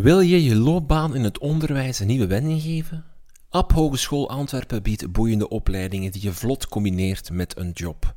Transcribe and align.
Wil 0.00 0.20
je 0.20 0.44
je 0.44 0.56
loopbaan 0.56 1.14
in 1.14 1.24
het 1.24 1.38
onderwijs 1.38 1.98
een 1.98 2.06
nieuwe 2.06 2.26
wending 2.26 2.62
geven? 2.62 3.04
App 3.50 3.72
Hogeschool 3.72 4.30
Antwerpen 4.30 4.82
biedt 4.82 5.12
boeiende 5.12 5.48
opleidingen 5.48 6.12
die 6.12 6.22
je 6.22 6.32
vlot 6.32 6.68
combineert 6.68 7.30
met 7.30 7.56
een 7.56 7.70
job. 7.70 8.14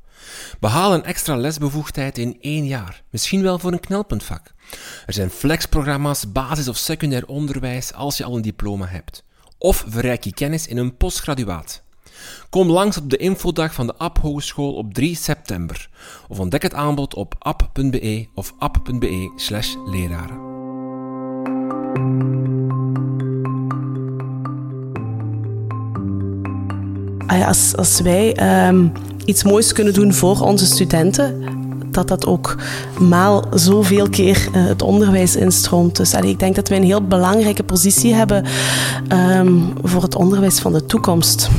Behaal 0.60 0.94
een 0.94 1.04
extra 1.04 1.36
lesbevoegdheid 1.36 2.18
in 2.18 2.38
één 2.42 2.66
jaar, 2.66 3.04
misschien 3.10 3.42
wel 3.42 3.60
voor 3.60 3.72
een 3.72 3.80
knelpuntvak. 3.80 4.54
Er 5.06 5.14
zijn 5.14 5.30
flexprogramma's, 5.30 6.32
basis- 6.32 6.68
of 6.68 6.78
secundair 6.78 7.28
onderwijs 7.28 7.94
als 7.94 8.18
je 8.18 8.24
al 8.24 8.36
een 8.36 8.42
diploma 8.42 8.86
hebt. 8.86 9.24
Of 9.58 9.86
verrijk 9.88 10.24
je 10.24 10.34
kennis 10.34 10.68
in 10.68 10.78
een 10.78 10.98
postgraduaat. 10.98 11.84
Kom 12.50 12.70
langs 12.70 12.98
op 12.98 13.10
de 13.10 13.18
infodag 13.18 13.74
van 13.74 13.88
de 13.88 13.96
App 13.96 14.18
Hogeschool 14.18 14.74
op 14.74 14.94
3 14.94 15.16
september. 15.16 15.90
Of 16.28 16.40
ontdek 16.40 16.62
het 16.62 16.74
aanbod 16.74 17.14
op 17.14 17.36
app.be 17.40 18.28
of 18.34 18.54
app.be 18.58 19.34
slash 19.36 19.76
leraren. 19.86 20.40
Ah 20.40 20.49
als, 27.50 27.76
als 27.76 28.02
wij 28.02 28.34
ehm, 28.36 28.88
iets 29.26 29.44
moois 29.44 29.74
kunnen 29.74 29.94
doen 29.94 30.14
voor 30.14 30.40
onze 30.40 30.66
studenten, 30.66 31.44
dat 31.92 32.08
dat 32.08 32.26
ook 32.26 32.56
maal 33.00 33.44
zoveel 33.54 34.10
keer 34.10 34.48
uh, 34.56 34.66
het 34.66 34.82
onderwijs 34.82 35.36
instroomt. 35.36 35.96
Dus 35.96 36.14
ik 36.14 36.40
denk 36.40 36.56
dat 36.56 36.68
wij 36.68 36.78
een 36.78 36.84
heel 36.84 37.08
belangrijke 37.08 37.64
positie 37.64 38.14
hebben 38.14 38.46
ehm, 39.08 39.54
voor 39.84 40.02
het 40.02 40.16
onderwijs 40.16 40.60
van 40.60 40.74
de 40.74 40.86
toekomst. 40.86 41.50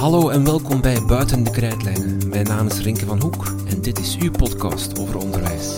Hallo 0.00 0.28
en 0.28 0.44
welkom 0.44 0.80
bij 0.80 1.02
Buiten 1.06 1.44
de 1.44 1.50
Krijtlijnen. 1.50 2.28
Mijn 2.28 2.46
naam 2.46 2.66
is 2.66 2.78
Rinke 2.78 3.06
van 3.06 3.20
Hoek 3.20 3.46
en 3.66 3.82
dit 3.82 3.98
is 3.98 4.16
uw 4.18 4.30
podcast 4.30 4.98
over 4.98 5.16
onderwijs. 5.16 5.74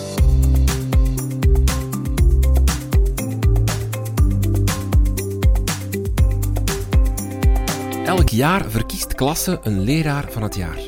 Elk 8.04 8.28
jaar 8.28 8.70
verkiest 8.70 9.14
klasse 9.14 9.60
een 9.62 9.80
leraar 9.80 10.26
van 10.30 10.42
het 10.42 10.54
jaar. 10.54 10.78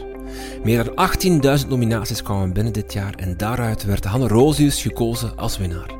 Meer 0.62 0.84
dan 0.84 1.60
18.000 1.62 1.68
nominaties 1.68 2.22
kwamen 2.22 2.52
binnen 2.52 2.72
dit 2.72 2.92
jaar 2.92 3.14
en 3.14 3.36
daaruit 3.36 3.84
werd 3.84 4.04
Hanne 4.04 4.28
Rosius 4.28 4.82
gekozen 4.82 5.36
als 5.36 5.58
winnaar. 5.58 5.90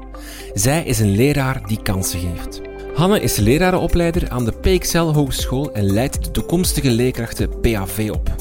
Zij 0.52 0.84
is 0.84 0.98
een 0.98 1.16
leraar 1.16 1.66
die 1.66 1.82
kansen 1.82 2.20
geeft. 2.20 2.73
Hanne 2.94 3.20
is 3.20 3.36
lerarenopleider 3.36 4.30
aan 4.30 4.44
de 4.44 4.52
PXL 4.52 4.98
Hogeschool 4.98 5.72
en 5.72 5.84
leidt 5.84 6.24
de 6.24 6.30
toekomstige 6.30 6.90
leerkrachten 6.90 7.60
PAV 7.60 8.10
op. 8.12 8.34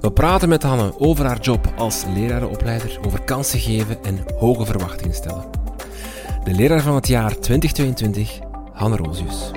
We 0.00 0.12
praten 0.12 0.48
met 0.48 0.62
Hanne 0.62 0.98
over 0.98 1.24
haar 1.24 1.40
job 1.40 1.72
als 1.76 2.04
lerarenopleider, 2.14 2.98
over 3.06 3.22
kansen 3.22 3.60
geven 3.60 4.04
en 4.04 4.24
hoge 4.38 4.64
verwachtingen 4.64 5.14
stellen. 5.14 5.44
De 6.44 6.54
leraar 6.54 6.82
van 6.82 6.94
het 6.94 7.08
jaar 7.08 7.38
2022, 7.38 8.38
Hanne 8.72 8.96
Rosius. 8.96 9.50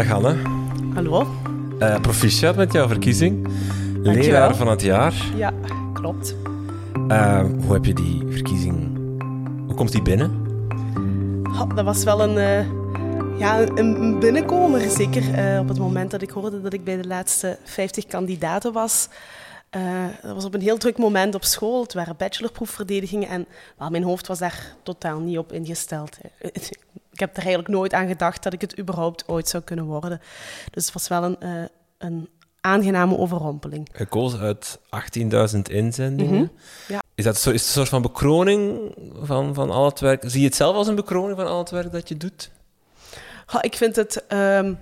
Dag 0.00 0.08
Hanne. 0.08 0.36
Hallo. 0.94 1.26
Uh, 1.78 2.00
proficiat 2.00 2.56
met 2.56 2.72
jouw 2.72 2.88
verkiezing. 2.88 3.48
Leraar 4.02 4.56
van 4.56 4.68
het 4.68 4.82
jaar. 4.82 5.14
Ja, 5.36 5.52
klopt. 5.92 6.36
Uh, 7.08 7.44
hoe 7.64 7.72
heb 7.72 7.84
je 7.84 7.94
die 7.94 8.22
verkiezing... 8.30 8.98
Hoe 9.66 9.74
komt 9.74 9.92
die 9.92 10.02
binnen? 10.02 10.46
Oh, 11.44 11.74
dat 11.74 11.84
was 11.84 12.04
wel 12.04 12.22
een, 12.22 12.36
uh, 12.36 13.38
ja, 13.38 13.60
een 13.74 14.18
binnenkomer. 14.18 14.90
Zeker 14.90 15.22
op 15.60 15.68
het 15.68 15.78
moment 15.78 16.10
dat 16.10 16.22
ik 16.22 16.30
hoorde 16.30 16.60
dat 16.60 16.72
ik 16.72 16.84
bij 16.84 16.96
de 16.96 17.06
laatste 17.06 17.58
50 17.64 18.06
kandidaten 18.06 18.72
was... 18.72 19.08
dat 20.22 20.34
was 20.34 20.44
op 20.44 20.54
een 20.54 20.60
heel 20.60 20.78
druk 20.78 20.98
moment 20.98 21.34
op 21.34 21.44
school. 21.44 21.82
Het 21.82 21.94
waren 21.94 22.16
bachelorproefverdedigingen 22.16 23.28
en 23.28 23.46
well, 23.78 23.90
mijn 23.90 24.02
hoofd 24.02 24.26
was 24.26 24.38
daar 24.38 24.74
totaal 24.82 25.18
niet 25.18 25.38
op 25.38 25.52
ingesteld. 25.52 26.18
ik 27.12 27.20
heb 27.20 27.30
er 27.30 27.42
eigenlijk 27.42 27.68
nooit 27.68 27.92
aan 27.92 28.08
gedacht 28.08 28.42
dat 28.42 28.52
ik 28.52 28.60
het 28.60 28.78
überhaupt 28.78 29.28
ooit 29.28 29.48
zou 29.48 29.62
kunnen 29.62 29.84
worden. 29.84 30.20
Dus 30.70 30.84
het 30.84 30.94
was 30.94 31.08
wel 31.08 31.22
een, 31.22 31.36
uh, 31.42 31.64
een 31.98 32.28
aangename 32.60 33.16
overrompeling. 33.16 33.88
Gekozen 33.92 34.40
uit 34.40 34.78
18.000 35.54 35.58
inzendingen. 35.62 36.40
Mhm, 36.40 36.92
ja. 36.92 37.02
Is 37.14 37.24
dat 37.24 37.36
zo, 37.36 37.50
is 37.50 37.60
het 37.60 37.68
een 37.68 37.74
soort 37.74 37.88
van 37.88 38.02
bekroning 38.02 38.92
van, 39.14 39.54
van 39.54 39.70
al 39.70 39.84
het 39.84 40.00
werk? 40.00 40.22
Zie 40.26 40.40
je 40.40 40.46
het 40.46 40.56
zelf 40.56 40.76
als 40.76 40.86
een 40.86 40.94
bekroning 40.94 41.38
van 41.38 41.46
al 41.46 41.58
het 41.58 41.70
werk 41.70 41.92
dat 41.92 42.08
je 42.08 42.16
doet? 42.16 42.50
Ik 43.60 43.76
vind 43.76 43.96
het 43.96 44.24
um, 44.28 44.78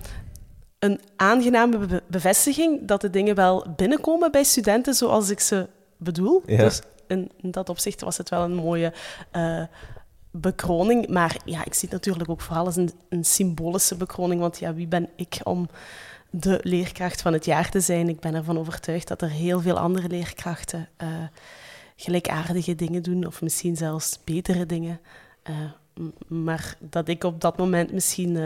een 0.79 1.01
aangename 1.15 1.77
be 1.77 2.03
bevestiging 2.07 2.87
dat 2.87 3.01
de 3.01 3.09
dingen 3.09 3.35
wel 3.35 3.65
binnenkomen 3.75 4.31
bij 4.31 4.43
studenten 4.43 4.93
zoals 4.93 5.29
ik 5.29 5.39
ze 5.39 5.67
bedoel. 5.97 6.43
Ja. 6.45 6.57
Dus 6.57 6.81
in, 7.07 7.31
in, 7.41 7.51
dat 7.51 7.69
opzicht 7.69 8.01
was 8.01 8.17
het 8.17 8.29
wel 8.29 8.43
een 8.43 8.55
mooie... 8.55 8.93
Uh, 9.35 9.63
bekroning. 10.31 11.07
Maar 11.07 11.37
ja, 11.45 11.65
ik 11.65 11.73
zie 11.73 11.89
het 11.89 11.91
natuurlijk 11.91 12.29
ook 12.29 12.41
vooral 12.41 12.65
als 12.65 12.75
een, 12.75 12.91
een, 13.09 13.25
symbolische 13.25 13.95
bekroning. 13.95 14.41
Want 14.41 14.59
ja, 14.59 14.73
wie 14.73 14.87
ben 14.87 15.09
ik 15.15 15.39
om 15.43 15.69
de 16.29 16.59
leerkracht 16.63 17.21
van 17.21 17.33
het 17.33 17.45
jaar 17.45 17.69
te 17.69 17.79
zijn? 17.79 18.09
Ik 18.09 18.19
ben 18.19 18.35
ervan 18.35 18.59
overtuigd 18.59 19.07
dat 19.07 19.21
er 19.21 19.29
heel 19.29 19.61
veel 19.61 19.77
andere 19.77 20.07
leerkrachten 20.07 20.89
uh, 21.01 21.07
gelijkaardige 21.95 22.75
dingen 22.75 23.03
doen. 23.03 23.25
Of 23.25 23.41
misschien 23.41 23.75
zelfs 23.75 24.19
betere 24.23 24.65
dingen. 24.65 24.99
Uh, 25.49 25.55
maar 26.27 26.75
dat 26.79 27.07
ik 27.07 27.23
op 27.23 27.41
dat 27.41 27.57
moment 27.57 27.91
misschien 27.91 28.37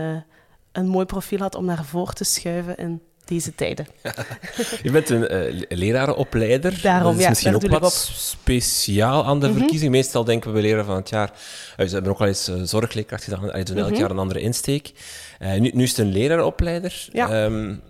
een 0.74 0.88
mooi 0.88 1.06
profiel 1.06 1.40
had 1.40 1.56
om 1.56 1.66
naar 1.66 1.86
voren 1.86 2.16
te 2.16 2.24
schuiven 2.24 2.78
in 2.78 3.02
deze 3.26 3.56
tijden. 3.56 3.88
Je 4.84 4.92
bent 4.92 5.10
een 5.10 5.54
uh, 5.54 5.62
lerarenopleider. 5.70 6.80
Daarom, 6.82 7.06
dat 7.06 7.16
is 7.16 7.22
ja, 7.24 7.30
misschien 7.30 7.56
ook 7.56 7.80
wat 7.80 7.94
speciaal 8.16 9.26
aan 9.26 9.40
de 9.40 9.48
Mhm. 9.48 9.58
verkiezing. 9.58 9.92
Meestal 9.92 10.24
denken 10.24 10.54
we 10.54 10.62
bij 10.62 10.70
leraar 10.70 10.86
van 10.86 10.96
het 10.96 11.10
jaar... 11.10 11.32
Uh, 11.78 11.88
ze 11.88 11.94
hebben 11.94 12.12
ook 12.12 12.20
al 12.20 12.26
eens 12.28 12.50
uh, 12.50 12.62
zorgleerkracht 12.64 13.24
gedaan. 13.24 13.50
Ze 13.54 13.64
doen 13.64 13.78
elk 13.78 13.90
Mhm. 13.90 14.00
jaar 14.00 14.12
een 14.12 14.18
andere 14.20 14.40
insteek. 14.42 14.92
Nu, 15.40 15.72
nu 15.74 15.84
is 15.84 15.90
het 15.90 15.98
een 16.00 16.12
lerarenopleider. 16.12 17.08
Ja. 17.12 17.44
Um, 17.44 17.82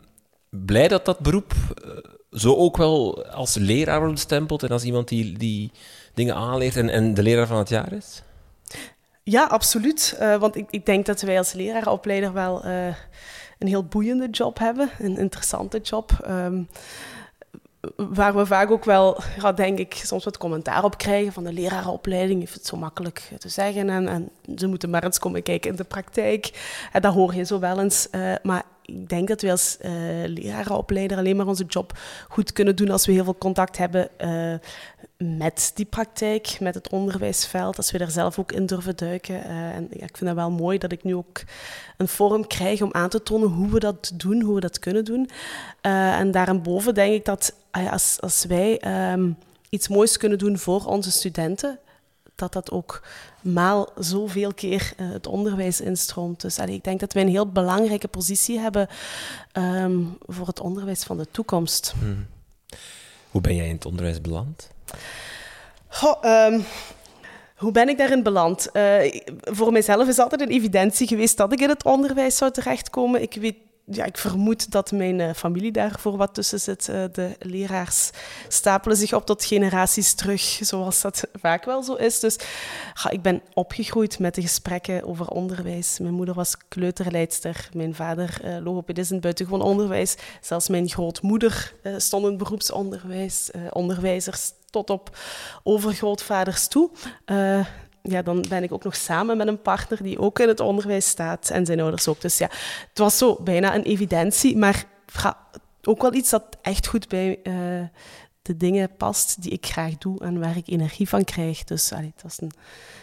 blij 0.49 0.87
dat 0.87 1.05
dat 1.05 1.19
beroep 1.19 1.53
zo 2.31 2.55
ook 2.55 2.77
wel 2.77 3.25
als 3.25 3.55
leraar 3.55 3.99
wordt 3.99 4.13
bestempeld 4.13 4.63
en 4.63 4.69
als 4.69 4.83
iemand 4.83 5.07
die, 5.07 5.37
die 5.37 5.71
dingen 6.13 6.35
aanleert 6.35 6.75
en, 6.77 6.89
en 6.89 7.13
de 7.13 7.23
leraar 7.23 7.47
van 7.47 7.57
het 7.57 7.69
jaar 7.69 7.93
is? 7.93 8.21
Ja, 9.23 9.43
absoluut. 9.43 10.17
Uh, 10.21 10.35
want 10.35 10.55
ik, 10.55 10.67
ik, 10.69 10.85
denk 10.85 11.05
dat 11.05 11.21
wij 11.21 11.37
als 11.37 11.53
lerarenopleider 11.53 12.33
wel 12.33 12.65
uh, 12.65 12.85
een 13.59 13.67
heel 13.67 13.83
boeiende 13.83 14.29
job 14.29 14.59
hebben, 14.59 14.89
een 14.99 15.17
interessante 15.17 15.79
job. 15.79 16.25
Um, 16.29 16.67
waar 17.95 18.35
we 18.35 18.45
vaak 18.45 18.71
ook 18.71 18.85
wel, 18.85 19.21
denk 19.55 19.79
ik, 19.79 19.93
soms 19.93 20.23
wat 20.23 20.37
commentaar 20.37 20.83
op 20.83 20.97
krijgen 20.97 21.33
van 21.33 21.43
de 21.43 21.53
lerarenopleiding. 21.53 22.39
Heeft 22.39 22.53
het 22.53 22.65
zo 22.65 22.77
makkelijk 22.77 23.29
te 23.37 23.49
zeggen 23.49 23.89
en, 23.89 24.07
en 24.07 24.29
ze 24.55 24.67
moeten 24.67 24.89
maar 24.89 25.03
eens 25.03 25.19
komen 25.19 25.43
kijken 25.43 25.69
in 25.69 25.75
de 25.75 25.83
praktijk. 25.83 26.51
En 26.91 27.01
dat 27.01 27.13
hoor 27.13 27.35
je 27.35 27.43
zo 27.43 27.59
wel 27.59 27.79
eens. 27.79 28.07
Maar 28.41 28.63
ik 28.85 29.09
denk 29.09 29.27
dat 29.27 29.41
we 29.41 29.51
als 29.51 29.77
uh, 29.81 29.91
lerarenopleider 30.25 31.17
alleen 31.17 31.35
maar 31.35 31.47
onze 31.47 31.65
job 31.65 31.97
goed 32.27 32.53
kunnen 32.53 32.75
doen 32.75 32.89
als 32.89 33.05
we 33.05 33.11
heel 33.11 33.23
veel 33.23 33.37
contact 33.37 33.77
hebben 33.77 34.09
uh, 34.21 34.53
met 35.23 35.71
die 35.73 35.85
praktijk, 35.85 36.57
met 36.59 36.75
het 36.75 36.89
onderwijsveld, 36.89 37.77
als 37.77 37.91
we 37.91 37.97
daar 37.97 38.11
zelf 38.11 38.39
ook 38.39 38.51
in 38.51 38.65
durven 38.65 38.95
duiken. 38.95 39.35
Uh, 39.35 39.75
en 39.75 39.87
ja, 39.89 40.05
ik 40.05 40.17
vind 40.17 40.29
het 40.29 40.35
wel 40.35 40.51
mooi 40.51 40.77
dat 40.77 40.91
ik 40.91 41.03
nu 41.03 41.15
ook 41.15 41.43
een 41.97 42.07
forum 42.07 42.47
krijg 42.47 42.81
om 42.81 42.93
aan 42.93 43.09
te 43.09 43.23
tonen 43.23 43.47
hoe 43.47 43.69
we 43.69 43.79
dat 43.79 44.11
doen, 44.13 44.41
hoe 44.41 44.55
we 44.55 44.61
dat 44.61 44.79
kunnen 44.79 45.05
doen. 45.05 45.29
Uh, 45.81 46.19
en 46.19 46.31
daarboven 46.31 46.93
denk 46.93 47.13
ik 47.13 47.25
dat 47.25 47.53
als, 47.71 48.17
als 48.19 48.45
wij 48.45 48.81
um, 49.11 49.37
iets 49.69 49.87
moois 49.87 50.17
kunnen 50.17 50.37
doen 50.37 50.57
voor 50.57 50.85
onze 50.85 51.11
studenten, 51.11 51.79
dat 52.35 52.53
dat 52.53 52.71
ook 52.71 53.01
maal 53.41 53.89
zoveel 53.97 54.53
keer 54.53 54.93
uh, 54.97 55.11
het 55.11 55.27
onderwijs 55.27 55.81
instroomt. 55.81 56.41
Dus 56.41 56.57
ik 56.57 56.83
denk 56.83 56.99
dat 56.99 57.13
wij 57.13 57.23
een 57.23 57.29
heel 57.29 57.51
belangrijke 57.51 58.07
positie 58.07 58.59
hebben 58.59 58.87
um, 59.53 60.17
voor 60.19 60.47
het 60.47 60.59
onderwijs 60.59 61.03
van 61.03 61.17
de 61.17 61.27
toekomst. 61.31 61.93
Hmm. 61.99 62.25
Hoe 63.31 63.41
ben 63.41 63.55
jij 63.55 63.67
in 63.67 63.75
het 63.75 63.85
onderwijs 63.85 64.21
beland? 64.21 64.69
Um, 66.25 66.65
hoe 67.57 67.71
ben 67.71 67.89
ik 67.89 67.97
daarin 67.97 68.23
beland? 68.23 68.69
Uh, 68.73 69.21
voor 69.41 69.71
mijzelf 69.71 70.07
is 70.07 70.19
altijd 70.19 70.41
een 70.41 70.49
evidentie 70.49 71.07
geweest 71.07 71.37
dat 71.37 71.51
ik 71.53 71.61
in 71.61 71.69
het 71.69 71.83
onderwijs 71.83 72.37
zou 72.37 72.51
terechtkomen. 72.51 73.21
Ik 73.21 73.33
weet 73.33 73.55
ja, 73.85 74.05
ik 74.05 74.17
vermoed 74.17 74.71
dat 74.71 74.91
mijn 74.91 75.19
uh, 75.19 75.33
familie 75.35 75.71
daarvoor 75.71 76.17
wat 76.17 76.33
tussen 76.33 76.59
zit. 76.59 76.87
Uh, 76.87 77.03
de 77.11 77.35
leraars 77.39 78.09
stapelen 78.47 78.97
zich 78.97 79.13
op 79.13 79.25
tot 79.25 79.45
generaties 79.45 80.13
terug, 80.13 80.41
zoals 80.61 81.01
dat 81.01 81.23
vaak 81.33 81.65
wel 81.65 81.83
zo 81.83 81.93
is. 81.93 82.19
Dus 82.19 82.39
ik 83.09 83.21
ben 83.21 83.41
opgegroeid 83.53 84.19
met 84.19 84.35
de 84.35 84.41
gesprekken 84.41 85.03
over 85.03 85.27
onderwijs. 85.27 85.99
Mijn 85.99 86.13
moeder 86.13 86.35
was 86.35 86.57
kleuterleidster, 86.67 87.69
mijn 87.73 87.95
vader 87.95 88.41
uh, 88.43 88.57
logopedist 88.63 89.11
in 89.11 89.19
buitengewoon 89.19 89.61
onderwijs. 89.61 90.15
Zelfs 90.41 90.67
mijn 90.67 90.89
grootmoeder 90.89 91.73
stond 91.97 92.25
in 92.25 92.37
beroepsonderwijs, 92.37 93.49
onderwijzers 93.69 94.51
tot 94.73 94.89
op 94.89 95.17
overgrootvaders 95.63 96.67
toe 96.67 96.89
ja, 98.03 98.21
dan 98.21 98.45
ben 98.49 98.63
ik 98.63 98.71
ook 98.71 98.83
nog 98.83 98.95
samen 98.95 99.37
met 99.37 99.47
een 99.47 99.61
partner 99.61 100.03
die 100.03 100.19
ook 100.19 100.39
in 100.39 100.47
het 100.47 100.59
onderwijs 100.59 101.07
staat 101.07 101.49
en 101.49 101.65
zijn 101.65 101.79
ouders 101.79 102.07
ook. 102.07 102.21
Dus 102.21 102.37
ja, 102.37 102.49
het 102.89 102.97
was 102.97 103.17
zo 103.17 103.37
bijna 103.43 103.75
een 103.75 103.83
evidentie, 103.83 104.57
maar 104.57 104.85
ook 105.83 106.01
wel 106.01 106.13
iets 106.13 106.29
dat 106.29 106.43
echt 106.61 106.87
goed 106.87 107.07
bij 107.07 107.39
uh, 107.43 107.53
de 108.41 108.57
dingen 108.57 108.95
past 108.95 109.41
die 109.41 109.51
ik 109.51 109.65
graag 109.65 109.97
doe 109.97 110.19
en 110.19 110.39
waar 110.39 110.57
ik 110.57 110.67
energie 110.67 111.09
van 111.09 111.23
krijg. 111.23 111.63
Dus 111.63 111.91
allee, 111.91 112.11
het 112.13 112.23
was 112.23 112.41
een, 112.41 112.51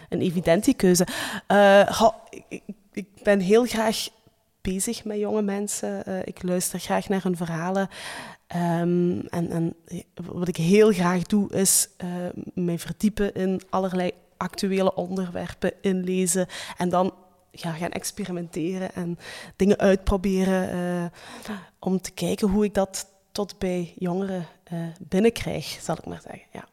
een 0.08 0.20
evidente 0.20 0.74
keuze. 0.74 1.06
Uh, 1.48 2.10
ik, 2.92 3.06
ben 3.22 3.40
heel 3.40 3.64
graag 3.64 4.08
bezig 4.60 5.04
met 5.04 5.18
jonge 5.18 5.42
mensen. 5.42 6.26
Ik 6.26 6.42
luister 6.42 6.78
graag 6.78 7.08
naar 7.08 7.22
hun 7.22 7.36
verhalen. 7.36 7.88
Um, 8.56 9.20
en, 9.20 9.50
en, 9.50 9.74
wat 10.14 10.48
ik 10.48 10.56
heel 10.56 10.92
graag 10.92 11.22
doe, 11.22 11.52
is 11.52 11.88
mij 12.54 12.78
verdiepen 12.78 13.34
in 13.34 13.60
allerlei 13.70 14.12
actuele 14.36 14.94
onderwerpen 14.94 15.72
inlezen 15.80 16.46
en 16.76 16.88
dan 16.88 17.14
gaan 17.52 17.90
experimenteren 17.90 18.94
en 18.94 19.18
dingen 19.56 19.78
uitproberen 19.78 20.74
uh, 20.74 21.56
om 21.78 22.00
te 22.00 22.10
kijken 22.10 22.48
hoe 22.48 22.64
ik 22.64 22.74
dat 22.74 23.06
tot 23.32 23.58
bij 23.58 23.92
jongeren 23.98 24.46
uh, 24.72 24.86
binnenkrijg, 24.98 25.78
zal 25.80 25.96
ik 25.98 26.06
maar 26.06 26.20
zeggen. 26.22 26.46
Ja. 26.52 26.64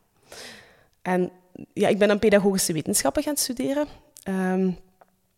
En 1.01 1.31
ja, 1.73 1.87
ik 1.87 1.97
ben 1.97 2.09
aan 2.09 2.19
pedagogische 2.19 2.73
wetenschappen 2.73 3.23
gaan 3.23 3.37
studeren. 3.37 3.87
Um, 4.23 4.77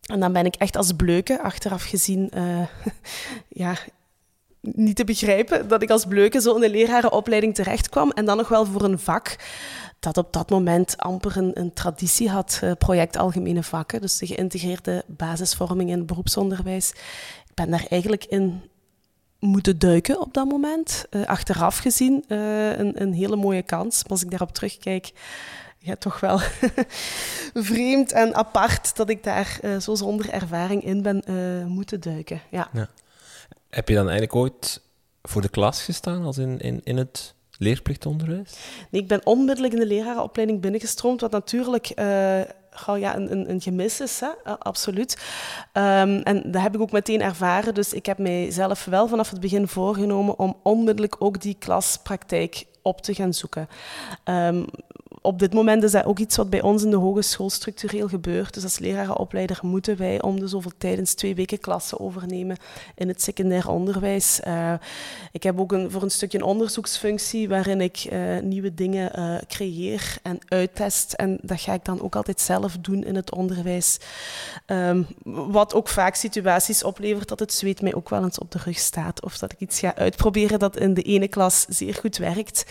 en 0.02 0.20
dan 0.20 0.32
ben 0.32 0.46
ik 0.46 0.54
echt 0.54 0.76
als 0.76 0.92
bleuke, 0.92 1.42
achteraf 1.42 1.84
gezien, 1.84 2.30
ja, 3.48 3.76
niet 4.60 4.96
te 4.96 5.04
begrijpen 5.04 5.68
dat 5.68 5.82
ik 5.82 5.90
als 5.90 6.04
bleuke 6.04 6.40
zo 6.40 6.54
in 6.54 6.60
de 6.60 6.70
lerarenopleiding 6.70 7.54
terecht 7.54 7.88
kwam. 7.88 8.10
En 8.10 8.24
dan 8.24 8.36
nog 8.36 8.48
wel 8.48 8.66
voor 8.66 8.82
een 8.82 8.98
vak 8.98 9.36
dat 10.00 10.16
op 10.16 10.32
dat 10.32 10.50
moment 10.50 10.96
amper 10.96 11.36
een, 11.36 11.60
een 11.60 11.72
traditie 11.72 12.30
had, 12.30 12.60
uh, 12.64 12.72
project 12.78 13.16
Algemene 13.16 13.62
Vakken, 13.62 14.00
dus 14.00 14.18
de 14.18 14.26
geïntegreerde 14.26 15.04
basisvorming 15.06 15.90
in 15.90 16.06
beroepsonderwijs. 16.06 16.90
Ik 17.48 17.54
ben 17.54 17.70
daar 17.70 17.86
eigenlijk 17.88 18.24
in 18.24 18.62
moeten 19.38 19.78
duiken 19.78 20.20
op 20.20 20.34
dat 20.34 20.48
moment. 20.48 21.04
Uh, 21.10 21.26
achteraf 21.26 21.78
gezien 21.78 22.24
uh, 22.28 22.78
een, 22.78 23.02
een, 23.02 23.12
hele 23.12 23.36
mooie 23.36 23.62
kans. 23.62 24.02
Maar 24.02 24.12
als 24.12 24.22
ik 24.22 24.30
daarop 24.30 24.52
terugkijk, 24.52 25.12
ja, 25.78 25.96
toch 25.96 26.20
wel 26.20 26.38
vreemd 27.70 28.12
en 28.12 28.34
apart 28.34 28.96
dat 28.96 29.08
ik 29.08 29.22
daar 29.22 29.60
zo 29.80 29.94
zonder 29.94 30.30
ervaring 30.30 30.84
in 30.84 31.02
ben 31.02 31.22
moeten 31.68 32.00
duiken. 32.00 32.40
Ja. 32.50 32.70
Heb 33.70 33.88
je 33.88 33.94
dan 33.94 34.08
eigenlijk 34.08 34.34
ooit 34.34 34.80
voor 35.22 35.42
de 35.42 35.48
klas 35.48 35.82
gestaan, 35.82 36.24
als 36.24 36.38
in, 36.38 36.58
in, 36.58 36.80
in 36.84 36.96
het 36.96 37.34
leerplichtonderwijs? 37.58 38.56
Nee, 38.90 39.02
ik 39.02 39.08
ben 39.08 39.26
onmiddellijk 39.26 39.74
in 39.74 39.80
de 39.80 39.86
lerarenopleiding 39.86 40.60
binnengestroomd, 40.60 41.20
wat 41.20 41.30
natuurlijk 41.30 41.92
uh, 41.98 42.40
ja, 42.86 43.16
een, 43.16 43.32
een, 43.32 43.50
een, 43.50 43.60
gemis 43.60 44.00
is, 44.00 44.20
hè? 44.20 44.54
Absoluut. 44.58 45.18
Um, 45.72 46.18
en 46.22 46.42
dat 46.52 46.62
heb 46.62 46.74
ik 46.74 46.80
ook 46.80 46.92
meteen 46.92 47.22
ervaren, 47.22 47.74
dus 47.74 47.92
ik 47.92 48.06
heb 48.06 48.18
mijzelf 48.18 48.84
wel 48.84 49.08
vanaf 49.08 49.30
het 49.30 49.40
begin 49.40 49.68
voorgenomen 49.68 50.38
om 50.38 50.56
onmiddellijk 50.62 51.16
ook 51.18 51.40
die 51.40 51.56
klaspraktijk 51.58 52.64
op 52.82 53.00
te 53.00 53.14
gaan 53.14 53.34
zoeken. 53.34 53.68
Um, 54.24 54.64
op 55.22 55.38
dit 55.38 55.52
moment 55.52 55.82
is 55.82 55.90
dat 55.90 56.04
ook 56.04 56.18
iets 56.18 56.36
wat 56.36 56.50
bij 56.50 56.62
ons 56.62 56.82
in 56.82 56.90
de 56.90 56.96
hogeschool 56.96 57.50
structureel 57.50 58.08
gebeurt. 58.08 58.54
Dus 58.54 58.62
als 58.62 58.78
lerarenopleider 58.78 59.58
moeten 59.62 59.96
wij 59.96 60.22
om 60.22 60.40
de 60.40 60.48
zoveel 60.48 60.72
tijdens 60.78 61.14
twee 61.14 61.34
weken 61.34 61.58
klassen 61.58 62.00
overnemen 62.00 62.56
in 62.94 63.08
het 63.08 63.22
secundair 63.22 63.68
onderwijs. 63.68 64.40
Uh, 64.46 64.72
ik 65.32 65.42
heb 65.42 65.60
ook 65.60 65.72
een, 65.72 65.90
voor 65.90 66.02
een 66.02 66.10
stukje 66.10 66.38
een 66.38 66.44
onderzoeksfunctie 66.44 67.48
waarin 67.48 67.80
ik 67.80 68.06
uh, 68.12 68.38
nieuwe 68.38 68.74
dingen 68.74 69.18
uh, 69.18 69.38
creëer 69.48 70.18
en 70.22 70.38
uittest. 70.48 71.12
En 71.12 71.38
dat 71.42 71.60
ga 71.60 71.72
ik 71.72 71.84
dan 71.84 72.02
ook 72.02 72.16
altijd 72.16 72.40
zelf 72.40 72.76
doen 72.80 73.04
in 73.04 73.14
het 73.14 73.34
onderwijs. 73.34 73.98
Um, 74.66 75.06
wat 75.24 75.74
ook 75.74 75.88
vaak 75.88 76.14
situaties 76.14 76.84
oplevert 76.84 77.28
dat 77.28 77.38
het 77.38 77.52
zweet 77.52 77.82
mij 77.82 77.94
ook 77.94 78.08
wel 78.08 78.22
eens 78.22 78.38
op 78.38 78.50
de 78.50 78.60
rug 78.64 78.78
staat. 78.78 79.22
Of 79.22 79.38
dat 79.38 79.52
ik 79.52 79.60
iets 79.60 79.78
ga 79.78 79.94
uitproberen 79.94 80.58
dat 80.58 80.76
in 80.76 80.94
de 80.94 81.02
ene 81.02 81.28
klas 81.28 81.66
zeer 81.68 81.94
goed 81.94 82.16
werkt 82.16 82.64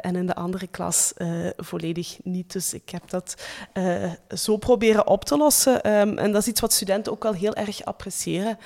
en 0.00 0.16
in 0.16 0.26
de 0.26 0.34
andere 0.34 0.66
klas 0.66 1.12
volledig 1.58 2.16
niet. 2.22 2.52
Dus 2.52 2.74
ik 2.74 2.90
heb 2.90 3.10
dat 3.10 3.34
uh, 3.74 4.12
zo 4.36 4.56
proberen 4.56 5.06
op 5.06 5.24
te 5.24 5.36
lossen. 5.36 5.90
Um, 5.90 6.18
en 6.18 6.32
dat 6.32 6.42
is 6.42 6.48
iets 6.48 6.60
wat 6.60 6.72
studenten 6.72 7.12
ook 7.12 7.22
wel 7.22 7.32
heel 7.32 7.54
erg 7.54 7.84
appreciëren. 7.84 8.58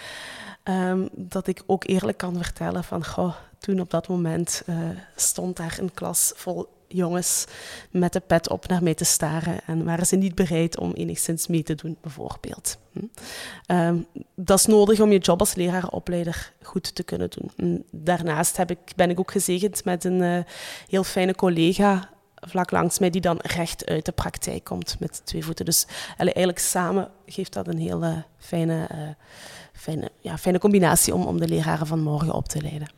Um, 0.64 1.08
dat 1.12 1.46
ik 1.46 1.62
ook 1.66 1.86
eerlijk 1.86 2.18
kan 2.18 2.36
vertellen 2.36 2.84
van, 2.84 3.06
goh, 3.06 3.34
toen 3.58 3.80
op 3.80 3.90
dat 3.90 4.08
moment 4.08 4.62
uh, 4.66 4.76
stond 5.16 5.56
daar 5.56 5.76
een 5.80 5.94
klas 5.94 6.32
vol 6.36 6.68
jongens 6.92 7.44
met 7.90 8.12
de 8.12 8.20
pet 8.20 8.48
op 8.48 8.66
naar 8.66 8.82
mij 8.82 8.94
te 8.94 9.04
staren 9.04 9.60
en 9.66 9.84
waren 9.84 10.06
ze 10.06 10.16
niet 10.16 10.34
bereid 10.34 10.78
om 10.78 10.92
enigszins 10.92 11.46
mee 11.46 11.62
te 11.62 11.74
doen, 11.74 11.96
bijvoorbeeld. 12.00 12.78
Hm? 12.92 13.76
Um, 13.76 14.06
dat 14.34 14.58
is 14.58 14.66
nodig 14.66 15.00
om 15.00 15.12
je 15.12 15.18
job 15.18 15.40
als 15.40 15.54
lerarenopleider 15.54 16.52
goed 16.62 16.94
te 16.94 17.02
kunnen 17.02 17.30
doen. 17.30 17.84
daarnaast 17.90 18.56
heb 18.56 18.70
ik, 18.70 18.78
ben 18.96 19.10
ik 19.10 19.20
ook 19.20 19.30
gezegend 19.30 19.84
met 19.84 20.04
een 20.04 20.22
uh, 20.22 20.38
heel 20.88 21.04
fijne 21.04 21.34
collega 21.34 22.10
vlak 22.46 22.70
langs 22.70 22.98
mij, 22.98 23.10
die 23.10 23.20
dan 23.20 23.38
recht 23.42 23.86
uit 23.86 24.04
de 24.04 24.12
praktijk 24.12 24.64
komt 24.64 24.96
met 24.98 25.20
twee 25.24 25.44
voeten. 25.44 25.64
Dus 25.64 25.86
eigenlijk 26.16 26.58
samen 26.58 27.10
geeft 27.26 27.52
dat 27.52 27.68
een 27.68 27.78
hele 27.78 28.24
fijne, 28.38 28.88
uh, 28.92 28.98
fijne, 29.72 30.10
ja, 30.20 30.38
fijne 30.38 30.58
combinatie 30.58 31.14
om, 31.14 31.26
om 31.26 31.40
de 31.40 31.48
leraren 31.48 31.86
van 31.86 32.00
morgen 32.00 32.32
op 32.32 32.48
te 32.48 32.62
leiden. 32.62 32.88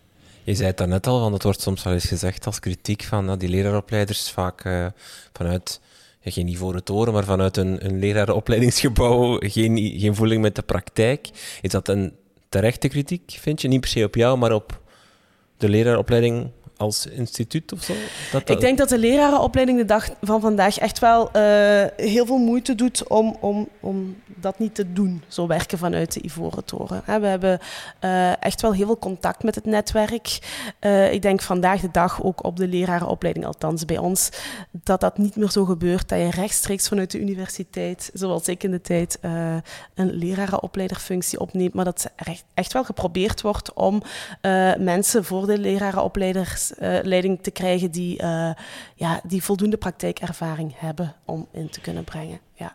Je 0.42 0.54
zei 0.54 0.68
het 0.68 0.76
daarnet 0.76 1.06
al, 1.06 1.20
want 1.20 1.32
het 1.32 1.42
wordt 1.42 1.60
soms 1.60 1.82
wel 1.82 1.92
eens 1.92 2.04
gezegd 2.04 2.46
als 2.46 2.60
kritiek 2.60 3.02
van 3.02 3.30
uh, 3.30 3.38
die 3.38 3.48
leraaropleiders 3.48 4.30
vaak 4.30 4.64
uh, 4.64 4.86
vanuit, 5.32 5.80
ja, 6.20 6.30
geen 6.30 6.48
ivoren 6.48 6.84
toren, 6.84 7.12
maar 7.12 7.24
vanuit 7.24 7.56
een, 7.56 7.84
een 7.84 7.98
lerarenopleidingsgebouw, 7.98 9.36
geen, 9.38 9.78
geen 9.98 10.14
voeling 10.14 10.42
met 10.42 10.54
de 10.54 10.62
praktijk. 10.62 11.28
Is 11.60 11.70
dat 11.70 11.88
een 11.88 12.16
terechte 12.48 12.88
kritiek, 12.88 13.36
vind 13.40 13.62
je? 13.62 13.68
Niet 13.68 13.80
per 13.80 13.88
se 13.88 14.04
op 14.04 14.14
jou, 14.14 14.38
maar 14.38 14.52
op 14.52 14.80
de 15.56 15.68
leraaropleiding 15.68 16.50
als 16.76 17.06
instituut 17.06 17.72
of 17.72 17.82
zo? 17.82 17.94
Dat, 18.32 18.50
Ik 18.50 18.60
denk 18.60 18.78
dat 18.78 18.88
de 18.88 18.98
lerarenopleiding 18.98 19.78
de 19.78 19.84
dag 19.84 20.08
van 20.22 20.40
vandaag 20.40 20.78
echt 20.78 20.98
wel 20.98 21.30
uh, 21.36 21.84
heel 21.96 22.26
veel 22.26 22.38
moeite 22.38 22.74
doet 22.74 23.08
om, 23.08 23.36
om, 23.40 23.68
om 23.80 24.16
dat 24.26 24.58
niet 24.58 24.74
te 24.74 24.92
doen, 24.92 25.22
zo 25.28 25.46
werken 25.46 25.78
vanuit 25.78 26.12
de 26.12 26.24
Ivoren 26.24 26.64
Toren. 26.64 27.02
We 27.06 27.26
hebben 27.26 27.58
uh, 28.04 28.42
echt 28.42 28.60
wel 28.60 28.72
heel 28.72 28.86
veel 28.86 28.98
contact 28.98 29.42
met 29.42 29.54
het 29.54 29.64
netwerk. 29.64 30.38
Uh, 30.80 31.12
ik 31.12 31.22
denk 31.22 31.42
vandaag 31.42 31.80
de 31.80 31.90
dag 31.90 32.22
ook 32.22 32.44
op 32.44 32.56
de 32.56 32.68
lerarenopleiding, 32.68 33.46
althans 33.46 33.84
bij 33.84 33.98
ons, 33.98 34.28
dat 34.70 35.00
dat 35.00 35.18
niet 35.18 35.36
meer 35.36 35.50
zo 35.50 35.64
gebeurt, 35.64 36.08
dat 36.08 36.18
je 36.18 36.30
rechtstreeks 36.30 36.88
vanuit 36.88 37.10
de 37.10 37.20
universiteit, 37.20 38.10
zoals 38.12 38.48
ik 38.48 38.62
in 38.62 38.70
de 38.70 38.80
tijd, 38.80 39.18
een 39.94 40.12
lerarenopleiderfunctie 40.12 41.40
opneemt, 41.40 41.74
maar 41.74 41.84
dat 41.84 42.10
echt 42.54 42.72
wel 42.72 42.84
geprobeerd 42.84 43.40
wordt 43.40 43.72
om 43.72 44.02
mensen 44.78 45.24
voor 45.24 45.46
de 45.46 45.58
lerarenopleiders 45.58 46.63
uh, 46.72 46.98
leiding 47.02 47.42
te 47.42 47.50
krijgen 47.50 47.90
die, 47.90 48.22
uh, 48.22 48.50
ja, 48.94 49.20
die 49.24 49.42
voldoende 49.42 49.76
praktijkervaring 49.76 50.72
hebben 50.76 51.14
om 51.24 51.46
in 51.52 51.68
te 51.68 51.80
kunnen 51.80 52.04
brengen. 52.04 52.38
Ja. 52.54 52.74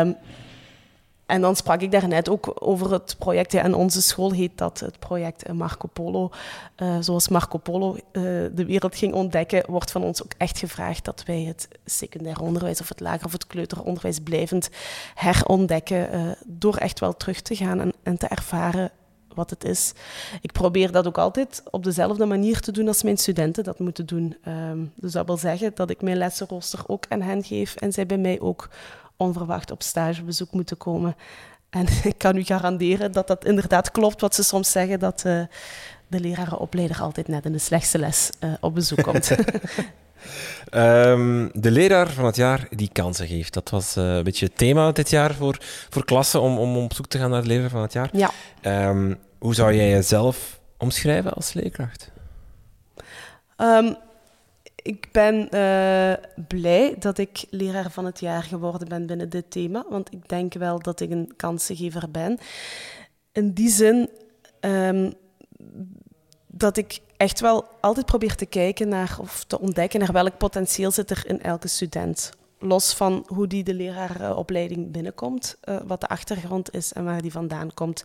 Um, 0.00 0.16
en 1.26 1.40
dan 1.40 1.56
sprak 1.56 1.80
ik 1.80 1.90
daarnet 1.90 2.28
ook 2.28 2.56
over 2.58 2.92
het 2.92 3.16
project. 3.18 3.54
En 3.54 3.74
onze 3.74 4.02
school 4.02 4.32
heet 4.32 4.58
dat 4.58 4.80
het 4.80 4.98
project 4.98 5.52
Marco 5.52 5.88
Polo. 5.92 6.30
Zoals 7.00 7.28
Marco 7.28 7.58
Polo 7.58 7.96
de 8.12 8.64
wereld 8.66 8.96
ging 8.96 9.14
ontdekken, 9.14 9.70
wordt 9.70 9.90
van 9.90 10.02
ons 10.02 10.22
ook 10.22 10.32
echt 10.36 10.58
gevraagd 10.58 11.04
dat 11.04 11.22
wij 11.26 11.42
het 11.42 11.68
secundair 11.84 12.40
onderwijs 12.40 12.80
of 12.80 12.88
het 12.88 13.00
lager 13.00 13.26
of 13.26 13.32
het 13.32 13.46
kleuteronderwijs 13.46 14.18
blijvend 14.18 14.70
herontdekken. 15.14 16.14
Uh, 16.14 16.30
door 16.46 16.76
echt 16.76 17.00
wel 17.00 17.16
terug 17.16 17.40
te 17.40 17.56
gaan 17.56 17.80
en, 17.80 17.92
en 18.02 18.18
te 18.18 18.26
ervaren 18.26 18.90
wat 19.38 19.50
het 19.50 19.64
is. 19.64 19.92
Ik 20.40 20.52
probeer 20.52 20.92
dat 20.92 21.06
ook 21.06 21.18
altijd 21.18 21.62
op 21.70 21.84
dezelfde 21.84 22.26
manier 22.26 22.60
te 22.60 22.72
doen 22.72 22.88
als 22.88 23.02
mijn 23.02 23.16
studenten 23.16 23.64
dat 23.64 23.78
moeten 23.78 24.06
doen. 24.06 24.36
Um, 24.48 24.92
dus 24.94 25.12
dat 25.12 25.26
wil 25.26 25.36
zeggen 25.36 25.72
dat 25.74 25.90
ik 25.90 26.02
mijn 26.02 26.16
lessenrooster 26.16 26.80
ook 26.86 27.04
aan 27.08 27.22
hen 27.22 27.44
geef 27.44 27.76
en 27.76 27.92
zij 27.92 28.06
bij 28.06 28.18
mij 28.18 28.40
ook 28.40 28.68
onverwacht 29.16 29.70
op 29.70 29.82
stagebezoek 29.82 30.52
moeten 30.52 30.76
komen. 30.76 31.16
En 31.70 31.86
ik 32.12 32.18
kan 32.18 32.36
u 32.36 32.42
garanderen 32.42 33.12
dat 33.12 33.26
dat 33.26 33.44
inderdaad 33.44 33.90
klopt 33.90 34.20
wat 34.20 34.34
ze 34.34 34.42
soms 34.42 34.70
zeggen, 34.70 34.98
dat 34.98 35.22
uh, 35.26 35.42
de 36.06 36.20
lerarenopleider 36.20 37.00
altijd 37.00 37.28
net 37.28 37.44
in 37.44 37.52
de 37.52 37.58
slechtste 37.58 37.98
les 37.98 38.30
uh, 38.40 38.52
op 38.60 38.74
bezoek 38.74 39.02
komt. 39.02 39.30
Um, 40.74 41.50
de 41.64 41.70
leraar 41.70 42.10
van 42.10 42.24
het 42.24 42.36
jaar 42.36 42.66
die 42.70 42.90
kansen 42.92 43.26
geeft. 43.26 43.54
Dat 43.54 43.70
was 43.70 43.96
uh, 43.96 44.16
een 44.16 44.24
beetje 44.24 44.46
het 44.46 44.56
thema 44.56 44.92
dit 44.92 45.10
jaar 45.10 45.34
voor, 45.34 45.58
voor 45.88 46.04
klassen 46.04 46.40
om, 46.40 46.58
om 46.58 46.76
op 46.76 46.94
zoek 46.94 47.06
te 47.06 47.18
gaan 47.18 47.30
naar 47.30 47.42
de 47.42 47.48
leraar 47.48 47.70
van 47.70 47.82
het 47.82 47.92
jaar. 47.92 48.10
Ja. 48.12 48.30
Um, 48.88 49.18
hoe 49.38 49.54
zou 49.54 49.74
jij 49.74 49.90
jezelf 49.90 50.60
omschrijven 50.76 51.32
als 51.32 51.52
leerkracht? 51.52 52.10
Ehm, 53.56 53.94
ik 54.74 55.08
ben 55.12 55.50
eh, 55.50 56.12
blij 56.48 56.94
dat 56.98 57.18
ik 57.18 57.44
leraar 57.50 57.90
van 57.90 58.04
het 58.04 58.20
jaar 58.20 58.42
geworden 58.42 58.88
ben 58.88 59.06
binnen 59.06 59.28
dit 59.28 59.50
thema, 59.50 59.84
want 59.88 60.12
ik 60.12 60.28
denk 60.28 60.54
wel 60.54 60.78
dat 60.78 61.00
ik 61.00 61.10
een 61.10 61.32
kansengever 61.36 62.10
ben. 62.10 62.38
In 63.32 63.52
die 63.52 63.70
zin 63.70 64.08
um, 64.60 65.12
dat 66.46 66.76
ik 66.76 67.00
echt 67.16 67.40
wel 67.40 67.64
altijd 67.80 68.06
probeer 68.06 68.34
te 68.34 68.46
kijken 68.46 68.88
naar 68.88 69.16
of 69.20 69.44
te 69.44 69.60
ontdekken 69.60 70.00
naar 70.00 70.12
welk 70.12 70.38
potentieel 70.38 70.90
zit 70.90 71.10
er 71.10 71.22
in 71.26 71.42
elke 71.42 71.68
student. 71.68 72.30
Los 72.58 72.94
van 72.94 73.24
hoe 73.26 73.46
die 73.46 73.64
de 73.64 73.74
leraaropleiding 73.74 74.90
binnenkomt, 74.90 75.56
uh, 75.64 75.76
wat 75.86 76.00
de 76.00 76.08
achtergrond 76.08 76.74
is 76.74 76.92
en 76.92 77.04
waar 77.04 77.22
die 77.22 77.32
vandaan 77.32 77.74
komt. 77.74 78.04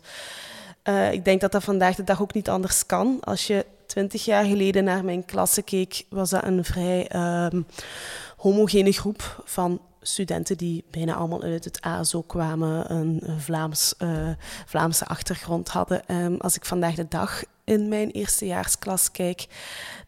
Uh, 0.89 1.11
ik 1.11 1.25
denk 1.25 1.41
dat 1.41 1.51
dat 1.51 1.63
vandaag 1.63 1.95
de 1.95 2.03
dag 2.03 2.21
ook 2.21 2.33
niet 2.33 2.49
anders 2.49 2.85
kan. 2.85 3.17
Als 3.21 3.47
je 3.47 3.65
twintig 3.85 4.25
jaar 4.25 4.45
geleden 4.45 4.83
naar 4.83 5.05
mijn 5.05 5.25
klasse 5.25 5.61
keek, 5.61 6.05
was 6.09 6.29
dat 6.29 6.43
een 6.43 6.65
vrij 6.65 7.09
um, 7.51 7.65
homogene 8.37 8.91
groep 8.91 9.41
van 9.45 9.81
studenten 10.01 10.57
die 10.57 10.83
bijna 10.91 11.13
allemaal 11.13 11.43
uit 11.43 11.63
het 11.63 11.81
ASO 11.81 12.21
kwamen, 12.21 12.91
een 12.91 13.21
Vlaams, 13.37 13.93
uh, 13.99 14.29
Vlaamse 14.65 15.05
achtergrond 15.05 15.69
hadden. 15.69 16.01
Um, 16.07 16.37
als 16.39 16.55
ik 16.55 16.65
vandaag 16.65 16.95
de 16.95 17.07
dag 17.09 17.43
in 17.63 17.87
mijn 17.87 18.11
eerstejaarsklas 18.11 19.11
kijk, 19.11 19.47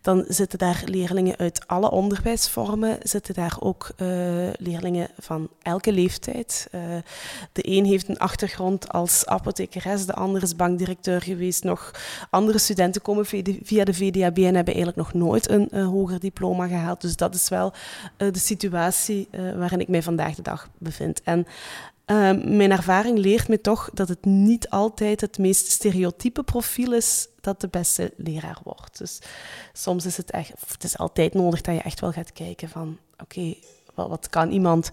dan 0.02 0.26
zitten 0.28 0.60
daar 0.60 0.82
leerlingen 0.86 1.38
uit 1.38 1.68
alle 1.68 1.92
onderwijsvormen, 1.92 2.98
zitten 3.02 3.34
daar 3.34 3.56
ook 3.60 3.90
uh, 3.98 4.08
leerlingen 4.58 5.08
van 5.20 5.50
elke 5.62 5.92
leeftijd. 5.92 6.68
Uh, 6.72 6.82
de 7.52 7.70
een 7.70 7.86
heeft 7.86 8.08
een 8.08 8.18
achtergrond 8.18 8.90
als 8.90 9.26
apothekeres, 9.26 10.06
de 10.06 10.14
ander 10.14 10.44
is 10.44 10.56
bankdirecteur 10.56 11.22
geweest. 11.22 11.64
Nog 11.64 11.92
andere 12.30 12.58
studenten 12.58 13.02
komen 13.02 13.26
via 13.64 13.84
de 13.84 13.94
VDAB 13.94 14.38
en 14.38 14.56
hebben 14.56 14.74
eigenlijk 14.74 14.98
nog 14.98 15.14
nooit 15.14 15.50
een 15.50 15.70
uh, 15.72 15.86
hoger 15.86 16.20
diploma 16.20 16.68
gehaald. 16.68 17.02
Dus 17.02 17.16
dat 17.16 17.36
is 17.36 17.50
wel 17.50 17.74
de 18.18 18.40
situatie 18.40 19.30
waarin 19.56 19.80
ik 19.80 19.88
mij 19.88 20.04
vandaag 20.04 20.36
de 20.36 20.42
dag 20.42 20.70
bevind. 20.78 21.22
En 21.24 21.48
uh, 22.06 22.32
mijn 22.44 22.72
ervaring 22.72 23.18
leert 23.18 23.48
me 23.48 23.62
toch 23.62 23.90
dat 23.94 24.08
het 24.08 24.26
niet 24.26 24.70
altijd 24.70 25.22
het 25.22 25.38
meest 25.38 25.68
stereotype 25.68 26.44
profiel 26.44 26.94
is 26.94 27.28
dat 27.42 27.62
de 27.62 27.68
beste 27.68 28.14
leraar 28.18 28.58
wordt. 28.64 28.98
Dus 28.98 29.20
soms 29.74 30.06
is 30.06 30.18
het 30.18 30.32
echt, 30.32 30.54
het 30.72 30.84
is 30.84 30.98
altijd 30.98 31.34
nodig 31.34 31.62
dat 31.62 31.76
je 31.76 31.82
echt 31.82 32.00
wel 32.00 32.12
gaat 32.12 32.34
kijken 32.34 32.70
van, 32.70 32.98
oké, 33.18 33.56
wat, 33.94 34.10
wat, 34.10 34.30
kan 34.30 34.52
iemand? 34.52 34.90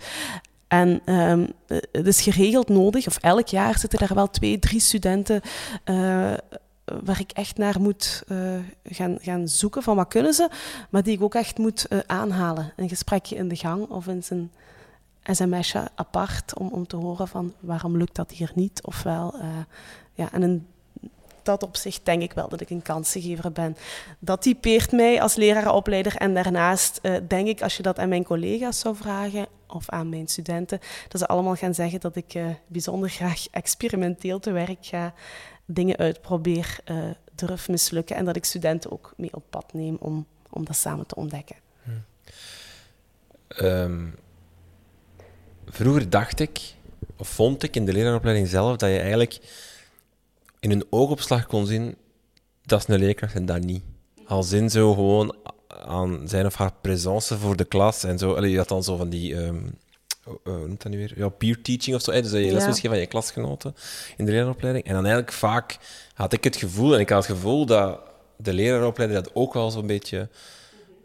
En 0.69 1.15
um, 1.15 1.53
het 1.93 2.07
is 2.07 2.21
geregeld 2.21 2.69
nodig, 2.69 3.07
of 3.07 3.19
elk 3.19 3.47
jaar 3.47 3.79
zitten 3.79 3.99
er 3.99 4.15
wel 4.15 4.31
twee, 4.31 4.59
drie 4.59 4.81
studenten 4.81 5.41
uh, 5.85 6.33
waar 6.85 7.21
ik 7.21 7.31
echt 7.31 7.57
naar 7.57 7.81
moet 7.81 8.23
uh, 8.29 8.59
gaan, 8.85 9.19
gaan 9.21 9.49
zoeken 9.49 9.83
van 9.83 9.97
wat 9.97 10.09
kunnen 10.09 10.33
ze, 10.33 10.49
maar 10.91 11.03
die 11.03 11.15
ik 11.15 11.23
ook 11.23 11.35
echt 11.35 11.59
moet 11.59 11.87
uh, 11.89 11.99
aanhalen. 12.07 12.73
Een 12.77 12.89
gesprekje 12.89 13.37
in 13.37 13.49
de 13.49 13.57
gang 13.57 13.89
of 13.89 14.07
in 14.07 14.23
zijn 14.23 14.53
sms'je 15.23 15.89
apart 15.95 16.59
om, 16.59 16.69
om 16.69 16.87
te 16.87 16.97
horen 16.97 17.29
van 17.29 17.55
waarom 17.61 17.97
lukt 17.97 18.15
dat 18.15 18.31
hier 18.31 18.53
niet. 18.55 18.83
Ofwel, 18.85 19.35
uh, 19.37 19.45
ja, 20.13 20.33
en 20.33 20.43
in 20.43 20.67
dat 21.43 21.63
opzicht 21.63 22.05
denk 22.05 22.23
ik 22.23 22.33
wel 22.33 22.49
dat 22.49 22.61
ik 22.61 22.71
een 22.71 22.83
kansengever 22.83 23.53
ben. 23.53 23.77
Dat 24.19 24.43
typeert 24.43 24.93
mij 24.93 25.23
als 25.23 25.35
leraaropleider. 25.35 26.17
En 26.17 26.35
daarnaast 26.35 26.99
uh, 27.03 27.17
denk 27.29 27.49
ik, 27.49 27.63
als 27.63 27.77
je 27.77 27.83
dat 27.83 27.99
aan 27.99 28.09
mijn 28.09 28.25
collega's 28.25 28.79
zou 28.79 28.97
vragen 28.97 29.47
of 29.67 29.89
aan 29.89 30.09
mijn 30.09 30.29
studenten, 30.29 30.79
dat 31.09 31.21
ze 31.21 31.27
allemaal 31.27 31.55
gaan 31.55 31.75
zeggen 31.75 32.01
dat 32.01 32.17
ik 32.17 32.35
uh, 32.35 32.47
bijzonder 32.67 33.09
graag 33.09 33.47
experimenteel 33.51 34.39
te 34.39 34.53
werk 34.53 34.87
ga, 34.87 35.15
dingen 35.65 35.97
uitprobeer, 35.97 36.81
durf 37.35 37.69
mislukken 37.69 38.17
en 38.17 38.25
dat 38.25 38.37
ik 38.37 38.45
studenten 38.45 38.93
ook 38.93 39.13
mee 39.17 39.35
op 39.35 39.45
pad 39.51 39.73
neem 39.73 39.97
om, 40.01 40.27
om 40.51 40.65
dat 40.65 40.77
samen 40.77 41.07
te 41.07 41.15
ontdekken. 41.15 41.57
Um, 43.61 44.15
vroeger 45.73 46.11
dacht 46.11 46.41
ik, 46.41 46.61
of 47.17 47.29
vond 47.29 47.63
ik 47.63 47.77
in 47.77 47.85
de 47.85 47.93
leraaropleiding 47.93 48.49
zelf, 48.49 48.77
dat 48.77 48.91
je 48.91 48.99
eigenlijk 48.99 49.39
in 50.61 50.71
een 50.71 50.87
oogopslag 50.91 51.47
kon 51.47 51.67
zien 51.67 51.97
dat 52.65 52.81
is 52.81 52.95
een 52.95 53.01
leerkracht 53.01 53.35
en 53.35 53.47
dat 53.47 53.61
niet. 53.61 53.83
Al 54.27 54.43
zin 54.43 54.71
zo 54.71 54.95
gewoon 54.95 55.37
aan 55.69 56.29
zijn 56.29 56.47
of 56.47 56.55
haar 56.55 56.73
presence 56.81 57.39
voor 57.39 57.57
de 57.57 57.65
klas 57.65 58.05
en 58.05 58.19
zo. 58.19 58.35
Allee, 58.35 58.51
je 58.51 58.57
had 58.57 58.69
dan 58.69 58.83
zo 58.83 58.97
van 58.97 59.09
die. 59.09 59.35
Um, 59.35 59.79
hoe 60.23 60.39
noemt 60.45 60.83
dat 60.83 60.93
nu 60.93 60.99
weer? 60.99 61.13
Ja, 61.17 61.29
peer 61.29 61.63
teaching 61.63 61.97
of 61.97 62.03
zo. 62.03 62.13
Dus 62.13 62.31
dat 62.31 62.45
je 62.45 62.53
les 62.53 62.81
ja. 62.81 62.89
van 62.89 62.99
je 62.99 63.07
klasgenoten 63.07 63.75
in 64.17 64.25
de 64.25 64.31
leraaropleiding. 64.31 64.85
En 64.85 64.93
dan 64.93 65.05
eigenlijk 65.05 65.33
vaak 65.33 65.79
had 66.15 66.33
ik 66.33 66.45
het 66.45 66.57
gevoel, 66.57 66.95
en 66.95 67.01
ik 67.01 67.09
had 67.09 67.27
het 67.27 67.37
gevoel 67.37 67.67
dat 67.67 68.01
de 68.37 68.53
leraaropleiding 68.53 69.23
dat 69.23 69.35
ook 69.35 69.55
wel 69.55 69.71
zo'n 69.71 69.87
beetje 69.87 70.29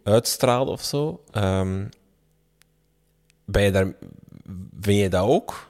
uitstraalde 0.03 0.71
of 0.71 0.83
zo. 0.83 1.23
Um, 1.33 1.89
ben 3.45 3.63
je 3.63 3.71
daar, 3.71 3.93
vind 4.81 4.99
je 4.99 5.09
dat 5.09 5.27
ook? 5.27 5.67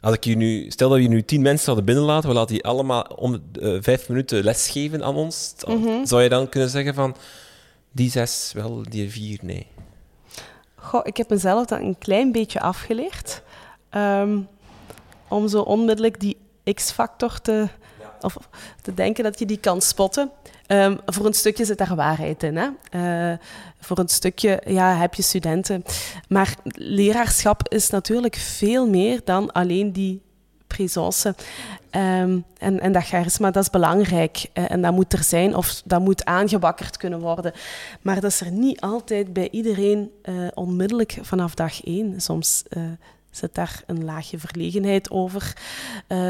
Als 0.00 0.14
ik 0.14 0.24
je 0.24 0.36
nu, 0.36 0.70
stel 0.70 0.88
dat 0.88 0.98
we 0.98 1.04
nu 1.04 1.22
tien 1.22 1.42
mensen 1.42 1.64
zouden 1.64 1.84
binnenlaten, 1.84 2.28
we 2.28 2.34
laten 2.34 2.54
die 2.54 2.64
allemaal 2.64 3.02
om 3.02 3.42
uh, 3.60 3.78
vijf 3.80 4.08
minuten 4.08 4.44
lesgeven 4.44 5.04
aan 5.04 5.16
ons. 5.16 5.54
Mm 5.66 5.82
-hmm. 5.82 6.06
Zou 6.06 6.22
je 6.22 6.28
dan 6.28 6.48
kunnen 6.48 6.70
zeggen 6.70 6.94
van 6.94 7.16
die 7.92 8.10
zes 8.10 8.52
wel, 8.54 8.82
die 8.88 9.10
vier 9.10 9.38
nee? 9.42 9.66
Goh, 10.74 11.00
ik 11.02 11.16
heb 11.16 11.28
mezelf 11.28 11.66
dat 11.66 11.80
een 11.80 11.98
klein 11.98 12.32
beetje 12.32 12.60
afgeleerd. 12.60 13.42
Um, 13.96 14.48
om 15.28 15.48
zo 15.48 15.60
onmiddellijk 15.60 16.20
die 16.20 16.36
X-factor 16.74 17.40
te. 17.40 17.68
Of 18.24 18.36
te 18.82 18.94
denken 18.94 19.24
dat 19.24 19.38
je 19.38 19.46
die 19.46 19.58
kan 19.58 19.80
spotten. 19.80 20.30
Um, 20.66 20.98
voor 21.06 21.26
een 21.26 21.34
stukje 21.34 21.64
zit 21.64 21.78
daar 21.78 21.96
waarheid 21.96 22.42
in. 22.42 22.56
Hè? 22.56 22.68
Uh, 23.30 23.38
voor 23.80 23.98
een 23.98 24.08
stukje 24.08 24.62
ja, 24.66 24.94
heb 24.94 25.14
je 25.14 25.22
studenten. 25.22 25.84
Maar 26.28 26.54
leraarschap 26.74 27.68
is 27.68 27.90
natuurlijk 27.90 28.36
veel 28.36 28.88
meer 28.88 29.20
dan 29.24 29.52
alleen 29.52 29.92
die 29.92 30.22
présence. 30.66 31.34
Um, 31.90 32.44
en, 32.58 32.80
en 32.80 32.92
dat 32.92 33.04
dat 33.38 33.56
is 33.56 33.70
belangrijk. 33.70 34.50
Uh, 34.54 34.70
en 34.70 34.82
dat 34.82 34.92
moet 34.92 35.12
er 35.12 35.22
zijn 35.22 35.56
of 35.56 35.82
dat 35.84 36.00
moet 36.00 36.24
aangewakkerd 36.24 36.96
kunnen 36.96 37.20
worden. 37.20 37.52
Maar 38.02 38.20
dat 38.20 38.30
is 38.30 38.40
er 38.40 38.50
niet 38.50 38.80
altijd 38.80 39.32
bij 39.32 39.48
iedereen 39.50 40.10
uh, 40.24 40.48
onmiddellijk 40.54 41.18
vanaf 41.20 41.54
dag 41.54 41.84
één. 41.84 42.20
Soms 42.20 42.62
zit 43.30 43.54
daar 43.54 43.82
een 43.86 44.04
laagje 44.04 44.38
verlegenheid 44.38 45.10
over. 45.10 45.56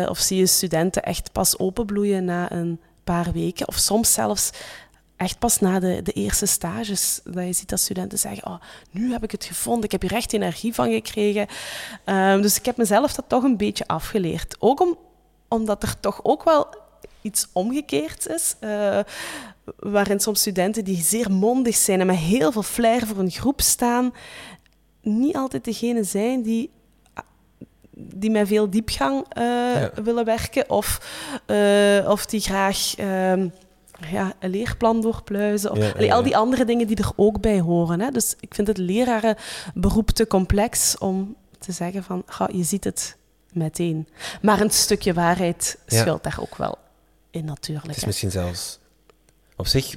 of 0.09 0.19
zie 0.19 0.39
je 0.39 0.47
studenten 0.47 1.03
echt 1.03 1.33
pas 1.33 1.59
openbloeien 1.59 2.25
na 2.25 2.53
een 2.53 2.81
paar 3.05 3.33
weken. 3.33 3.69
Of 3.69 3.77
soms 3.77 4.13
zelfs 4.13 4.51
echt 5.17 5.39
pas 5.39 5.59
na 5.59 5.81
de, 5.81 6.01
de 6.03 6.13
eerste 6.13 6.47
stages. 6.47 7.21
Dat 7.25 7.45
je 7.45 7.53
ziet 7.53 7.69
dat 7.69 7.81
studenten 7.81 8.19
zeggen, 8.19 8.47
oh, 8.47 8.61
nu 8.91 9.13
heb 9.13 9.23
ik 9.23 9.31
het 9.31 9.45
gevonden, 9.45 9.85
ik 9.85 9.93
heb 9.93 10.03
hier 10.03 10.15
echt 10.15 10.33
energie 10.33 10.75
van 10.75 10.91
gekregen. 10.91 11.47
Um, 12.05 12.43
dus 12.43 12.59
ik 12.59 12.65
heb 12.65 12.77
mezelf 12.77 13.13
dat 13.15 13.25
toch 13.29 13.43
een 13.43 13.57
beetje 13.57 13.87
afgeleerd. 13.87 14.57
Ook 14.59 14.81
om, 14.81 14.99
omdat 15.49 15.83
er 15.83 16.01
toch 16.01 16.21
ook 16.23 16.45
wel 16.45 16.67
iets 17.23 17.49
omgekeerd 17.53 18.29
is. 18.29 18.57
Uh, 18.61 18.99
waarin 19.77 20.21
soms 20.21 20.41
studenten 20.41 20.85
die 20.85 21.03
zeer 21.03 21.31
mondig 21.31 21.77
zijn 21.77 22.01
en 22.01 22.07
met 22.07 22.17
heel 22.17 22.53
veel 22.53 22.63
flair 22.63 23.07
voor 23.07 23.19
een 23.19 23.31
groep 23.31 23.61
staan, 23.61 24.15
niet 25.03 25.37
altijd 25.37 25.65
degene 25.65 26.05
zijn 26.05 26.43
die 26.43 26.71
die 28.15 28.31
met 28.31 28.49
veel 28.49 28.71
diepgang 28.71 29.25
uh, 29.39 29.43
ja. 29.81 29.91
willen 30.03 30.25
werken 30.25 30.71
of, 30.71 31.01
uh, 31.47 32.09
of 32.09 32.27
die 32.27 32.41
graag 32.41 32.99
uh, 32.99 33.33
ja, 34.11 34.33
een 34.39 34.51
leerplan 34.51 35.01
doorpluizen. 35.01 35.71
Of, 35.71 35.79
ja, 35.79 35.91
allee, 35.91 36.15
al 36.15 36.23
die 36.23 36.37
andere 36.37 36.65
dingen 36.65 36.87
die 36.87 36.97
er 36.97 37.11
ook 37.17 37.41
bij 37.41 37.61
horen. 37.61 38.01
Hè. 38.01 38.11
Dus 38.11 38.35
ik 38.41 38.55
vind 38.55 38.67
het 38.67 38.79
lerarenberoep 38.79 40.11
te 40.11 40.27
complex 40.27 40.99
om 40.99 41.37
te 41.59 41.73
zeggen 41.73 42.05
van, 42.05 42.23
ga, 42.27 42.49
je 42.53 42.63
ziet 42.63 42.85
het 42.85 43.17
meteen. 43.53 44.09
Maar 44.43 44.61
een 44.61 44.71
stukje 44.71 45.13
waarheid 45.13 45.79
schuilt 45.87 46.23
daar 46.23 46.39
ook 46.41 46.57
wel 46.57 46.79
in 47.31 47.45
natuurlijk. 47.45 47.87
Het 47.87 47.97
is 47.97 48.05
misschien 48.05 48.31
zelfs 48.31 48.79
op 49.57 49.67
zich 49.67 49.97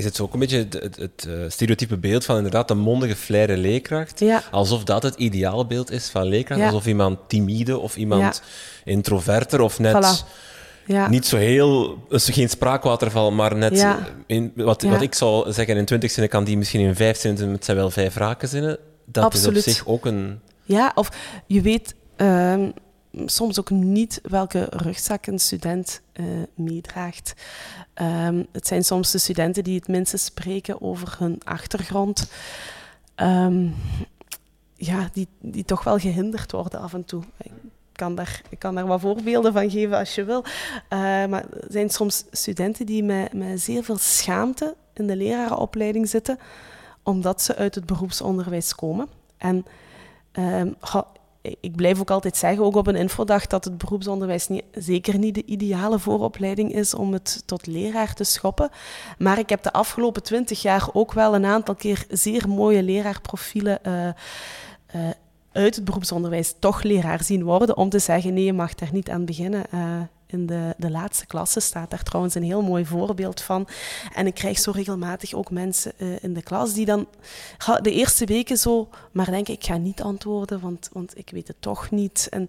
is 0.00 0.06
het 0.06 0.20
ook 0.20 0.32
een 0.32 0.38
beetje 0.38 0.58
het, 0.58 0.72
het, 0.72 0.96
het 0.96 1.26
uh, 1.28 1.34
stereotype 1.48 1.96
beeld 1.96 2.24
van 2.24 2.36
inderdaad 2.36 2.68
de 2.68 2.74
mondige, 2.74 3.16
flaire 3.16 3.56
leerkracht. 3.56 4.20
Ja. 4.20 4.42
Alsof 4.50 4.84
dat 4.84 5.02
het 5.02 5.14
ideaalbeeld 5.14 5.90
is 5.90 6.08
van 6.08 6.26
leerkracht. 6.26 6.60
Ja. 6.60 6.66
Alsof 6.66 6.86
iemand 6.86 7.18
timide 7.26 7.78
of 7.78 7.96
iemand 7.96 8.22
ja. 8.22 8.92
introverter 8.92 9.60
of 9.60 9.78
net 9.78 10.24
voilà. 10.86 11.08
niet 11.08 11.26
zo 11.26 11.36
heel... 11.36 12.04
Dus 12.08 12.28
geen 12.28 12.48
spraakwaterval, 12.48 13.30
maar 13.30 13.56
net... 13.56 13.86
In, 14.26 14.52
wat, 14.54 14.82
wat 14.82 15.02
ik 15.02 15.14
zou 15.14 15.52
zeggen, 15.52 15.76
in 15.76 15.84
twintig 15.84 16.10
zinnen 16.10 16.30
kan 16.30 16.44
die 16.44 16.58
misschien 16.58 16.80
in 16.80 16.94
vijf 16.94 17.18
zinnen... 17.18 17.52
Het 17.52 17.64
zijn 17.64 17.76
wel 17.76 17.90
vijf 17.90 18.16
rakenzinnen. 18.16 18.78
Dat 19.04 19.24
Absoluut. 19.24 19.56
is 19.56 19.66
op 19.66 19.72
zich 19.72 19.86
ook 19.86 20.06
een... 20.06 20.40
Ja, 20.62 20.92
of 20.94 21.08
je 21.46 21.60
weet... 21.60 21.94
Uh, 22.16 22.68
soms 23.26 23.58
ook 23.58 23.70
niet 23.70 24.20
welke 24.22 24.66
rugzak 24.70 25.26
een 25.26 25.38
student 25.38 26.00
uh, 26.14 26.26
meedraagt. 26.54 27.34
Um, 27.94 28.46
het 28.52 28.66
zijn 28.66 28.84
soms 28.84 29.10
de 29.10 29.18
studenten 29.18 29.64
die 29.64 29.78
het 29.78 29.88
minste 29.88 30.16
spreken 30.16 30.82
over 30.82 31.16
hun 31.18 31.40
achtergrond. 31.44 32.30
Um, 33.16 33.74
ja, 34.74 35.08
die, 35.12 35.28
die 35.38 35.64
toch 35.64 35.84
wel 35.84 35.98
gehinderd 35.98 36.52
worden 36.52 36.80
af 36.80 36.94
en 36.94 37.04
toe. 37.04 37.22
Ik 37.38 37.52
kan 37.92 38.14
daar, 38.14 38.42
ik 38.48 38.58
kan 38.58 38.74
daar 38.74 38.86
wat 38.86 39.00
voorbeelden 39.00 39.52
van 39.52 39.70
geven 39.70 39.98
als 39.98 40.14
je 40.14 40.24
wil. 40.24 40.44
Uh, 40.44 40.98
maar 41.26 41.44
er 41.50 41.66
zijn 41.68 41.90
soms 41.90 42.24
studenten 42.30 42.86
die 42.86 43.02
met, 43.02 43.32
met 43.32 43.60
zeer 43.60 43.84
veel 43.84 43.98
schaamte 43.98 44.76
in 44.92 45.06
de 45.06 45.16
lerarenopleiding 45.16 46.08
zitten, 46.08 46.38
omdat 47.02 47.42
ze 47.42 47.56
uit 47.56 47.74
het 47.74 47.86
beroepsonderwijs 47.86 48.74
komen. 48.74 49.08
En 49.36 49.66
um, 50.32 50.76
ik 51.42 51.76
blijf 51.76 52.00
ook 52.00 52.10
altijd 52.10 52.36
zeggen, 52.36 52.64
ook 52.64 52.76
op 52.76 52.86
een 52.86 52.96
infodag, 52.96 53.46
dat 53.46 53.64
het 53.64 53.78
beroepsonderwijs 53.78 54.48
niet, 54.48 54.64
zeker 54.72 55.18
niet 55.18 55.34
de 55.34 55.44
ideale 55.44 55.98
vooropleiding 55.98 56.74
is 56.74 56.94
om 56.94 57.12
het 57.12 57.42
tot 57.46 57.66
leraar 57.66 58.14
te 58.14 58.24
schoppen. 58.24 58.70
Maar 59.18 59.38
ik 59.38 59.48
heb 59.48 59.62
de 59.62 59.72
afgelopen 59.72 60.22
twintig 60.22 60.62
jaar 60.62 60.88
ook 60.92 61.12
wel 61.12 61.34
een 61.34 61.44
aantal 61.44 61.74
keer 61.74 62.04
zeer 62.08 62.48
mooie 62.48 62.82
leraarprofielen 62.82 63.78
uh, 63.86 64.04
uh, 64.04 64.12
uit 65.52 65.74
het 65.74 65.84
beroepsonderwijs 65.84 66.54
toch 66.58 66.82
leraar 66.82 67.22
zien 67.22 67.42
worden, 67.42 67.76
om 67.76 67.88
te 67.88 67.98
zeggen, 67.98 68.34
nee, 68.34 68.44
je 68.44 68.52
mag 68.52 68.74
daar 68.74 68.92
niet 68.92 69.10
aan 69.10 69.24
beginnen. 69.24 69.64
Uh, 69.74 70.00
in 70.30 70.46
de, 70.46 70.74
de 70.78 70.90
laatste 70.90 71.26
klasse 71.26 71.60
staat 71.60 71.90
daar 71.90 72.02
trouwens 72.02 72.34
een 72.34 72.42
heel 72.42 72.62
mooi 72.62 72.86
voorbeeld 72.86 73.40
van. 73.40 73.68
En 74.14 74.26
ik 74.26 74.34
krijg 74.34 74.58
zo 74.58 74.70
regelmatig 74.70 75.34
ook 75.34 75.50
mensen 75.50 75.92
uh, 75.96 76.22
in 76.22 76.34
de 76.34 76.42
klas 76.42 76.74
die 76.74 76.86
dan 76.86 77.06
de 77.82 77.92
eerste 77.92 78.24
weken 78.24 78.56
zo 78.56 78.88
maar 79.12 79.30
denken, 79.30 79.54
ik 79.54 79.64
ga 79.64 79.76
niet 79.76 80.02
antwoorden, 80.02 80.60
want, 80.60 80.88
want 80.92 81.18
ik 81.18 81.30
weet 81.30 81.48
het 81.48 81.56
toch 81.60 81.90
niet. 81.90 82.26
En 82.30 82.48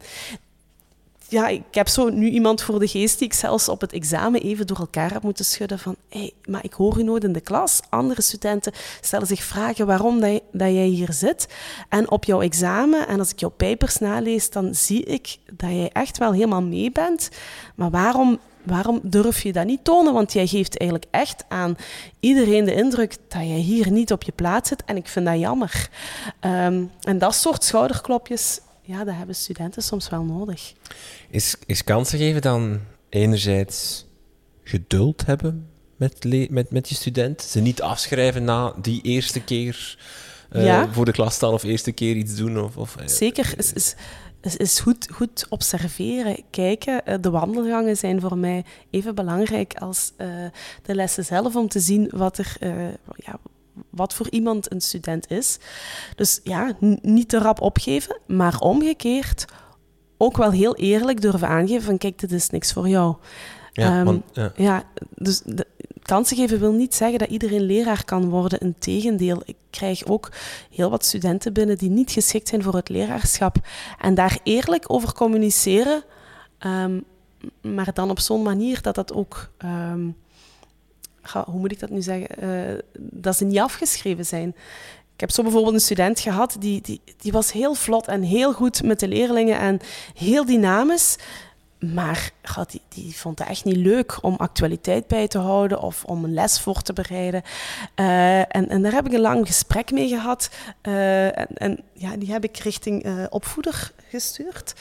ja, 1.32 1.48
ik 1.48 1.64
heb 1.72 1.88
zo 1.88 2.10
nu 2.10 2.30
iemand 2.30 2.62
voor 2.62 2.80
de 2.80 2.88
geest 2.88 3.20
die 3.20 3.28
ik 3.28 3.34
zelfs 3.34 3.70
op 3.70 3.82
het 3.82 3.94
examen 3.94 4.42
even 4.42 4.68
door 4.68 4.78
elkaar 4.78 5.14
heb 5.14 5.24
moeten 5.24 5.46
schudden 5.46 5.80
van 5.80 5.96
hey, 6.10 6.32
maar 6.46 6.64
ik 6.64 6.74
hoor 6.74 7.00
u 7.00 7.04
nooit 7.04 7.24
in 7.24 7.34
de 7.34 7.42
klas. 7.42 7.82
Andere 7.90 8.22
studenten 8.22 8.72
stellen 9.02 9.28
zich 9.28 9.44
vragen 9.44 9.86
waarom 9.86 10.20
dat, 10.20 10.42
jij 10.52 10.86
hier 10.86 11.14
zit. 11.14 11.48
En 11.90 12.12
op 12.12 12.24
jouw 12.24 12.42
examen, 12.42 13.08
en 13.08 13.20
als 13.20 13.32
ik 13.32 13.40
jouw 13.40 13.50
papers 13.50 13.98
nalees, 13.98 14.50
dan 14.50 14.76
zie 14.76 15.04
ik 15.04 15.38
dat 15.54 15.70
jij 15.70 15.90
echt 15.94 16.18
wel 16.18 16.34
helemaal 16.34 16.62
mee 16.62 16.92
bent. 16.92 17.30
Maar 17.76 17.90
waarom 17.90 18.40
waarom 18.64 19.00
durf 19.04 19.44
je 19.44 19.52
dat 19.52 19.66
niet 19.66 19.84
tonen? 19.84 20.14
Want 20.14 20.34
jij 20.34 20.48
geeft 20.48 20.78
eigenlijk 20.78 21.12
echt 21.12 21.46
aan 21.48 21.76
iedereen 22.20 22.66
de 22.66 22.74
indruk 22.74 23.18
dat 23.28 23.42
jij 23.42 23.60
hier 23.60 23.92
niet 23.92 24.12
op 24.12 24.24
je 24.24 24.32
plaats 24.32 24.70
zit. 24.70 24.84
En 24.86 24.96
ik 24.96 25.08
vind 25.08 25.26
dat 25.26 25.40
jammer. 25.40 25.90
Um, 26.42 26.92
en 27.02 27.18
dat 27.18 27.36
soort 27.36 27.64
schouderklopjes 27.64 28.60
ja, 28.82 29.04
dat 29.04 29.16
hebben 29.16 29.36
studenten 29.36 29.84
soms 29.84 30.10
wel 30.10 30.24
nodig. 30.24 30.74
Is, 31.30 31.56
is 31.66 31.84
kansen 31.84 32.18
geven 32.18 32.42
dan 32.42 32.80
enerzijds 33.10 34.06
geduld 34.64 35.26
hebben 35.26 35.70
met, 35.96 36.50
met, 36.50 36.72
met 36.72 36.90
je 36.90 36.96
student? 36.96 37.42
Ze 37.42 37.60
niet 37.60 37.82
afschrijven 37.82 38.44
na 38.44 38.74
die 38.82 39.02
eerste 39.02 39.44
keer 39.44 39.98
uh, 40.52 40.84
voor 40.92 41.06
de 41.06 41.12
klas 41.12 41.34
staan 41.34 41.54
of 41.54 41.64
eerste 41.64 41.92
keer 41.92 42.16
iets 42.16 42.36
doen? 42.36 42.60
Of, 42.60 42.78
of, 42.78 42.96
uh, 43.00 43.08
Zeker. 43.08 43.54
Is, 43.58 43.74
is, 43.74 43.96
is, 44.42 44.58
is 44.58 44.80
goed, 44.80 45.08
goed 45.12 45.46
observeren, 45.50 46.44
kijken. 46.50 47.22
De 47.22 47.30
wandelgangen 47.30 47.98
zijn 47.98 48.22
voor 48.22 48.38
mij 48.38 48.66
even 48.90 49.16
belangrijk 49.16 49.74
als 49.74 50.14
de 50.84 50.96
lessen 50.96 51.26
zelf 51.26 51.56
om 51.56 51.68
te 51.68 51.80
zien 51.80 52.10
wat 52.16 52.38
er, 52.38 52.58
ja, 53.16 53.40
wat 53.90 54.14
voor 54.14 54.30
iemand 54.30 54.72
een 54.72 54.82
student 54.82 55.32
is. 55.32 55.58
Dus 56.16 56.40
ja, 56.44 56.78
niet 57.02 57.30
te 57.30 57.38
rap 57.38 57.62
opgeven, 57.62 58.20
maar 58.28 58.60
omgekeerd 58.60 59.46
ook 60.18 60.38
wel 60.38 60.52
heel 60.52 60.76
eerlijk 60.76 61.22
durven 61.22 61.48
aangeven 61.48 61.82
van 61.86 61.98
kijk, 61.98 62.20
dit 62.20 62.32
is 62.32 62.50
niks 62.50 62.74
voor 62.74 62.88
jou. 62.88 63.16
Ja, 63.74 64.00
um, 64.00 64.06
want, 64.06 64.24
ja. 64.34 64.52
ja 64.56 64.84
dus 65.10 65.42
de, 65.46 65.68
kansen 66.02 66.38
geven 66.38 66.60
wil 66.60 66.72
niet 66.72 66.96
zeggen 66.96 67.20
dat 67.20 67.30
iedereen 67.30 67.62
leraar 67.62 68.06
kan 68.06 68.30
worden. 68.30 68.60
Integendeel, 68.60 69.42
ik 69.46 69.56
krijg 69.70 70.06
ook 70.06 70.32
heel 70.70 70.90
wat 70.90 71.06
studenten 71.06 71.54
binnen 71.54 71.78
die 71.78 71.90
niet 71.90 72.12
geschikt 72.12 72.48
zijn 72.48 72.64
voor 72.64 72.76
het 72.76 72.90
leraarschap. 72.90 73.56
En 74.00 74.16
daar 74.16 74.40
eerlijk 74.44 74.84
over 74.88 75.14
communiceren, 75.14 76.04
um, 76.60 77.04
maar 77.62 77.94
dan 77.94 78.10
op 78.10 78.20
zo'n 78.20 78.42
manier 78.42 78.82
dat 78.82 78.96
dat 78.96 79.14
ook 79.14 79.50
um, 79.66 80.16
hoe 81.22 81.60
moet 81.60 81.72
ik 81.72 81.80
dat 81.80 81.90
nu 81.90 82.02
zeggen, 82.02 82.44
uh, 82.44 82.80
dat 83.00 83.38
ze 83.38 83.46
niet 83.46 83.60
afgeschreven 83.60 84.26
zijn. 84.26 84.56
Ik 85.14 85.28
heb 85.28 85.32
zo 85.32 85.44
bijvoorbeeld 85.44 85.74
een 85.74 85.82
student 85.82 86.20
gehad, 86.20 86.56
die, 86.60 86.82
die, 86.82 87.02
die 87.18 87.32
was 87.32 87.52
heel 87.52 87.74
vlot 87.74 88.08
en 88.08 88.22
heel 88.22 88.54
goed 88.54 88.84
met 88.84 89.00
de 89.00 89.08
leerlingen 89.08 89.60
en 89.60 89.80
heel 90.16 90.46
dynamisch. 90.46 91.16
Maar 91.94 92.32
God, 92.44 92.72
die, 92.72 92.82
die, 92.90 93.16
vond 93.16 93.40
het 93.40 93.48
echt 93.48 93.64
niet 93.64 93.76
leuk 93.76 94.18
om 94.22 94.36
actualiteit 94.36 95.08
bij 95.08 95.28
te 95.28 95.38
houden 95.38 95.82
of 95.82 96.04
om 96.04 96.24
een 96.24 96.34
les 96.34 96.60
voor 96.60 96.82
te 96.82 96.94
bereiden. 96.94 97.42
Uh, 97.96 98.40
en, 98.40 98.70
en, 98.70 98.82
daar 98.82 98.92
heb 98.92 99.06
ik 99.06 99.14
een 99.14 99.20
lang 99.20 99.48
gesprek 99.48 99.92
mee 99.92 100.08
gehad. 100.08 100.50
Uh, 100.84 101.38
en, 101.38 101.48
en, 101.54 101.80
ja, 101.94 102.18
die 102.18 102.32
heb 102.32 102.44
ik 102.44 102.58
richting 102.58 103.28
opvoeder 103.30 103.92
gestuurd. 104.10 104.74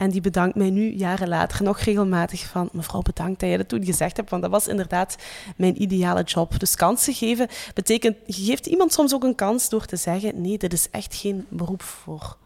En 0.00 0.10
die 0.10 0.20
bedankt 0.20 0.56
mij 0.56 0.70
nu, 0.70 0.92
jaren 0.92 1.28
later, 1.28 1.62
nog 1.62 1.78
regelmatig 1.78 2.46
van... 2.46 2.68
Mevrouw, 2.72 3.02
bedankt 3.02 3.40
dat 3.40 3.50
je 3.50 3.56
dat 3.56 3.68
toen 3.68 3.84
gezegd 3.84 4.16
hebt, 4.16 4.30
want 4.30 4.42
dat 4.42 4.50
was 4.50 4.68
inderdaad 4.68 5.16
mijn 5.56 5.82
ideale 5.82 6.22
job. 6.22 6.58
Dus 6.58 6.76
kansen 6.76 7.14
geven 7.14 7.48
betekent... 7.74 8.16
Je 8.26 8.44
geeft 8.44 8.66
iemand 8.66 8.92
soms 8.92 9.14
ook 9.14 9.22
een 9.22 9.34
kans 9.34 9.68
door 9.68 9.86
te 9.86 9.96
zeggen... 9.96 10.40
Nee, 10.40 10.58
dit 10.58 10.72
is 10.72 10.90
echt 10.90 11.14
geen 11.14 11.46
beroep 11.48 11.82
voor 11.82 12.36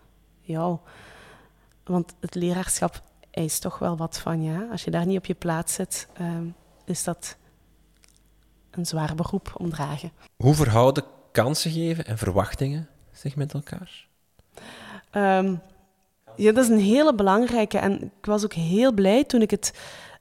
jou. 0.40 0.78
Want 1.84 2.14
het 2.20 2.34
leraarschap 2.34 3.02
eist 3.30 3.60
toch 3.60 3.78
wel 3.78 3.96
wat 3.96 4.18
van 4.18 4.42
je. 4.42 4.68
Als 4.70 4.84
je 4.84 4.90
daar 4.90 5.06
niet 5.06 5.18
op 5.18 5.26
je 5.26 5.34
plaats 5.34 5.74
zit, 5.74 6.08
uh, 6.20 6.28
is 6.84 7.04
dat 7.04 7.36
een 8.70 8.86
zwaar 8.86 9.14
beroep 9.14 9.52
om 9.56 9.70
dragen. 9.70 10.12
Hoe 10.36 10.54
verhouden 10.54 11.04
kansen 11.32 11.70
geven 11.70 12.06
en 12.06 12.18
verwachtingen 12.18 12.88
zich 13.12 13.36
met 13.36 13.54
elkaar? 13.54 14.06
Um, 15.12 15.60
ja, 16.36 16.52
dat 16.52 16.64
is 16.64 16.70
een 16.70 16.80
hele 16.80 17.14
belangrijke. 17.14 17.78
En 17.78 18.02
ik 18.02 18.26
was 18.26 18.44
ook 18.44 18.52
heel 18.52 18.92
blij 18.92 19.24
toen 19.24 19.42
ik 19.42 19.50
het, 19.50 19.72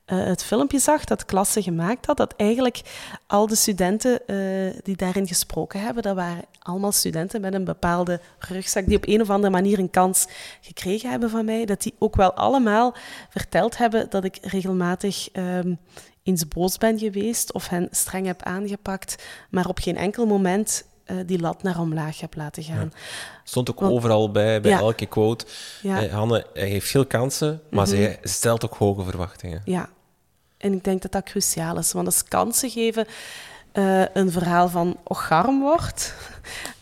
uh, 0.08 0.26
het 0.26 0.43
filmpje 0.43 0.80
zag 0.80 1.04
dat 1.04 1.26
klasse 1.26 1.62
gemaakt 1.62 2.06
had. 2.06 2.17
Dat 2.17 2.34
eigenlijk 2.38 2.82
al 3.28 3.47
de 3.47 3.56
studenten 3.56 4.19
uh, 4.28 4.73
die 4.84 4.95
daarin 4.95 5.28
gesproken 5.28 5.82
hebben, 5.82 6.04
dat 6.04 6.15
waren 6.15 6.43
allemaal 6.60 6.91
studenten 6.91 7.41
met 7.41 7.54
een 7.54 7.63
bepaalde 7.63 8.19
rugzak, 8.39 8.86
die 8.86 8.97
op 8.97 9.08
een 9.08 9.21
of 9.21 9.30
andere 9.30 9.54
manier 9.54 9.80
een 9.80 9.89
kans 9.89 10.28
gekregen 10.62 11.10
hebben 11.10 11.30
van 11.30 11.45
mij. 11.45 11.65
Dat 11.65 11.82
die 11.82 11.95
ook 11.99 12.15
wel 12.15 12.34
allemaal 12.34 12.95
verteld 13.30 13.78
hebben 13.78 14.10
dat 14.10 14.23
ik 14.23 14.38
regelmatig 14.41 15.30
um, 15.34 15.80
eens 16.23 16.47
boos 16.47 16.78
ben 16.78 16.99
geweest 16.99 17.54
of 17.54 17.67
hen 17.67 17.88
streng 17.91 18.26
heb 18.26 18.41
aangepakt, 18.41 19.23
maar 19.49 19.67
op 19.67 19.80
geen 19.80 19.97
enkel 19.97 20.26
moment 20.26 20.86
uh, 21.13 21.19
die 21.26 21.39
lat 21.39 21.63
naar 21.63 21.80
omlaag 21.80 22.19
heb 22.19 22.36
laten 22.36 22.63
gaan. 22.63 22.91
Ja. 22.93 22.99
Stond 23.43 23.69
ook 23.69 23.82
overal 23.82 24.32
bij, 24.32 24.62
bij 24.62 24.71
elke 24.71 25.06
quote. 25.06 25.45
Ja. 25.82 26.04
Uh, 26.04 26.13
Hanne 26.13 26.45
hij 26.54 26.67
heeft 26.67 26.88
veel 26.88 27.06
kansen, 27.06 27.62
maar 27.69 27.88
mm 27.88 27.93
-hmm. 27.93 28.04
zij 28.04 28.19
stelt 28.21 28.65
ook 28.65 28.73
hoge 28.73 29.04
verwachtingen. 29.04 29.62
Ja, 29.65 29.89
en 30.58 30.73
ik 30.73 30.84
denk 30.84 31.02
dat 31.02 31.12
dat 31.12 31.23
cruciaal 31.23 31.78
is. 31.78 31.91
Want 31.91 32.06
als 32.06 32.23
kansen 32.23 32.69
geven 32.69 33.06
uh, 33.73 34.06
een 34.13 34.32
verhaal 34.32 34.69
van 34.69 34.97
ocharm 35.04 35.60
wordt, 35.60 36.15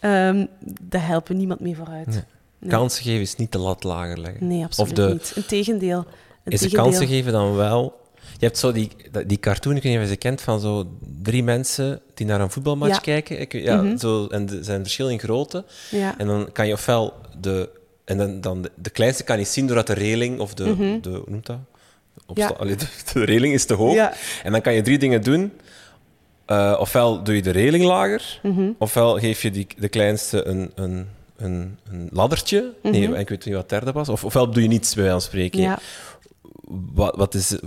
um, 0.02 0.48
daar 0.92 1.08
helpen 1.08 1.38
niemand 1.38 1.60
mee 1.60 1.76
vooruit. 1.76 2.08
Nee. 2.08 2.24
Nee. 2.60 2.70
Kansen 2.70 3.04
geven 3.04 3.22
is 3.22 3.36
niet 3.36 3.52
de 3.52 3.58
lat 3.58 3.84
lager 3.84 4.20
leggen. 4.20 4.48
Nee, 4.48 4.64
absoluut 4.64 4.92
of 4.92 4.98
de, 4.98 5.14
niet. 5.14 5.32
Integendeel. 5.36 6.06
Is 6.44 6.60
de 6.60 6.70
kansen 6.70 7.08
geven 7.08 7.32
dan 7.32 7.56
wel 7.56 8.01
je 8.38 8.46
hebt 8.46 8.58
zo 8.58 8.72
die, 8.72 8.90
die 9.26 9.40
cartoon, 9.40 9.76
ik 9.76 9.84
weet 9.84 9.92
niet 9.92 10.02
of 10.02 10.08
je 10.08 10.14
ze 10.14 10.18
kent, 10.18 10.42
van 10.42 10.60
zo 10.60 10.88
drie 11.22 11.44
mensen 11.44 12.02
die 12.14 12.26
naar 12.26 12.42
een 12.42 12.52
voetbalmatch 12.52 12.96
ja. 12.96 13.00
kijken. 13.00 13.40
Ik, 13.40 13.54
ja, 13.54 13.76
mm 13.76 13.88
-hmm. 13.88 13.98
zo, 13.98 14.28
en 14.28 14.50
er 14.50 14.64
zijn 14.64 14.82
verschillen 14.82 15.12
in 15.12 15.20
grootte. 15.20 15.66
Ja. 15.90 16.18
En 16.18 16.28
dan 16.28 16.52
kan 16.52 16.68
je 16.68 16.74
ofwel 16.74 17.14
de... 17.40 17.70
En 18.06 18.18
dan, 18.18 18.42
dan 18.42 18.62
de, 18.62 18.72
de 18.76 18.90
kleinste 18.90 19.24
kan 19.24 19.38
niet 19.38 19.48
zien 19.48 19.68
doordat 19.68 19.88
de 19.88 19.94
reling 19.94 20.40
of 20.40 20.54
de... 20.54 20.66
Mm 20.66 20.76
-hmm. 20.76 21.02
de 21.02 21.10
hoe 21.10 21.24
noemt 21.26 21.46
dat? 21.46 21.58
Ja. 22.34 22.48
Allee, 22.48 22.76
de, 22.76 22.86
de, 23.14 23.24
reling 23.24 23.54
is 23.54 23.66
te 23.66 23.74
hoog. 23.74 23.94
Ja. 23.94 24.14
En 24.44 24.52
dan 24.52 24.62
kan 24.62 24.74
je 24.74 24.82
drie 24.82 24.98
dingen 24.98 25.22
doen. 25.22 25.52
Uh, 26.48 26.78
ofwel 26.80 27.24
doe 27.24 27.36
je 27.36 27.42
de 27.42 27.52
reling 27.52 27.84
lager, 27.84 28.40
mm 28.44 28.56
-hmm. 28.56 28.76
ofwel 28.78 29.20
geef 29.20 29.42
je 29.42 29.52
die, 29.52 29.68
de 29.78 29.90
kleinste 29.90 30.48
een, 30.48 30.72
een, 30.76 31.08
een, 31.38 31.78
een 31.92 32.10
laddertje. 32.12 32.74
Nee, 32.82 33.18
ik 33.18 33.30
weet 33.30 33.46
niet 33.46 33.56
wat 33.56 33.70
derde 33.70 33.92
was. 33.92 34.10
Of, 34.10 34.24
ofwel 34.24 34.52
doe 34.52 34.62
je 34.62 34.68
niets, 34.68 34.94
bij 34.94 35.04
wijze 35.04 35.20
van 35.20 35.30
spreken. 35.30 35.62
Ja. 35.62 35.80
Wat, 36.94 37.16
wat 37.16 37.34
is... 37.34 37.60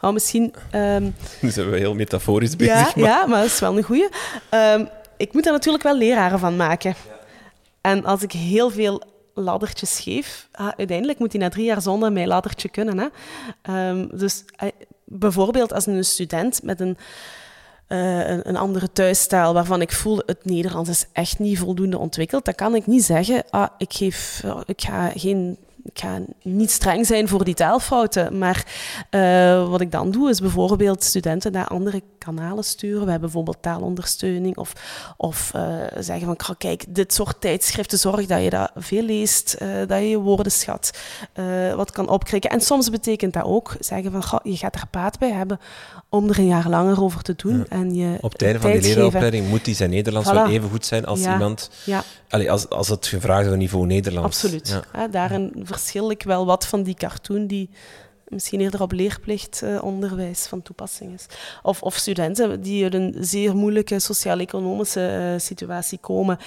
Oh, 0.00 0.12
misschien... 0.12 0.54
Um... 0.74 1.14
Nu 1.40 1.50
zijn 1.50 1.70
we 1.70 1.78
heel 1.78 1.94
metaforisch 1.94 2.56
bezig. 2.56 2.94
Ja, 2.94 3.00
maar... 3.00 3.08
ja 3.08 3.26
maar 3.26 3.40
dat 3.40 3.50
is 3.50 3.60
wel 3.60 3.76
een 3.76 3.82
goeie. 3.82 4.08
Um, 4.50 4.88
ik 5.16 5.32
moet 5.32 5.46
er 5.46 5.52
natuurlijk 5.52 5.84
wel 5.84 5.96
leraren 5.96 6.38
van 6.38 6.56
maken. 6.56 6.94
Ja. 7.08 7.16
En 7.80 8.04
als 8.04 8.22
ik 8.22 8.32
heel 8.32 8.70
veel 8.70 9.02
laddertjes 9.34 10.00
geef, 10.00 10.48
ah, 10.52 10.68
uiteindelijk 10.76 11.18
moet 11.18 11.32
hij 11.32 11.40
na 11.40 11.48
drie 11.48 11.64
jaar 11.64 11.82
zonder 11.82 12.12
mij 12.12 12.26
laddertje 12.26 12.68
kunnen. 12.68 12.98
Hè? 12.98 13.88
Um, 13.88 14.08
dus 14.18 14.44
uh, 14.62 14.68
bijvoorbeeld 15.04 15.72
als 15.72 15.86
een 15.86 16.04
student 16.04 16.62
met 16.62 16.80
een, 16.80 16.96
uh, 17.88 18.28
een, 18.28 18.48
een, 18.48 18.56
andere 18.56 18.92
thuisstijl 18.92 19.52
waarvan 19.54 19.80
ik 19.80 19.92
voel 19.92 20.22
het 20.26 20.44
Nederlands 20.44 20.90
is 20.90 21.06
echt 21.12 21.38
niet 21.38 21.58
voldoende 21.58 21.98
ontwikkeld, 21.98 22.44
dan 22.44 22.54
kan 22.54 22.74
ik 22.74 22.86
niet 22.86 23.04
zeggen, 23.04 23.44
ah, 23.50 23.68
ik, 23.78 23.92
geef, 23.92 24.42
uh, 24.44 24.60
ik 24.66 24.82
ga 24.82 25.10
geen 25.14 25.58
ik 25.94 26.00
ga 26.00 26.20
niet 26.42 26.70
streng 26.70 27.06
zijn 27.06 27.28
voor 27.28 27.44
die 27.44 27.54
taalfouten, 27.54 28.38
maar 28.38 28.66
uh, 29.10 29.68
wat 29.70 29.80
ik 29.80 29.92
dan 29.92 30.10
doe 30.10 30.30
is 30.30 30.40
bijvoorbeeld 30.40 31.04
studenten 31.04 31.52
naar 31.52 31.66
andere 31.66 32.02
kanalen 32.18 32.64
sturen. 32.64 33.04
We 33.04 33.10
hebben 33.10 33.20
bijvoorbeeld 33.20 33.62
taalondersteuning 33.62 34.56
of, 34.56 34.72
of 35.16 35.52
uh, 35.56 35.62
zeggen 35.98 36.36
van 36.36 36.56
kijk, 36.58 36.84
dit 36.88 37.14
soort 37.14 37.40
tijdschriften, 37.40 37.98
zorg 37.98 38.26
dat 38.26 38.42
je 38.42 38.50
dat 38.50 38.70
veel 38.76 39.02
leest, 39.02 39.56
uh, 39.62 39.68
dat 39.86 39.98
je 39.98 40.08
je 40.08 40.18
woordenschat 40.18 40.90
wat 41.76 41.90
kan 41.90 42.08
opkrikken. 42.08 42.50
En 42.50 42.60
soms 42.60 42.90
betekent 42.90 43.32
dat 43.32 43.44
ook 43.44 43.76
zeggen 43.80 44.12
van 44.12 44.24
goh, 44.24 44.40
je 44.42 44.56
gaat 44.56 44.74
er 44.74 44.84
baat 44.90 45.18
bij 45.18 45.30
hebben 45.30 45.60
om 46.08 46.28
er 46.28 46.38
een 46.38 46.46
jaar 46.46 46.68
langer 46.68 47.02
over 47.02 47.22
te 47.22 47.34
doen. 47.36 47.66
En 47.68 47.94
je 47.94 48.18
Op 48.20 48.32
het 48.32 48.42
einde 48.42 48.60
van 48.60 48.70
die 48.70 48.80
leraaropleiding 48.80 49.48
moet 49.48 49.64
die 49.64 49.74
zijn 49.74 49.90
Nederlands 49.90 50.30
wel 50.30 50.48
even 50.48 50.70
goed 50.70 50.86
zijn 50.86 51.06
als 51.06 51.20
iemand... 51.20 51.70
Ja. 51.84 52.02
Allee, 52.28 52.50
als, 52.50 52.68
als 52.68 52.88
het 52.88 53.06
gevraagd 53.06 53.46
is 53.46 53.52
op 53.52 53.58
niveau 53.58 53.86
Nederlands. 53.86 54.26
Absoluut. 54.26 54.80
Ja. 54.92 55.08
daarin 55.08 55.52
verschil 55.78 56.10
ik 56.10 56.22
wel 56.22 56.46
wat 56.46 56.66
van 56.66 56.82
die 56.82 56.94
cartoon 56.94 57.46
die 57.46 57.70
misschien 58.28 58.60
eerder 58.60 58.82
op 58.82 58.92
leerplichtonderwijs 58.92 60.46
van 60.46 60.62
toepassing 60.62 61.14
is. 61.14 61.26
Of, 61.62 61.82
of 61.82 61.94
studenten 61.94 62.60
die 62.62 62.84
uit 62.84 62.94
een 62.94 63.14
zeer 63.18 63.56
moeilijke 63.56 63.98
sociaal-economische 63.98 65.32
uh, 65.34 65.40
situatie 65.40 65.98
komen. 65.98 66.38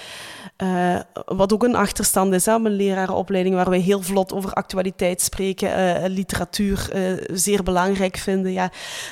Uh, 0.62 1.00
wat 1.24 1.52
ook 1.52 1.62
een 1.62 1.74
achterstand 1.74 2.34
is 2.34 2.48
aan 2.48 2.64
een 2.64 2.72
lerarenopleiding, 2.72 3.54
waar 3.54 3.70
wij 3.70 3.78
heel 3.78 4.02
vlot 4.02 4.32
over 4.32 4.52
actualiteit 4.52 5.20
spreken, 5.20 6.10
literatuur 6.10 6.90
zeer 7.32 7.62
belangrijk 7.62 8.16
vinden. 8.16 8.52
Ja, 8.52 8.70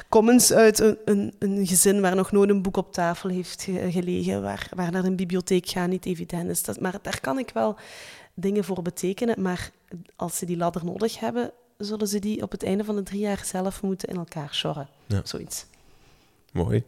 kom 0.08 0.30
uit 0.30 0.78
een, 0.78 0.98
een, 1.04 1.34
een, 1.38 1.66
gezin 1.66 2.00
waar 2.00 2.16
nog 2.16 2.32
nooit 2.32 2.50
een 2.50 2.62
boek 2.62 2.76
op 2.76 2.92
tafel 2.92 3.28
heeft 3.28 3.68
gelegen, 3.88 4.42
waar, 4.42 4.68
waar 4.74 4.92
naar 4.92 5.04
een 5.04 5.16
bibliotheek 5.16 5.68
gaan 5.68 5.90
niet 5.90 6.06
evident 6.06 6.50
is. 6.50 6.62
Dat, 6.62 6.80
maar 6.80 6.98
daar 7.02 7.20
kan 7.20 7.38
ik 7.38 7.50
wel 7.54 7.76
dingen 8.34 8.64
voor 8.64 8.82
betekenen. 8.82 9.42
Maar 9.42 9.70
als 10.16 10.38
ze 10.38 10.46
die 10.46 10.56
ladder 10.56 10.84
nodig 10.84 11.18
hebben, 11.18 11.52
zullen 11.78 12.08
ze 12.08 12.18
die 12.18 12.42
op 12.42 12.50
het 12.50 12.62
einde 12.62 12.84
van 12.84 12.96
de 12.96 13.02
drie 13.02 13.20
jaar 13.20 13.44
zelf 13.44 13.82
moeten 13.82 14.08
in 14.08 14.16
elkaar 14.16 14.54
sjorren. 14.54 14.88
Ja. 15.06 15.20
Zoiets. 15.24 15.66
Mooi. 16.52 16.84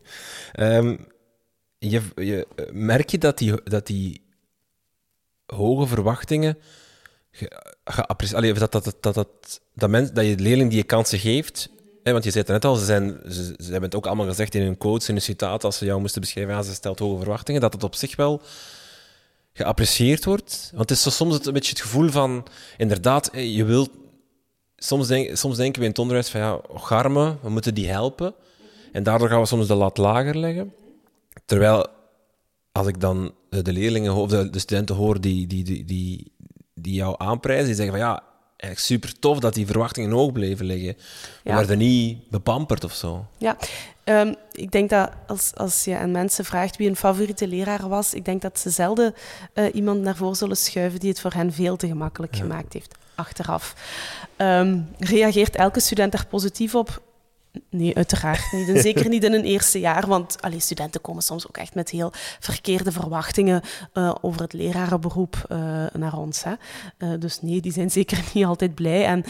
Um, 0.58 1.06
je, 1.78 2.02
je, 2.14 2.46
merk 2.72 3.10
je 3.10 3.18
dat 3.18 3.38
die, 3.38 3.62
dat 3.62 3.86
die 3.86 4.24
hoge 5.46 5.86
verwachtingen. 5.86 6.58
Dat, 7.84 8.72
dat, 8.72 8.72
dat, 8.72 8.96
dat, 9.00 9.14
dat, 9.74 10.14
dat, 10.14 10.26
je 10.26 10.38
leerling 10.38 10.68
die 10.68 10.78
je 10.78 10.84
kansen 10.84 11.18
geeft... 11.18 11.70
Hè, 12.02 12.12
want 12.12 12.24
je 12.24 12.30
zei 12.30 12.44
het 12.44 12.52
net 12.52 12.64
al, 12.64 12.76
ze, 12.76 12.84
zijn, 12.84 13.20
ze, 13.28 13.44
ze 13.44 13.70
hebben 13.70 13.82
het 13.82 13.94
ook 13.94 14.06
allemaal 14.06 14.26
gezegd 14.26 14.54
in 14.54 14.62
hun 14.62 14.78
quotes, 14.78 15.08
in 15.08 15.14
een 15.14 15.22
citaat, 15.22 15.64
als 15.64 15.78
ze 15.78 15.84
jou 15.84 16.00
moesten 16.00 16.20
beschrijven, 16.20 16.54
ja, 16.54 16.62
ze 16.62 16.74
stelt 16.74 16.98
hoge 16.98 17.16
verwachtingen, 17.16 17.60
dat 17.60 17.72
het 17.72 17.82
op 17.82 17.94
zich 17.94 18.16
wel 18.16 18.42
geapprecieerd 19.52 20.24
wordt. 20.24 20.70
Want 20.74 20.88
het 20.88 20.98
is 20.98 21.04
zo 21.04 21.10
soms 21.10 21.34
het, 21.34 21.46
een 21.46 21.52
beetje 21.52 21.72
het 21.72 21.80
gevoel 21.80 22.10
van, 22.10 22.46
inderdaad, 22.76 23.30
je 23.32 23.64
wilt 23.64 23.90
soms, 24.76 25.06
denk, 25.06 25.36
soms 25.36 25.56
denken 25.56 25.78
we 25.78 25.84
in 25.84 25.90
het 25.90 26.00
onderwijs 26.00 26.28
van 26.28 26.40
ja, 26.40 26.60
garme, 26.74 27.36
we 27.42 27.50
moeten 27.50 27.74
die 27.74 27.88
helpen. 27.88 28.34
En 28.92 29.02
daardoor 29.02 29.28
gaan 29.28 29.40
we 29.40 29.46
soms 29.46 29.66
de 29.66 29.74
lat 29.74 29.98
lager 29.98 30.38
leggen. 30.38 30.74
Terwijl 31.44 31.86
als 32.72 32.86
ik 32.86 33.00
dan 33.00 33.34
de 33.48 33.72
leerlingen 33.72 34.14
of 34.14 34.30
de, 34.30 34.50
de 34.50 34.58
studenten 34.58 34.94
hoor 34.94 35.20
die, 35.20 35.46
die, 35.46 35.64
die, 35.64 35.84
die, 35.84 36.32
die 36.74 36.94
jou 36.94 37.14
aanprijzen, 37.18 37.66
die 37.66 37.74
zeggen 37.74 37.94
van 37.94 38.06
ja, 38.06 38.22
eigenlijk 38.56 38.78
super 38.78 39.18
tof 39.18 39.38
dat 39.38 39.54
die 39.54 39.66
verwachtingen 39.66 40.10
hoog 40.10 40.32
bleven 40.32 40.66
liggen. 40.66 40.94
We 41.42 41.50
ja. 41.50 41.56
werden 41.56 41.78
niet 41.78 42.30
bepamperd 42.30 42.84
of 42.84 42.94
zo. 42.94 43.26
Ja, 43.38 43.56
um, 44.04 44.34
ik 44.52 44.70
denk 44.70 44.90
dat 44.90 45.10
als, 45.26 45.54
als 45.54 45.84
je 45.84 45.96
aan 45.96 46.10
mensen 46.10 46.44
vraagt 46.44 46.76
wie 46.76 46.88
een 46.88 46.96
favoriete 46.96 47.48
leraar 47.48 47.88
was, 47.88 48.14
ik 48.14 48.24
denk 48.24 48.42
dat 48.42 48.58
ze 48.58 48.70
zelden 48.70 49.14
uh, 49.54 49.74
iemand 49.74 50.00
naar 50.00 50.16
voren 50.16 50.36
zullen 50.36 50.56
schuiven 50.56 51.00
die 51.00 51.08
het 51.08 51.20
voor 51.20 51.32
hen 51.32 51.52
veel 51.52 51.76
te 51.76 51.86
gemakkelijk 51.86 52.34
ja. 52.34 52.40
gemaakt 52.40 52.72
heeft 52.72 52.94
achteraf. 53.14 53.74
Um, 54.36 54.88
reageert 54.98 55.56
elke 55.56 55.80
student 55.80 56.12
daar 56.12 56.26
positief 56.26 56.74
op? 56.74 57.02
Nee, 57.70 57.96
uiteraard 57.96 58.52
niet. 58.52 58.68
En 58.68 58.82
zeker 58.82 59.08
niet 59.08 59.24
in 59.24 59.32
een 59.32 59.44
eerste 59.44 59.80
jaar, 59.80 60.06
want 60.06 60.42
allee, 60.42 60.60
studenten 60.60 61.00
komen 61.00 61.22
soms 61.22 61.46
ook 61.46 61.56
echt 61.56 61.74
met 61.74 61.90
heel 61.90 62.10
verkeerde 62.40 62.92
verwachtingen 62.92 63.62
uh, 63.94 64.14
over 64.20 64.40
het 64.40 64.52
lerarenberoep 64.52 65.46
uh, 65.52 65.58
naar 65.92 66.18
ons. 66.18 66.44
Hè. 66.44 66.52
Uh, 66.98 67.20
dus 67.20 67.42
nee, 67.42 67.60
die 67.60 67.72
zijn 67.72 67.90
zeker 67.90 68.24
niet 68.34 68.44
altijd 68.44 68.74
blij. 68.74 69.04
En 69.04 69.24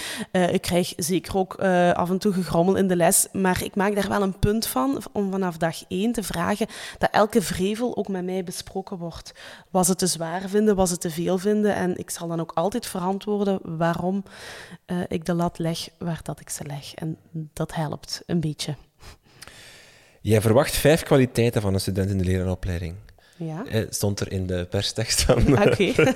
ik 0.52 0.62
krijg 0.62 0.92
zeker 0.96 1.36
ook 1.36 1.54
af 1.94 2.10
en 2.10 2.18
toe 2.18 2.32
gegrommel 2.32 2.74
in 2.74 2.88
de 2.88 2.96
les, 2.96 3.26
maar 3.32 3.62
ik 3.62 3.74
maak 3.74 3.94
daar 3.94 4.08
wel 4.08 4.22
een 4.22 4.38
punt 4.38 4.66
van 4.66 5.02
om 5.12 5.30
vanaf 5.30 5.56
dag 5.56 5.84
één 5.88 6.12
te 6.12 6.22
vragen 6.22 6.66
dat 6.98 7.10
elke 7.10 7.42
vrevel 7.42 7.96
ook 7.96 8.08
met 8.08 8.24
mij 8.24 8.44
besproken 8.44 8.98
wordt. 8.98 9.32
Was 9.70 9.88
het 9.88 9.98
te 9.98 10.06
zwaar 10.06 10.48
vinden, 10.48 10.76
was 10.76 10.90
het 10.90 11.00
te 11.00 11.10
veel 11.10 11.38
vinden? 11.38 11.74
En 11.74 11.98
ik 11.98 12.10
zal 12.10 12.28
dan 12.28 12.40
ook 12.40 12.52
altijd 12.54 12.86
verantwoorden 12.86 13.58
waarom 13.62 14.24
ik 15.08 15.24
de 15.24 15.34
lat 15.34 15.58
leg 15.58 15.88
waar 15.98 16.20
dat 16.22 16.40
ik 16.40 16.50
ze 16.50 16.64
leg. 16.64 16.94
En 16.94 17.16
dat 17.52 17.74
helpt 17.74 18.11
een 18.26 18.40
beetje. 18.40 18.74
Jij 20.20 20.40
verwacht 20.40 20.76
vijf 20.76 21.02
kwaliteiten 21.02 21.62
van 21.62 21.74
een 21.74 21.80
student 21.80 22.10
in 22.10 22.18
de 22.18 22.24
leraaropleiding. 22.24 22.94
Ja. 23.36 23.64
Eh, 23.70 23.82
stond 23.88 24.20
er 24.20 24.32
in 24.32 24.46
de 24.46 24.66
perstekst 24.70 25.22
van. 25.22 25.52
Oké. 25.66 25.92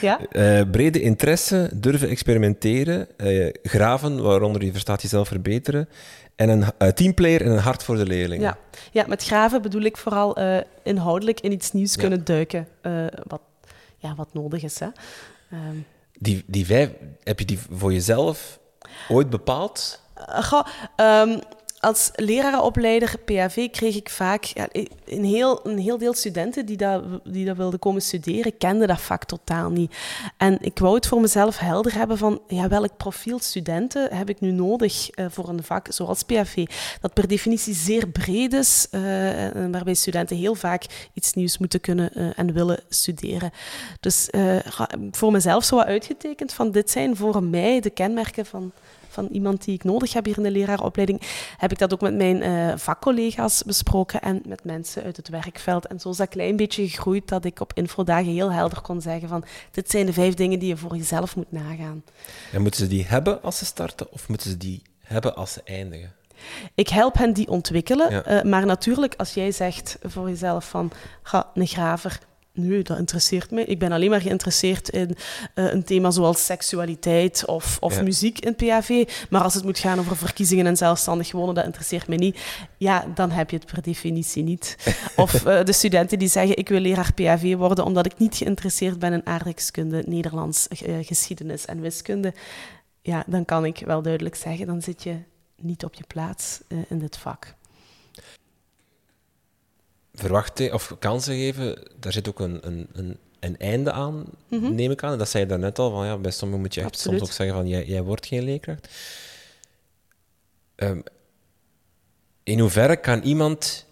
ja. 0.00 0.20
Uh, 0.32 0.70
brede 0.70 1.00
interesse, 1.00 1.70
durven 1.74 2.08
experimenteren, 2.08 3.08
uh, 3.16 3.52
graven, 3.62 4.22
waaronder 4.22 4.64
je 4.64 4.72
verstaat 4.72 5.02
jezelf 5.02 5.28
verbeteren, 5.28 5.88
en 6.36 6.48
een 6.48 6.64
uh, 6.78 6.88
teamplayer 6.88 7.42
en 7.42 7.50
een 7.50 7.58
hart 7.58 7.82
voor 7.82 7.96
de 7.96 8.06
leerlingen. 8.06 8.44
Ja, 8.44 8.58
ja 8.92 9.04
met 9.06 9.24
graven 9.24 9.62
bedoel 9.62 9.82
ik 9.82 9.96
vooral 9.96 10.36
inhoudelijk 10.82 11.40
in 11.40 11.52
iets 11.52 11.72
nieuws 11.72 11.94
ja. 11.94 12.00
kunnen 12.00 12.24
duiken, 12.24 12.68
wat, 13.26 13.40
ja, 13.96 14.14
wat 14.14 14.28
nodig 14.32 14.62
is. 14.62 14.78
Hè. 14.78 14.86
Um. 15.52 15.86
Die, 16.18 16.44
die 16.46 16.66
vijf, 16.66 16.90
heb 17.22 17.38
je 17.38 17.44
die 17.44 17.58
voor 17.70 17.92
jezelf 17.92 18.58
ooit 19.08 19.30
bepaald? 19.30 20.02
Ga, 20.14 20.66
um, 20.96 21.40
als 21.84 22.10
lerarenopleider 22.14 23.18
PAV 23.24 23.70
kreeg 23.70 23.96
ik 23.96 24.10
vaak 24.10 24.44
ja, 24.44 24.68
een, 25.04 25.24
heel, 25.24 25.66
een 25.66 25.78
heel 25.78 25.98
deel 25.98 26.14
studenten 26.14 26.66
die 26.66 26.76
dat, 26.76 27.02
die 27.24 27.44
dat 27.44 27.56
wilden 27.56 27.78
komen 27.78 28.02
studeren, 28.02 28.58
kenden 28.58 28.88
dat 28.88 29.00
vak 29.00 29.24
totaal 29.24 29.70
niet. 29.70 29.94
En 30.36 30.58
ik 30.60 30.78
wou 30.78 30.94
het 30.94 31.06
voor 31.06 31.20
mezelf 31.20 31.58
helder 31.58 31.94
hebben 31.94 32.18
van 32.18 32.40
ja, 32.48 32.68
welk 32.68 32.96
profiel 32.96 33.38
studenten 33.38 34.16
heb 34.16 34.28
ik 34.28 34.40
nu 34.40 34.50
nodig 34.50 35.18
uh, 35.18 35.26
voor 35.30 35.48
een 35.48 35.62
vak 35.62 35.86
zoals 35.90 36.22
PAV, 36.22 36.64
dat 37.00 37.12
per 37.12 37.28
definitie 37.28 37.74
zeer 37.74 38.08
breed 38.08 38.52
is, 38.52 38.86
uh, 38.90 39.00
waarbij 39.70 39.94
studenten 39.94 40.36
heel 40.36 40.54
vaak 40.54 40.84
iets 41.12 41.32
nieuws 41.32 41.58
moeten 41.58 41.80
kunnen 41.80 42.34
en 42.36 42.52
willen 42.52 42.80
studeren. 42.88 43.50
Dus 44.00 44.28
voor 45.10 45.32
mezelf 45.32 45.64
zo 45.64 45.78
uitgetekend 45.78 46.52
van 46.52 46.70
dit 46.70 46.90
zijn 46.90 47.16
voor 47.16 47.42
mij 47.42 47.80
de 47.80 47.90
kenmerken 47.90 48.46
van 48.46 48.72
van 49.14 49.28
iemand 49.32 49.64
die 49.64 49.74
ik 49.74 49.84
nodig 49.84 50.12
heb 50.12 50.24
hier 50.24 50.36
in 50.36 50.42
de 50.42 50.50
leraaropleiding, 50.50 51.20
heb 51.56 51.72
ik 51.72 51.78
dat 51.78 51.92
ook 51.92 52.00
met 52.00 52.14
mijn 52.14 52.42
uh, 52.42 52.72
vakcollega's 52.76 53.62
besproken 53.62 54.20
en 54.20 54.42
met 54.46 54.64
mensen 54.64 55.02
uit 55.02 55.16
het 55.16 55.28
werkveld. 55.28 55.86
En 55.86 56.00
zo 56.00 56.10
is 56.10 56.16
dat 56.16 56.28
klein 56.28 56.56
beetje 56.56 56.88
gegroeid 56.88 57.28
dat 57.28 57.44
ik 57.44 57.60
op 57.60 57.72
infodagen 57.74 58.32
heel 58.32 58.52
helder 58.52 58.80
kon 58.80 59.00
zeggen 59.00 59.28
van 59.28 59.44
dit 59.70 59.90
zijn 59.90 60.06
de 60.06 60.12
vijf 60.12 60.34
dingen 60.34 60.58
die 60.58 60.68
je 60.68 60.76
voor 60.76 60.96
jezelf 60.96 61.36
moet 61.36 61.52
nagaan. 61.52 62.04
En 62.52 62.62
moeten 62.62 62.80
ze 62.80 62.86
die 62.86 63.04
hebben 63.06 63.42
als 63.42 63.58
ze 63.58 63.64
starten 63.64 64.12
of 64.12 64.28
moeten 64.28 64.50
ze 64.50 64.56
die 64.56 64.82
hebben 64.98 65.36
als 65.36 65.52
ze 65.52 65.60
eindigen? 65.64 66.12
Ik 66.74 66.88
help 66.88 67.14
hen 67.14 67.32
die 67.32 67.48
ontwikkelen, 67.48 68.10
ja. 68.10 68.44
uh, 68.44 68.50
maar 68.50 68.66
natuurlijk 68.66 69.14
als 69.16 69.34
jij 69.34 69.52
zegt 69.52 69.98
voor 70.02 70.28
jezelf 70.28 70.68
van 70.68 70.92
ga 71.22 71.50
een 71.54 71.66
graver 71.66 72.18
Nee, 72.56 72.82
dat 72.82 72.98
interesseert 72.98 73.50
me. 73.50 73.64
Ik 73.64 73.78
ben 73.78 73.92
alleen 73.92 74.10
maar 74.10 74.20
geïnteresseerd 74.20 74.88
in 74.88 75.16
uh, 75.54 75.72
een 75.72 75.84
thema 75.84 76.10
zoals 76.10 76.44
seksualiteit 76.44 77.46
of, 77.46 77.76
of 77.80 77.96
ja. 77.96 78.02
muziek 78.02 78.38
in 78.38 78.54
PAV. 78.54 79.08
Maar 79.30 79.42
als 79.42 79.54
het 79.54 79.64
moet 79.64 79.78
gaan 79.78 79.98
over 79.98 80.16
verkiezingen 80.16 80.66
en 80.66 80.76
zelfstandig 80.76 81.32
wonen, 81.32 81.54
dat 81.54 81.64
interesseert 81.64 82.08
me 82.08 82.16
niet. 82.16 82.38
Ja, 82.76 83.06
dan 83.14 83.30
heb 83.30 83.50
je 83.50 83.56
het 83.56 83.66
per 83.66 83.82
definitie 83.82 84.42
niet. 84.42 84.76
Of 85.16 85.46
uh, 85.46 85.64
de 85.64 85.72
studenten 85.72 86.18
die 86.18 86.28
zeggen, 86.28 86.56
ik 86.56 86.68
wil 86.68 86.80
leraar 86.80 87.12
PAV 87.14 87.54
worden 87.54 87.84
omdat 87.84 88.06
ik 88.06 88.18
niet 88.18 88.36
geïnteresseerd 88.36 88.98
ben 88.98 89.12
in 89.12 89.26
aardrijkskunde, 89.26 90.02
Nederlands, 90.06 90.68
uh, 90.86 90.96
geschiedenis 91.00 91.64
en 91.64 91.80
wiskunde. 91.80 92.34
Ja, 93.02 93.24
dan 93.26 93.44
kan 93.44 93.64
ik 93.64 93.82
wel 93.86 94.02
duidelijk 94.02 94.34
zeggen, 94.34 94.66
dan 94.66 94.82
zit 94.82 95.02
je 95.02 95.16
niet 95.56 95.84
op 95.84 95.94
je 95.94 96.04
plaats 96.06 96.60
in 96.88 96.98
dit 96.98 97.16
vak 97.16 97.54
verwachten 100.14 100.72
of 100.72 100.96
kansen 100.98 101.34
geven, 101.34 101.78
daar 102.00 102.12
zit 102.12 102.28
ook 102.28 102.40
een, 102.40 102.66
een, 102.66 102.88
een, 102.92 103.18
een 103.40 103.58
einde 103.58 103.92
aan, 103.92 104.24
mm 104.48 104.60
-hmm. 104.60 104.74
neem 104.74 104.90
ik 104.90 105.02
aan. 105.02 105.18
Dat 105.18 105.28
zei 105.28 105.42
je 105.42 105.48
daarnet 105.48 105.78
al, 105.78 105.90
van 105.90 106.06
ja, 106.06 106.16
bij 106.16 106.30
sommigen 106.30 106.62
moet 106.62 106.74
je 106.74 106.80
echt 106.80 106.98
soms 106.98 107.22
ook 107.22 107.32
zeggen 107.32 107.56
van 107.56 107.68
jij, 107.68 107.84
jij 107.84 108.02
wordt 108.02 108.26
geen 108.26 108.42
leerkracht. 108.42 108.88
Um, 110.76 111.02
in 112.42 112.58
hoeverre 112.58 112.96
kan 112.96 113.22
iemand, 113.22 113.86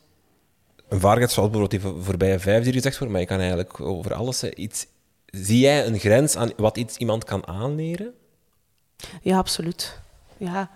een 0.89 1.01
vaardigheid 1.01 1.33
zoals 1.33 1.51
bijvoorbeeld 1.51 1.83
die 1.83 2.05
voorbije 2.05 2.39
vijf 2.39 2.65
die 2.65 2.73
gezegd 2.73 2.99
wordt, 2.99 3.13
maar 3.13 3.23
je 3.23 3.29
kan 3.29 3.39
eigenlijk 3.39 3.81
over 3.81 4.15
alles 4.15 4.45
iets... 4.45 4.87
Zie 5.27 5.59
jij 5.59 5.87
een 5.87 5.99
grens 5.99 6.37
aan 6.37 6.53
wat 6.57 6.77
iets 6.77 6.97
iemand 6.97 7.25
kan 7.25 7.47
aanleren? 7.47 8.15
Ja, 9.23 9.39
absoluut. 9.39 9.99
Ja, 10.37 10.71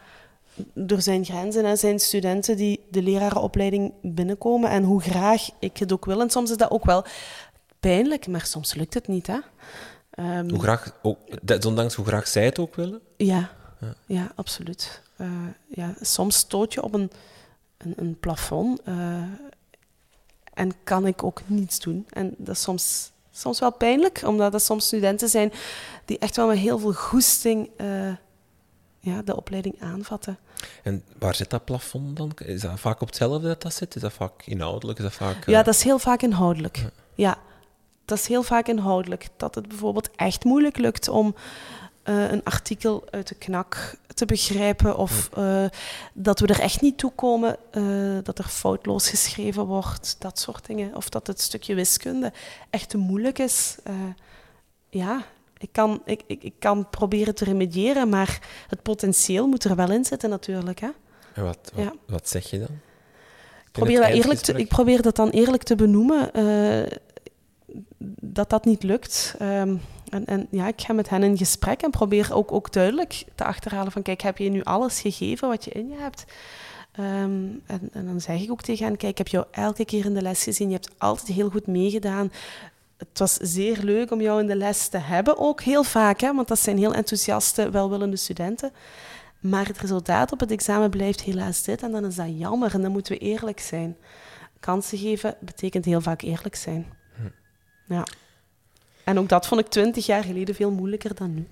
er 0.87 1.03
zijn 1.03 1.25
grenzen. 1.25 1.65
Er 1.65 1.77
zijn 1.77 1.99
studenten 1.99 2.57
die 2.57 2.87
de 2.91 3.03
lerarenopleiding 3.03 3.93
binnenkomen. 4.03 4.71
En 4.71 4.83
hoe 4.83 5.01
graag 5.01 5.49
ik 5.59 5.77
het 5.77 5.93
ook 5.93 6.05
wil. 6.05 6.21
En 6.21 6.31
soms 6.31 6.51
is 6.51 6.57
dat 6.57 6.71
ook 6.71 6.85
wel 6.85 7.05
pijnlijk, 7.81 8.27
maar 8.27 8.47
soms 8.47 8.75
lukt 8.75 8.95
het 8.95 9.09
niet. 9.09 9.27
Hè? 9.27 9.39
Ehm, 10.11 10.51
Hoe 10.51 10.63
graag, 10.63 10.99
ook, 11.03 11.19
desondanks 11.43 11.95
hoe 11.95 12.07
graag 12.07 12.29
zij 12.29 12.45
het 12.45 12.59
ook 12.59 12.75
willen? 12.75 13.01
Ja, 13.17 13.51
ja. 14.07 14.33
absoluut. 14.35 15.03
Eh, 15.17 15.29
ja, 15.69 15.95
soms 16.01 16.37
stoot 16.37 16.73
je 16.73 16.83
op 16.83 16.95
een, 16.95 17.11
een, 17.79 17.93
een 17.97 18.17
plafond 18.21 18.81
eh, 18.85 19.23
en 20.55 20.73
kan 20.85 21.07
ik 21.07 21.23
ook 21.23 21.41
niets 21.47 21.81
doen. 21.81 22.07
En 22.11 22.35
dat 22.39 22.55
is 22.55 22.63
soms, 22.63 23.11
soms 23.31 23.59
wel 23.59 23.73
pijnlijk, 23.73 24.23
omdat 24.25 24.55
er 24.55 24.61
soms 24.61 24.87
studenten 24.87 25.29
zijn 25.29 25.53
die 26.05 26.19
echt 26.19 26.37
wel 26.37 26.47
met 26.47 26.59
heel 26.59 26.79
veel 26.79 26.93
goesting 26.93 27.71
eh, 27.77 28.13
ja, 28.99 29.23
de 29.23 29.37
opleiding 29.37 29.75
aanvatten. 29.81 30.39
En 30.83 31.05
waar 31.19 31.35
zit 31.35 31.51
dat 31.51 31.65
plafond 31.65 32.17
dan? 32.17 32.33
Is 32.45 32.61
dat 32.61 32.81
vaak 32.81 33.01
op 33.01 33.07
hetzelfde 33.07 33.49
dat 33.49 33.63
dat 33.63 33.75
zit? 33.75 33.95
Is 33.95 34.03
dat 34.03 34.13
vaak 34.13 34.43
inhoudelijk? 34.45 34.99
Is 34.99 35.05
dat 35.05 35.15
vaak, 35.15 35.47
Ja, 35.47 35.63
dat 35.63 35.75
is 35.75 35.83
heel 35.83 35.99
vaak 35.99 36.23
inhoudelijk. 36.23 36.85
Ja. 37.15 37.39
dat 38.05 38.19
is 38.19 38.27
heel 38.27 38.43
vaak 38.43 38.69
inhoudelijk. 38.69 39.29
Dat 39.37 39.55
het 39.55 39.69
bijvoorbeeld 39.69 40.11
echt 40.17 40.45
moeilijk 40.45 40.77
lukt 40.77 41.09
om 41.09 41.35
uh, 42.05 42.31
een 42.31 42.45
artikel 42.45 43.05
uit 43.11 43.29
de 43.29 43.35
knak 43.35 43.97
te 44.15 44.27
begrijpen. 44.27 44.97
Of 44.97 45.31
uh, 45.39 45.65
dat 46.13 46.41
we 46.41 46.47
er 46.47 46.61
echt 46.61 46.81
niet 46.81 46.99
toe 46.99 47.13
komen 47.15 47.57
dat 48.23 48.39
er 48.39 48.45
foutloos 48.49 49.09
geschreven 49.09 49.67
wordt. 49.67 50.17
Dat 50.19 50.39
soort 50.39 50.67
dingen. 50.67 50.97
Of 50.97 51.09
dat 51.09 51.27
het 51.27 51.41
stukje 51.41 51.75
wiskunde 51.75 52.33
echt 52.71 52.89
te 52.89 52.97
moeilijk 52.97 53.39
is. 53.39 53.77
ja, 54.91 55.25
ik 55.59 55.69
kan, 55.73 56.03
ik, 56.05 56.23
ik, 56.27 56.43
ik 56.43 56.55
kan 56.59 56.91
proberen 56.91 57.35
te 57.35 57.45
remediëren, 57.45 58.09
maar 58.09 58.41
het 58.69 58.83
potentieel 58.83 59.47
moet 59.47 59.65
er 59.65 59.77
wel 59.77 59.91
in 59.91 60.05
zitten 60.05 60.31
natuurlijk. 60.31 60.81
Hè? 60.81 60.89
En 61.33 61.45
wat, 61.45 61.59
wat, 61.75 61.85
ja. 61.85 61.93
wat 62.07 62.29
zeg 62.29 62.51
je 62.51 62.59
dan? 62.59 62.81
Ik 63.65 63.83
probeer, 63.83 64.01
dat 64.01 64.11
eerlijk 64.11 64.41
te, 64.41 64.53
ik 64.53 64.69
probeer 64.69 65.03
dat 65.03 65.17
dan 65.17 65.31
eerlijk 65.31 65.63
te 65.63 65.75
benoemen 65.75 66.31
dat 68.21 68.51
dat 68.51 68.65
niet 68.65 68.83
lukt. 68.83 69.35
Um, 69.43 69.81
en, 70.09 70.25
en, 70.25 70.47
ja, 70.51 70.67
ik 70.69 70.81
ga 70.81 70.93
met 70.93 71.09
hen 71.09 71.23
in 71.23 71.37
gesprek 71.37 71.83
en 71.83 71.91
probeer 71.91 72.35
ook, 72.35 72.53
ook 72.53 72.73
duidelijk 72.73 73.25
te 73.35 73.45
achterhalen 73.45 73.93
van 73.93 74.03
kijk, 74.03 74.21
heb 74.21 74.39
je 74.39 74.51
nu 74.51 74.63
alles 74.63 75.01
gegeven 75.01 75.49
wat 75.49 75.65
je 75.65 75.71
in 75.71 75.89
je 75.89 75.97
hebt? 75.97 76.25
Um, 76.99 77.63
en, 77.67 77.89
en, 77.93 78.07
dan 78.07 78.21
zeg 78.21 78.43
ik 78.43 78.51
ook 78.51 78.63
tegen 78.63 78.87
hen, 78.87 78.97
kijk, 78.97 79.11
ik 79.11 79.19
heb 79.19 79.29
jou 79.29 79.45
elke 79.51 79.85
keer 79.85 80.05
in 80.05 80.15
de 80.15 80.23
les 80.23 80.43
gezien, 80.43 80.69
je 80.69 80.75
hebt 80.75 80.91
altijd 80.99 81.29
heel 81.29 81.51
goed 81.51 81.67
meegedaan. 81.67 82.33
Het 82.97 83.19
was 83.19 83.35
zeer 83.35 83.79
leuk 83.83 84.11
om 84.11 84.21
jou 84.21 84.41
in 84.41 84.47
de 84.47 84.57
les 84.57 84.89
te 84.89 84.99
hebben, 84.99 85.39
ook 85.39 85.61
heel 85.61 85.85
vaak, 85.85 86.21
hè, 86.21 86.35
want 86.35 86.49
dat 86.49 86.59
zijn 86.59 86.79
heel 86.79 86.95
enthousiaste, 86.95 87.71
welwillende 87.71 88.17
studenten. 88.17 88.73
Maar 89.41 89.67
het 89.67 89.79
resultaat 89.79 90.33
op 90.33 90.41
het 90.41 90.51
examen 90.51 90.91
blijft 90.91 91.21
helaas 91.21 91.63
dit 91.63 91.83
en 91.83 91.93
dan 91.93 92.05
is 92.05 92.15
dat 92.15 92.39
jammer 92.39 92.75
en 92.75 92.83
dan 92.83 92.93
moeten 92.93 93.13
we 93.13 93.19
eerlijk 93.19 93.61
zijn. 93.61 93.97
Kansen 94.61 94.99
geven 94.99 95.37
betekent 95.41 95.85
heel 95.85 96.01
vaak 96.01 96.23
eerlijk 96.23 96.55
zijn. 96.55 96.87
Ja. 97.87 98.05
En 99.05 99.19
ook 99.19 99.29
dat 99.29 99.47
vond 99.47 99.61
ik 99.61 99.67
twintig 99.67 100.07
jaar 100.07 100.25
geleden 100.25 100.55
veel 100.55 100.71
moeilijker 100.71 101.15
dan 101.15 101.35
nu. 101.35 101.49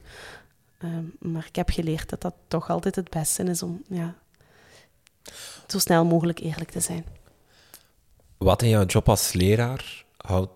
Um, 0.83 1.17
maar 1.19 1.47
ik 1.47 1.57
heb 1.57 1.71
geleerd 1.71 2.09
dat 2.09 2.21
dat 2.21 2.35
toch 2.49 2.71
altijd 2.71 2.97
het 2.97 3.11
beste 3.11 3.43
is 3.43 3.63
om 3.63 3.83
ja, 3.89 4.15
zo 5.67 5.79
snel 5.79 6.05
mogelijk 6.05 6.39
eerlijk 6.39 6.71
te 6.71 6.81
zijn. 6.81 7.05
Wat 8.37 8.63
in 8.63 8.69
jouw 8.69 8.85
job 8.85 9.09
als 9.09 9.33
leraar 9.33 10.05
houdt, 10.17 10.53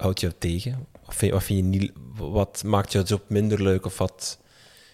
houdt 0.00 0.20
jou 0.20 0.32
tegen? 0.38 0.86
Of 1.06 1.14
vind, 1.14 1.32
wat, 1.32 1.42
vind 1.42 1.58
je 1.58 1.78
niet, 1.78 1.92
wat 2.16 2.62
maakt 2.64 2.92
jouw 2.92 3.02
job 3.02 3.22
minder 3.26 3.62
leuk? 3.62 3.84
Of 3.86 3.98
wat 3.98 4.38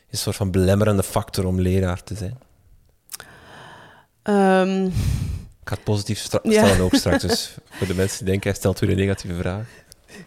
is 0.06 0.12
een 0.12 0.18
soort 0.18 0.36
van 0.36 0.50
belemmerende 0.50 1.02
factor 1.02 1.46
om 1.46 1.60
leraar 1.60 2.02
te 2.02 2.14
zijn? 2.14 2.38
Um, 4.22 4.86
ik 4.86 5.72
ga 5.72 5.74
het 5.74 5.84
positief 5.84 6.18
stellen 6.18 6.50
ja. 6.50 6.78
ook 6.78 6.94
straks. 6.94 7.22
Dus 7.22 7.56
voor 7.70 7.86
de 7.86 7.94
mensen 7.94 8.18
die 8.18 8.26
denken, 8.26 8.50
hij 8.50 8.58
stelt 8.58 8.78
weer 8.78 8.90
een 8.90 8.96
negatieve 8.96 9.36
vraag. 9.36 9.66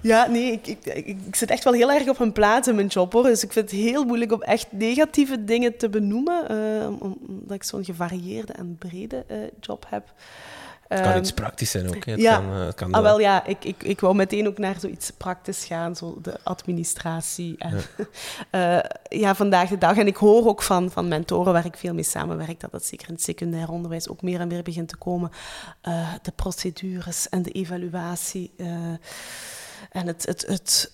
Ja, 0.01 0.27
nee, 0.27 0.51
ik, 0.51 0.67
ik, 0.67 0.85
ik, 0.85 1.07
ik, 1.07 1.35
zit 1.35 1.49
echt 1.49 1.63
wel 1.63 1.73
heel 1.73 1.91
erg 1.91 2.07
op 2.07 2.17
mijn 2.17 2.31
plaats 2.31 2.67
in 2.67 2.75
mijn 2.75 2.87
job, 2.87 3.13
hoor. 3.13 3.23
Dus 3.23 3.43
ik 3.43 3.51
vind 3.51 3.71
het 3.71 3.79
heel 3.79 4.03
moeilijk 4.03 4.31
om 4.31 4.41
echt 4.41 4.67
negatieve 4.71 5.43
dingen 5.43 5.77
te 5.77 5.89
benoemen, 5.89 6.51
uh, 6.51 7.01
omdat 7.01 7.55
ik 7.55 7.63
zo'n 7.63 7.85
gevarieerde 7.85 8.53
en 8.53 8.75
brede 8.79 9.25
uh, 9.31 9.37
job 9.59 9.85
heb. 9.89 10.13
Het 10.89 11.01
kan 11.01 11.11
um, 11.11 11.17
iets 11.17 11.31
praktisch 11.31 11.71
zijn 11.71 11.87
ook. 11.87 12.05
Hè? 12.05 12.11
Het 12.11 12.21
ja, 12.21 12.37
kan, 12.37 12.49
het 12.49 12.75
kan 12.75 12.91
ah, 12.91 13.01
wel, 13.01 13.19
ja 13.19 13.45
ik, 13.45 13.65
ik, 13.65 13.83
ik 13.83 13.99
wou 13.99 14.15
meteen 14.15 14.47
ook 14.47 14.57
naar 14.57 14.75
zoiets 14.79 15.11
praktisch 15.11 15.65
gaan, 15.65 15.95
zo 15.95 16.19
de 16.21 16.39
administratie. 16.43 17.55
En, 17.57 17.81
ja. 18.51 18.83
ja. 19.23 19.35
vandaag 19.35 19.69
de 19.69 19.77
dag. 19.77 19.97
En 19.97 20.07
ik 20.07 20.15
hoor 20.15 20.47
ook 20.47 20.61
van, 20.61 20.91
van 20.91 21.07
mentoren 21.07 21.53
waar 21.53 21.65
ik 21.65 21.77
veel 21.77 21.93
mee 21.93 22.03
samenwerk, 22.03 22.59
dat 22.59 22.71
dat 22.71 22.85
zeker 22.85 23.07
in 23.07 23.13
het 23.13 23.23
secundair 23.23 23.69
onderwijs 23.69 24.09
ook 24.09 24.21
meer 24.21 24.39
en 24.39 24.47
meer 24.47 24.63
begint 24.63 24.89
te 24.89 24.97
komen. 24.97 25.31
de 26.21 26.31
procedures 26.35 27.29
en 27.29 27.41
de 27.41 27.51
evaluatie. 27.51 28.53
En 29.91 30.07
het, 30.07 30.25
het, 30.25 30.45
het 30.47 30.89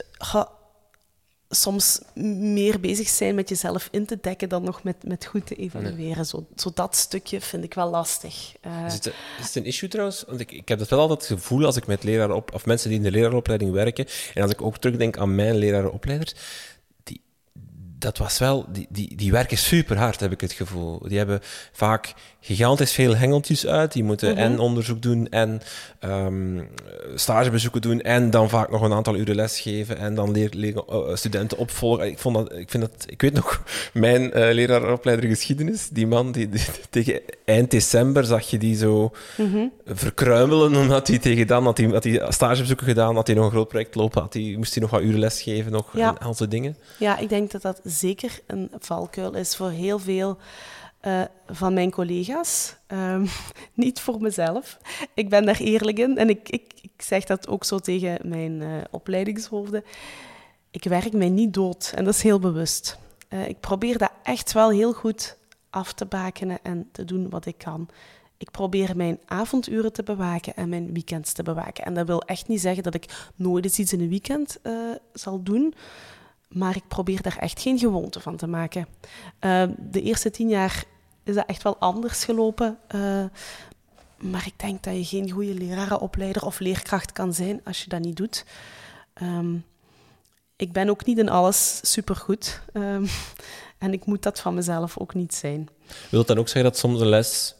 soms 1.49 1.99
meer 2.39 2.79
bezig 2.79 3.07
zijn 3.07 3.35
met 3.35 3.49
jezelf 3.49 3.87
in 3.91 4.05
te 4.05 4.17
dekken 4.21 4.49
dan 4.49 4.63
nog 4.63 4.83
met, 4.83 4.95
met 5.03 5.25
goed 5.25 5.47
te 5.47 5.55
evalueren. 5.55 6.15
Nee. 6.15 6.25
Zo, 6.25 6.45
zo 6.55 6.71
dat 6.73 6.95
stukje 6.95 7.41
vind 7.41 7.63
ik 7.63 7.73
wel 7.73 7.89
lastig. 7.89 8.53
Uh, 8.67 8.85
is, 8.85 8.93
het, 8.93 9.05
is, 9.39 9.45
het, 9.45 9.55
een 9.55 9.65
issue 9.65 9.89
trouwens? 9.89 10.23
Want 10.27 10.39
ik, 10.39 10.51
ik 10.51 10.67
heb 10.67 10.79
dat 10.79 10.89
wel 10.89 10.99
altijd 10.99 11.19
het 11.19 11.39
gevoel 11.39 11.65
als 11.65 11.75
ik 11.77 11.87
met 11.87 12.03
leraren 12.03 12.35
op, 12.35 12.53
of 12.53 12.65
mensen 12.65 12.89
die 12.89 12.97
in 12.97 13.03
de 13.03 13.11
leraaropleiding 13.11 13.71
werken, 13.71 14.05
en 14.33 14.41
als 14.41 14.51
ik 14.51 14.61
ook 14.61 14.77
terugdenk 14.77 15.17
aan 15.17 15.35
mijn 15.35 15.55
lerarenopleiders, 15.55 16.33
dat 18.05 18.17
was 18.17 18.37
wel, 18.37 18.65
die, 18.69 18.87
die, 18.89 19.15
die 19.15 19.31
werken 19.31 19.57
super 19.57 19.97
hard, 19.97 20.19
heb 20.19 20.31
ik 20.31 20.41
het 20.41 20.51
gevoel. 20.51 20.99
Die 21.07 21.17
hebben 21.17 21.39
vaak 21.71 22.13
gigantisch 22.45 22.91
veel 22.91 23.15
hengeltjes 23.15 23.67
uit. 23.67 23.91
Die 23.91 24.03
moeten 24.03 24.29
mm 24.29 24.35
-hmm. 24.35 24.45
en 24.45 24.59
onderzoek 24.59 25.01
doen 25.01 25.29
en 25.29 25.61
um, 25.99 26.67
stagebezoeken 27.15 27.81
doen 27.81 28.01
en 28.01 28.29
dan 28.29 28.49
vaak 28.49 28.71
nog 28.71 28.81
een 28.81 28.93
aantal 28.93 29.15
uren 29.15 29.35
lesgeven 29.35 29.97
en 29.97 30.15
dan 30.15 30.31
leer, 30.31 30.49
leer 30.51 30.83
uh, 30.89 31.15
studenten 31.15 31.57
opvolgen. 31.57 32.07
Ik, 32.07 32.19
vond 32.19 32.35
dat, 32.35 32.57
ik, 32.57 32.69
vind 32.69 32.83
dat, 32.83 33.05
ik 33.07 33.21
weet 33.21 33.33
nog, 33.33 33.63
mijn 33.93 34.21
uh, 34.21 34.31
leraaropleider 34.31 35.29
geschiedenis, 35.29 35.89
die 35.89 36.07
man, 36.07 36.31
die, 36.31 36.49
die, 36.49 36.61
tegen 36.89 37.21
eind 37.45 37.71
december 37.71 38.25
zag 38.25 38.49
je 38.49 38.57
die 38.57 38.75
zo 38.75 39.11
mm 39.37 39.51
-hmm. 39.51 39.71
verkruimelen, 39.85 40.75
omdat 40.81 41.07
hij 41.07 41.19
tegen 41.19 41.47
dan 41.47 41.63
had 41.63 41.77
hij, 41.77 41.87
had 41.87 42.03
hij 42.03 42.25
stagebezoeken 42.29 42.85
gedaan, 42.85 43.15
had 43.15 43.27
hij 43.27 43.35
nog 43.35 43.45
een 43.45 43.51
groot 43.51 43.67
project 43.67 43.95
lopen, 43.95 44.21
had 44.21 44.33
hij, 44.33 44.53
moest 44.57 44.73
hij 44.73 44.81
nog 44.81 44.91
wat 44.91 45.01
uren 45.01 45.19
lesgeven, 45.19 45.71
nog 45.71 45.97
ja. 45.97 46.09
en 46.19 46.25
al 46.25 46.33
soort 46.33 46.51
dingen. 46.51 46.77
Ja, 46.97 47.17
ik 47.17 47.29
denk 47.29 47.51
dat 47.51 47.61
dat 47.61 47.79
zeker 47.95 48.39
een 48.47 48.71
valkuil 48.79 49.33
is 49.33 49.55
voor 49.55 49.69
heel 49.69 49.99
veel 49.99 50.37
uh, 51.05 51.21
van 51.47 51.73
mijn 51.73 51.91
collega's. 51.91 52.75
Um, 52.87 53.27
niet 53.73 53.99
voor 53.99 54.21
mezelf. 54.21 54.77
Ik 55.13 55.29
ben 55.29 55.45
daar 55.45 55.59
eerlijk 55.59 55.99
in 55.99 56.17
en 56.17 56.29
ik, 56.29 56.49
ik, 56.49 56.73
ik 56.81 57.01
zeg 57.01 57.23
dat 57.23 57.47
ook 57.47 57.63
zo 57.63 57.79
tegen 57.79 58.19
mijn 58.23 58.61
uh, 58.61 58.81
opleidingshoofden. 58.91 59.83
Ik 60.71 60.83
werk 60.83 61.13
mij 61.13 61.29
niet 61.29 61.53
dood 61.53 61.91
en 61.95 62.03
dat 62.03 62.13
is 62.13 62.21
heel 62.21 62.39
bewust. 62.39 62.97
Uh, 63.29 63.47
ik 63.47 63.59
probeer 63.59 63.97
dat 63.97 64.11
echt 64.23 64.51
wel 64.51 64.69
heel 64.69 64.93
goed 64.93 65.37
af 65.69 65.93
te 65.93 66.05
bakenen 66.05 66.59
en 66.63 66.89
te 66.91 67.05
doen 67.05 67.29
wat 67.29 67.45
ik 67.45 67.57
kan. 67.57 67.89
Ik 68.37 68.51
probeer 68.51 68.95
mijn 68.95 69.19
avonduren 69.25 69.93
te 69.93 70.03
bewaken 70.03 70.55
en 70.55 70.69
mijn 70.69 70.93
weekends 70.93 71.33
te 71.33 71.43
bewaken. 71.43 71.85
En 71.85 71.93
dat 71.93 72.07
wil 72.07 72.21
echt 72.21 72.47
niet 72.47 72.61
zeggen 72.61 72.83
dat 72.83 72.93
ik 72.93 73.29
nooit 73.35 73.63
eens 73.63 73.79
iets 73.79 73.93
in 73.93 74.01
een 74.01 74.09
weekend 74.09 74.59
zal 75.13 75.43
doen. 75.43 75.73
Maar 76.55 76.75
ik 76.75 76.87
probeer 76.87 77.21
daar 77.21 77.37
echt 77.37 77.61
geen 77.61 77.79
gewoonte 77.79 78.19
van 78.19 78.35
te 78.35 78.47
maken. 78.47 78.87
Uh, 79.41 79.63
de 79.77 80.01
eerste 80.01 80.31
tien 80.31 80.49
jaar 80.49 80.83
is 81.23 81.35
dat 81.35 81.45
echt 81.45 81.63
wel 81.63 81.77
anders 81.77 82.23
gelopen. 82.23 82.77
Uh, 82.95 83.25
maar 84.17 84.45
ik 84.45 84.59
denk 84.59 84.83
dat 84.83 84.95
je 84.95 85.05
geen 85.05 85.31
goede 85.31 85.53
lerarenopleider 85.53 86.45
of 86.45 86.59
leerkracht 86.59 87.11
kan 87.11 87.33
zijn 87.33 87.61
als 87.63 87.83
je 87.83 87.89
dat 87.89 87.99
niet 87.99 88.15
doet. 88.15 88.45
Um, 89.21 89.65
ik 90.55 90.71
ben 90.71 90.89
ook 90.89 91.05
niet 91.05 91.17
in 91.17 91.29
alles 91.29 91.79
supergoed. 91.81 92.61
Um, 92.73 93.07
en 93.77 93.93
ik 93.93 94.05
moet 94.05 94.23
dat 94.23 94.39
van 94.39 94.53
mezelf 94.53 94.97
ook 94.97 95.13
niet 95.13 95.33
zijn. 95.33 95.69
Wil 96.09 96.19
het 96.19 96.27
dan 96.27 96.37
ook 96.37 96.47
zeggen 96.47 96.71
dat 96.71 96.79
soms 96.79 97.01
een 97.01 97.07
les 97.07 97.55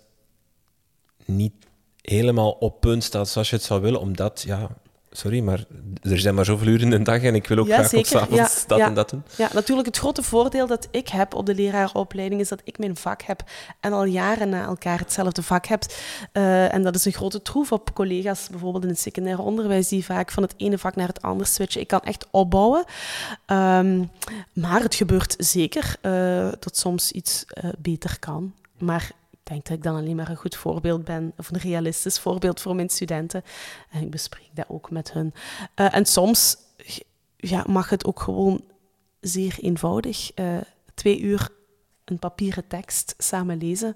niet 1.26 1.54
helemaal 2.02 2.52
op 2.52 2.80
punt 2.80 3.04
staat 3.04 3.30
zoals 3.30 3.50
je 3.50 3.56
het 3.56 3.66
zou 3.66 3.82
willen, 3.82 4.00
omdat 4.00 4.44
ja, 4.46 4.70
sorry, 5.16 5.40
maar 5.40 5.66
er 6.02 6.20
zijn 6.20 6.36
maar 6.36 6.46
zoveel 6.46 6.68
uren 6.68 6.82
in 6.82 6.90
de 6.90 7.02
dag 7.02 7.22
en 7.22 7.36
ik 7.36 7.48
wil 7.48 7.58
ook 7.58 7.68
ja, 7.68 7.76
graag 7.76 7.90
zeker. 7.90 8.12
op 8.14 8.20
s'avonds 8.20 8.62
ja, 8.62 8.68
dat 8.68 8.78
ja. 8.78 8.86
en 8.86 8.94
dat 8.94 9.10
doen. 9.10 9.24
Ja, 9.38 9.50
natuurlijk 9.54 9.88
het 9.88 9.98
grote 9.98 10.24
voordeel 10.24 10.68
dat 10.68 10.88
ik 10.92 11.08
heb 11.08 11.34
op 11.34 11.46
de 11.46 11.56
leraaropleiding 11.56 12.42
is 12.42 12.50
dat 12.50 12.62
ik 12.64 12.78
mijn 12.78 12.96
vak 12.96 13.22
heb 13.22 13.44
en 13.80 13.94
al 13.94 14.04
jaren 14.04 14.50
na 14.50 14.66
elkaar 14.66 15.00
hetzelfde 15.00 15.44
vak 15.44 15.66
heb. 15.66 15.84
Uh, 16.34 16.74
en 16.74 16.84
dat 16.84 16.96
is 16.96 17.06
een 17.06 17.14
grote 17.14 17.42
troef 17.42 17.72
op 17.72 17.94
collega's, 17.94 18.48
bijvoorbeeld 18.50 18.84
in 18.84 18.90
het 18.90 19.00
secundair 19.00 19.40
onderwijs, 19.40 19.88
die 19.88 20.06
vaak 20.06 20.32
van 20.32 20.44
het 20.44 20.54
ene 20.58 20.78
vak 20.78 20.96
naar 20.96 21.08
het 21.08 21.22
andere 21.22 21.50
switchen. 21.50 21.82
Ik 21.82 21.88
kan 21.88 22.02
echt 22.02 22.28
opbouwen. 22.32 22.86
Um, 23.48 24.12
maar 24.54 24.82
het 24.82 24.96
gebeurt 24.96 25.36
zeker 25.38 25.96
uh, 26.02 26.52
dat 26.60 26.78
soms 26.78 27.12
iets 27.12 27.46
uh, 27.64 27.70
beter 27.78 28.20
kan. 28.20 28.54
Maar 28.78 29.12
denk 29.46 29.66
dat 29.66 29.78
ik 29.78 29.84
dan 29.84 29.96
alleen 29.96 30.16
maar 30.16 30.30
een 30.30 30.36
goed 30.36 30.56
voorbeeld 30.56 31.04
ben, 31.04 31.34
of 31.38 31.50
een 31.50 31.60
realistisch 31.60 32.20
voorbeeld 32.20 32.62
voor 32.62 32.76
mijn 32.76 32.90
studenten. 32.90 33.44
En 33.92 34.02
ik 34.02 34.12
bespreek 34.12 34.50
dat 34.54 34.66
ook 34.68 34.92
met 34.92 35.14
hun. 35.14 35.34
Uh, 35.76 35.96
en 35.96 36.06
soms 36.06 36.58
ja, 37.38 37.64
mag 37.68 37.90
het 37.90 38.06
ook 38.06 38.20
gewoon 38.20 38.64
zeer 39.20 39.58
eenvoudig. 39.62 40.32
Uh, 40.36 40.58
twee 40.94 41.20
uur 41.20 41.50
een 42.06 42.20
papieren 42.20 42.68
tekst 42.68 43.16
samen 43.18 43.58
lezen. 43.58 43.96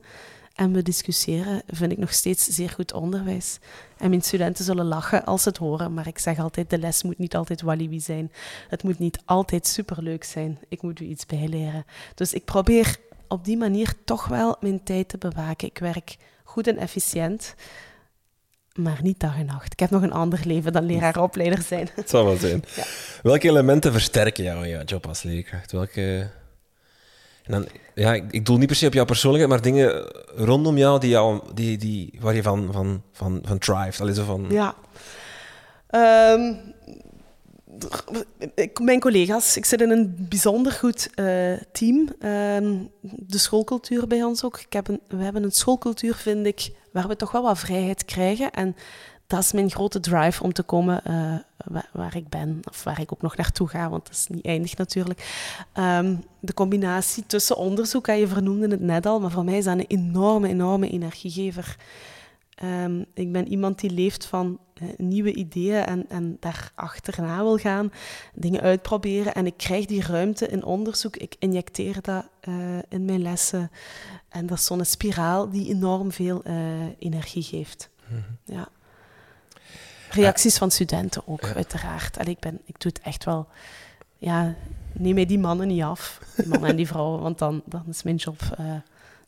en 0.55 0.73
we 0.73 0.81
discussiëren, 0.81 1.61
vind 1.67 1.91
ik 1.91 1.97
nog 1.97 2.13
steeds 2.13 2.45
zeer 2.45 2.69
goed 2.69 2.93
onderwijs. 2.93 3.59
En 3.97 4.09
mijn 4.09 4.21
studenten 4.21 4.65
zullen 4.65 4.85
lachen 4.85 5.25
als 5.25 5.43
ze 5.43 5.49
het 5.49 5.57
horen, 5.57 5.93
maar 5.93 6.07
ik 6.07 6.19
zeg 6.19 6.39
altijd, 6.39 6.69
de 6.69 6.77
les 6.77 7.03
moet 7.03 7.17
niet 7.17 7.35
altijd 7.35 7.61
walibi 7.61 7.99
zijn. 7.99 8.31
Het 8.67 8.83
moet 8.83 8.99
niet 8.99 9.21
altijd 9.25 9.67
superleuk 9.67 10.23
zijn. 10.23 10.59
Ik 10.67 10.81
moet 10.81 10.99
u 10.99 11.05
iets 11.05 11.25
bijleren. 11.25 11.85
Dus 12.15 12.33
ik 12.33 12.45
probeer 12.45 12.99
op 13.29 13.45
die 13.45 13.57
manier 13.57 13.93
toch 14.05 14.27
wel 14.27 14.57
mijn 14.59 14.83
tijd 14.83 15.09
te 15.09 15.17
bewaken. 15.17 15.67
Ik 15.67 15.77
werk 15.77 16.17
goed 16.43 16.67
en 16.67 16.77
efficiënt, 16.77 17.55
maar 18.73 18.99
niet 19.01 19.19
dag 19.19 19.37
en 19.37 19.45
nacht. 19.45 19.73
Ik 19.73 19.79
heb 19.79 19.89
nog 19.89 20.01
een 20.01 20.11
ander 20.11 20.39
leven 20.43 20.73
dan 20.73 20.85
leraar-opleider 20.85 21.61
zijn. 21.71 21.89
Het 21.95 22.09
zal 22.09 22.25
wel 22.25 22.37
zijn. 22.37 22.63
Ja. 22.75 22.83
Welke 23.21 23.47
elementen 23.47 23.91
versterken 23.91 24.43
jou 24.43 24.63
in 24.63 24.69
jouw 24.69 24.83
job 24.83 25.07
als 25.07 25.23
leerkracht? 25.23 25.71
Welke... 25.71 26.29
En 27.43 27.51
dan, 27.51 27.67
ja, 27.95 28.13
ik, 28.13 28.31
ik 28.31 28.45
doel 28.45 28.57
niet 28.57 28.67
per 28.67 28.75
se 28.75 28.87
op 28.87 28.93
jouw 28.93 29.05
persoonlijkheid, 29.05 29.53
maar 29.53 29.71
dingen 29.71 30.11
rondom 30.35 30.77
jou, 30.77 30.99
die 30.99 31.09
jou 31.09 31.41
die, 31.53 31.77
die, 31.77 32.13
waar 32.19 32.35
je 32.35 32.41
van, 32.41 32.69
van, 32.71 33.03
van, 33.11 33.41
van 33.43 34.13
zo 34.13 34.23
van... 34.23 34.45
Ja. 34.49 34.75
Um, 36.35 36.73
mijn 38.81 38.99
collega's, 38.99 39.57
ik 39.57 39.65
zit 39.65 39.81
in 39.81 39.89
een 39.89 40.15
bijzonder 40.29 40.71
goed 40.71 41.09
uh, 41.15 41.53
team. 41.71 42.09
Uh, 42.19 42.79
de 43.01 43.37
schoolcultuur 43.37 44.07
bij 44.07 44.23
ons 44.23 44.43
ook. 44.43 44.59
Ik 44.59 44.73
heb 44.73 44.87
een, 44.87 44.99
we 45.07 45.23
hebben 45.23 45.43
een 45.43 45.51
schoolcultuur, 45.51 46.15
vind 46.15 46.45
ik, 46.45 46.71
waar 46.91 47.07
we 47.07 47.15
toch 47.15 47.31
wel 47.31 47.41
wat 47.41 47.59
vrijheid 47.59 48.05
krijgen. 48.05 48.51
En 48.51 48.75
dat 49.27 49.39
is 49.39 49.51
mijn 49.51 49.71
grote 49.71 49.99
drive 49.99 50.43
om 50.43 50.53
te 50.53 50.63
komen 50.63 51.01
uh, 51.07 51.35
waar, 51.91 52.15
ik 52.15 52.29
ben, 52.29 52.59
of 52.69 52.83
waar 52.83 52.99
ik 52.99 53.13
ook 53.13 53.21
nog 53.21 53.35
naartoe 53.35 53.67
ga, 53.67 53.89
want 53.89 54.05
dat 54.05 54.15
is 54.15 54.27
niet 54.27 54.45
eindig 54.45 54.77
natuurlijk. 54.77 55.47
Um, 55.73 56.23
de 56.39 56.53
combinatie 56.53 57.23
tussen 57.27 57.57
onderzoek, 57.57 58.05
je 58.05 58.27
vernoemde 58.27 58.67
het 58.67 58.81
net 58.81 59.05
al, 59.05 59.19
maar 59.19 59.31
voor 59.31 59.43
mij 59.43 59.57
is 59.57 59.63
dat 59.63 59.77
een 59.77 59.85
enorme, 59.87 60.47
enorme 60.47 60.89
energiegever. 60.89 61.75
Um, 62.63 63.05
ik 63.13 63.31
ben 63.31 63.47
iemand 63.47 63.79
die 63.79 63.89
leeft 63.91 64.25
van 64.25 64.59
uh, 64.81 64.89
nieuwe 64.97 65.33
ideeën 65.33 65.85
en, 65.85 66.05
en 66.09 66.37
daar 66.39 66.71
achterna 66.75 67.37
wil 67.37 67.57
gaan, 67.57 67.91
dingen 68.33 68.61
uitproberen. 68.61 69.33
En 69.33 69.45
ik 69.45 69.57
krijg 69.57 69.85
die 69.85 70.05
ruimte 70.05 70.47
in 70.47 70.63
onderzoek, 70.63 71.17
ik 71.17 71.35
injecteer 71.39 72.01
dat 72.01 72.29
uh, 72.43 72.77
in 72.89 73.05
mijn 73.05 73.21
lessen. 73.21 73.71
En 74.29 74.45
dat 74.45 74.57
is 74.57 74.65
zo'n 74.65 74.85
spiraal 74.85 75.49
die 75.49 75.69
enorm 75.69 76.11
veel 76.11 76.41
uh, 76.47 76.53
energie 76.99 77.43
geeft. 77.43 77.89
Mm 78.07 78.15
-hmm. 78.15 78.55
Ja. 78.55 78.67
Reacties 80.09 80.57
van 80.57 80.71
studenten 80.71 81.27
ook, 81.27 81.45
uiteraard. 81.55 82.17
Allee, 82.17 82.33
ik, 82.33 82.39
ben, 82.39 82.61
ik 82.65 82.79
doe 82.79 82.91
het 82.91 83.01
echt 83.01 83.23
wel... 83.25 83.47
Ja, 84.17 84.55
neem 84.93 85.13
mij 85.13 85.25
die 85.25 85.39
mannen 85.39 85.67
niet 85.67 85.83
af, 85.83 86.19
die 86.35 86.47
mannen 86.47 86.69
en 86.69 86.75
die 86.75 86.87
vrouwen, 86.87 87.21
want 87.21 87.37
dan, 87.37 87.61
dan 87.65 87.83
is 87.89 88.03
mijn 88.03 88.15
job 88.15 88.41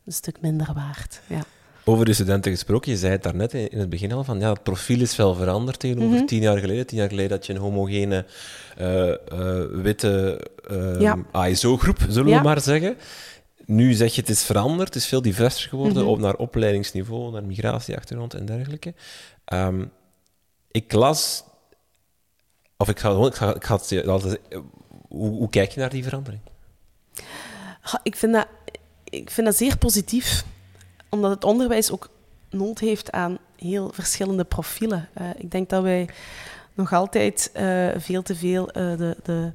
een 0.04 0.12
stuk 0.12 0.40
minder 0.40 0.72
waard. 0.74 1.20
Ja. 1.26 1.42
Over 1.84 2.04
de 2.04 2.12
studenten 2.12 2.52
gesproken, 2.52 2.90
je 2.90 2.98
zei 2.98 3.12
het 3.12 3.22
daarnet 3.22 3.54
in 3.54 3.78
het 3.78 3.88
begin 3.88 4.12
al, 4.12 4.24
van 4.24 4.40
ja, 4.40 4.52
het 4.52 4.62
profiel 4.62 5.00
is 5.00 5.16
wel 5.16 5.34
veranderd 5.34 5.78
tegenover 5.78 6.10
mm 6.10 6.16
-hmm. 6.16 6.26
tien 6.26 6.40
jaar 6.40 6.58
geleden. 6.58 6.86
Tien 6.86 6.98
jaar 6.98 7.08
geleden 7.08 7.30
had 7.30 7.46
je 7.46 7.52
een 7.52 7.58
homogene, 7.58 8.26
uh, 8.80 9.08
uh, 9.08 9.64
witte 9.82 10.40
uh, 10.70 11.00
ja. 11.00 11.18
ASO-groep, 11.30 11.98
zullen 12.08 12.30
ja. 12.30 12.38
we 12.38 12.44
maar 12.44 12.60
zeggen. 12.60 12.96
Nu 13.66 13.92
zeg 13.92 14.14
je 14.14 14.20
het 14.20 14.30
is 14.30 14.42
veranderd, 14.42 14.94
het 14.94 15.02
is 15.02 15.06
veel 15.06 15.22
diverser 15.22 15.68
geworden, 15.68 15.96
mm 15.96 16.02
-hmm. 16.02 16.12
op 16.12 16.18
naar 16.18 16.34
opleidingsniveau, 16.34 17.32
naar 17.32 17.44
migratieachtergrond 17.44 18.34
en 18.34 18.46
dergelijke. 18.46 18.94
Um, 19.52 19.90
ik 20.70 20.92
las, 20.92 21.44
of 22.76 22.88
ik 22.88 22.98
ga, 22.98 23.26
ik 23.26 23.34
ga, 23.34 23.54
ik 23.54 23.64
ga 23.64 23.76
het 23.76 24.08
altijd, 24.08 24.40
hoe, 25.08 25.30
hoe 25.30 25.50
kijk 25.50 25.70
je 25.70 25.80
naar 25.80 25.90
die 25.90 26.02
verandering? 26.02 26.42
Ik 28.02 28.16
vind 28.16 28.32
dat, 28.32 28.46
ik 29.04 29.30
vind 29.30 29.46
dat 29.46 29.56
zeer 29.56 29.78
positief 29.78 30.44
omdat 31.14 31.30
het 31.30 31.44
onderwijs 31.44 31.90
ook 31.90 32.08
nood 32.50 32.78
heeft 32.78 33.12
aan 33.12 33.38
heel 33.56 33.90
verschillende 33.94 34.44
profielen. 34.44 35.08
Uh, 35.20 35.26
ik 35.36 35.50
denk 35.50 35.68
dat 35.68 35.82
wij 35.82 36.08
nog 36.74 36.92
altijd 36.92 37.50
uh, 37.56 37.88
veel 37.96 38.22
te 38.22 38.34
veel 38.34 38.68
uh, 38.68 38.96
de, 38.96 39.16
de 39.22 39.52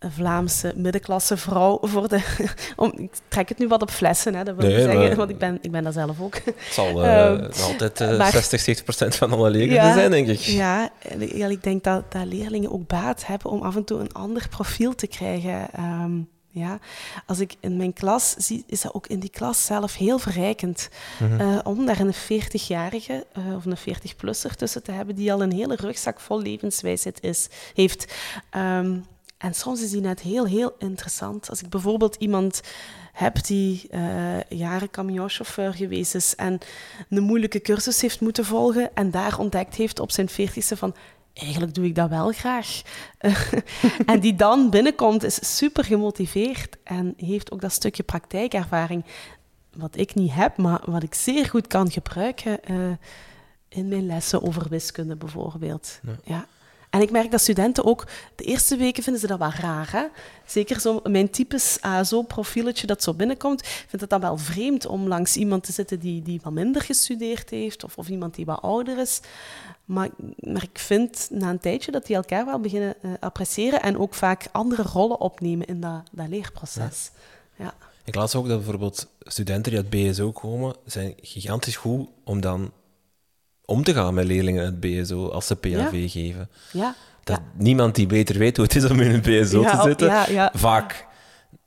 Vlaamse 0.00 0.72
middenklasse 0.76 1.36
vrouw 1.36 1.78
voor 1.82 2.08
de... 2.08 2.44
om, 2.76 2.92
ik 2.96 3.12
trek 3.28 3.48
het 3.48 3.58
nu 3.58 3.68
wat 3.68 3.82
op 3.82 3.90
flessen, 3.90 4.34
hè, 4.34 4.44
dat 4.44 4.56
wil 4.56 4.66
nee, 4.66 4.76
ik 4.76 4.82
zeggen, 4.82 5.06
maar, 5.06 5.16
want 5.16 5.30
ik 5.30 5.38
ben, 5.38 5.58
ik 5.60 5.70
ben 5.70 5.84
dat 5.84 5.92
zelf 5.92 6.20
ook. 6.20 6.34
Het 6.34 6.54
zal 6.70 6.88
um, 6.88 7.48
altijd 7.62 8.18
maar, 8.18 8.30
60, 8.32 8.60
70 8.60 8.84
procent 8.84 9.16
van 9.16 9.32
alle 9.32 9.50
leerlingen 9.50 9.84
ja, 9.84 9.92
zijn, 9.92 10.10
denk 10.10 10.28
ik. 10.28 10.38
Ja, 10.38 10.90
ja, 11.18 11.46
ik 11.46 11.62
denk 11.62 11.84
dat, 11.84 12.12
dat 12.12 12.24
leerlingen 12.24 12.72
ook 12.72 12.86
baat 12.86 13.26
hebben 13.26 13.50
om 13.50 13.62
af 13.62 13.76
en 13.76 13.84
toe 13.84 14.00
een 14.00 14.12
ander 14.12 14.48
profiel 14.48 14.94
te 14.94 15.06
krijgen. 15.06 15.68
Um, 15.78 16.28
ja, 16.54 16.78
als 17.26 17.38
ik 17.38 17.54
in 17.60 17.76
mijn 17.76 17.92
klas 17.92 18.34
zie, 18.36 18.64
is 18.66 18.80
dat 18.80 18.94
ook 18.94 19.06
in 19.06 19.20
die 19.20 19.30
klas 19.30 19.64
zelf 19.64 19.94
heel 19.94 20.18
verrijkend. 20.18 20.88
Mm 21.18 21.28
-hmm. 21.28 21.40
uh, 21.40 21.58
om 21.64 21.86
daar 21.86 22.00
een 22.00 22.14
40-jarige 22.14 23.26
uh, 23.38 23.56
of 23.56 23.64
een 23.64 23.78
40-plusser 23.78 24.56
tussen 24.56 24.82
te 24.82 24.92
hebben 24.92 25.14
die 25.14 25.32
al 25.32 25.42
een 25.42 25.52
hele 25.52 25.76
rugzak 25.76 26.20
vol 26.20 26.40
levenswijsheid 26.40 27.22
is, 27.22 27.48
heeft. 27.74 28.14
Um, 28.56 29.04
en 29.38 29.54
soms 29.54 29.82
is 29.82 29.90
die 29.90 30.00
net 30.00 30.20
heel, 30.20 30.46
heel 30.46 30.74
interessant. 30.78 31.50
Als 31.50 31.62
ik 31.62 31.68
bijvoorbeeld 31.68 32.14
iemand 32.14 32.60
heb 33.12 33.44
die 33.44 33.88
uh, 33.90 34.40
jaren 34.48 34.90
camionchauffeur 34.90 35.74
geweest 35.74 36.14
is 36.14 36.34
en 36.34 36.58
een 37.08 37.22
moeilijke 37.22 37.60
cursus 37.60 38.00
heeft 38.00 38.20
moeten 38.20 38.44
volgen 38.44 38.90
en 38.94 39.10
daar 39.10 39.38
ontdekt 39.38 39.74
heeft 39.74 40.00
op 40.00 40.10
zijn 40.10 40.30
40ste 40.30 40.76
van 40.76 40.94
eigenlijk 41.34 41.74
doe 41.74 41.84
ik 41.84 41.94
dat 41.94 42.08
wel 42.08 42.32
graag. 42.32 42.82
en 44.06 44.20
die 44.20 44.34
dan 44.34 44.70
binnenkomt, 44.70 45.22
is 45.22 45.56
super 45.56 45.84
gemotiveerd 45.84 46.76
en 46.84 47.14
heeft 47.16 47.52
ook 47.52 47.60
dat 47.60 47.72
stukje 47.72 48.02
praktijkervaring, 48.02 49.04
wat 49.76 49.96
ik 49.96 50.14
niet 50.14 50.32
heb, 50.32 50.56
maar 50.56 50.80
wat 50.84 51.02
ik 51.02 51.14
zeer 51.14 51.46
goed 51.46 51.66
kan 51.66 51.90
gebruiken 51.90 52.58
uh, 52.70 52.92
in 53.68 53.88
mijn 53.88 54.06
lessen 54.06 54.42
over 54.42 54.68
wiskunde 54.68 55.16
bijvoorbeeld. 55.16 56.00
Ja. 56.02 56.16
ja. 56.24 56.46
En 56.92 57.00
ik 57.00 57.10
merk 57.10 57.30
dat 57.30 57.40
studenten 57.40 57.84
ook, 57.84 58.06
de 58.34 58.44
eerste 58.44 58.76
weken 58.76 59.02
vinden 59.02 59.20
ze 59.20 59.26
dat 59.26 59.38
wel 59.38 59.52
raar. 59.52 59.92
Hè? 59.92 60.04
Zeker 60.46 60.80
zo 60.80 61.00
mijn 61.02 61.30
typisch 61.30 61.78
ASO-profieletje 61.80 62.86
dat 62.86 63.02
zo 63.02 63.14
binnenkomt, 63.14 63.66
vindt 63.66 64.00
het 64.00 64.10
dan 64.10 64.20
wel 64.20 64.36
vreemd 64.36 64.86
om 64.86 65.08
langs 65.08 65.36
iemand 65.36 65.64
te 65.64 65.72
zitten 65.72 65.98
die, 65.98 66.22
die 66.22 66.40
wat 66.42 66.52
minder 66.52 66.82
gestudeerd 66.82 67.50
heeft 67.50 67.84
of, 67.84 67.98
of 67.98 68.08
iemand 68.08 68.34
die 68.34 68.44
wat 68.44 68.62
ouder 68.62 68.98
is. 68.98 69.20
Maar, 69.84 70.08
maar 70.38 70.62
ik 70.62 70.78
vind 70.78 71.28
na 71.30 71.50
een 71.50 71.60
tijdje 71.60 71.92
dat 71.92 72.06
die 72.06 72.16
elkaar 72.16 72.44
wel 72.44 72.60
beginnen 72.60 72.94
uh, 73.02 73.12
appreciëren 73.20 73.82
en 73.82 73.98
ook 73.98 74.14
vaak 74.14 74.48
andere 74.52 74.82
rollen 74.82 75.20
opnemen 75.20 75.66
in 75.66 75.80
dat, 75.80 76.02
dat 76.12 76.28
leerproces. 76.28 77.10
Ja. 77.56 77.64
ja. 77.64 77.74
Ik 78.04 78.14
las 78.14 78.34
ook 78.34 78.48
dat 78.48 78.56
bijvoorbeeld 78.56 79.06
studenten 79.18 79.72
die 79.72 79.80
uit 79.80 79.90
BSO 79.90 80.32
komen, 80.32 80.74
zijn 80.84 81.14
gigantisch 81.20 81.76
goed 81.76 82.08
om 82.24 82.40
dan 82.40 82.72
om 83.64 83.84
te 83.84 83.94
gaan 83.94 84.14
met 84.14 84.26
leerlingen 84.26 84.64
uit 84.64 84.80
BSO 84.80 85.28
als 85.28 85.46
ze 85.46 85.56
PAV 85.56 85.92
ja. 85.92 86.08
geven. 86.08 86.50
Ja. 86.72 86.94
Dat 87.24 87.40
niemand 87.54 87.94
die 87.94 88.06
beter 88.06 88.38
weet 88.38 88.56
hoe 88.56 88.64
het 88.64 88.76
is 88.76 88.84
om 88.84 89.00
in 89.00 89.10
een 89.10 89.20
BSO 89.20 89.62
te 89.62 89.80
zitten, 89.82 90.50
vaak 90.52 91.06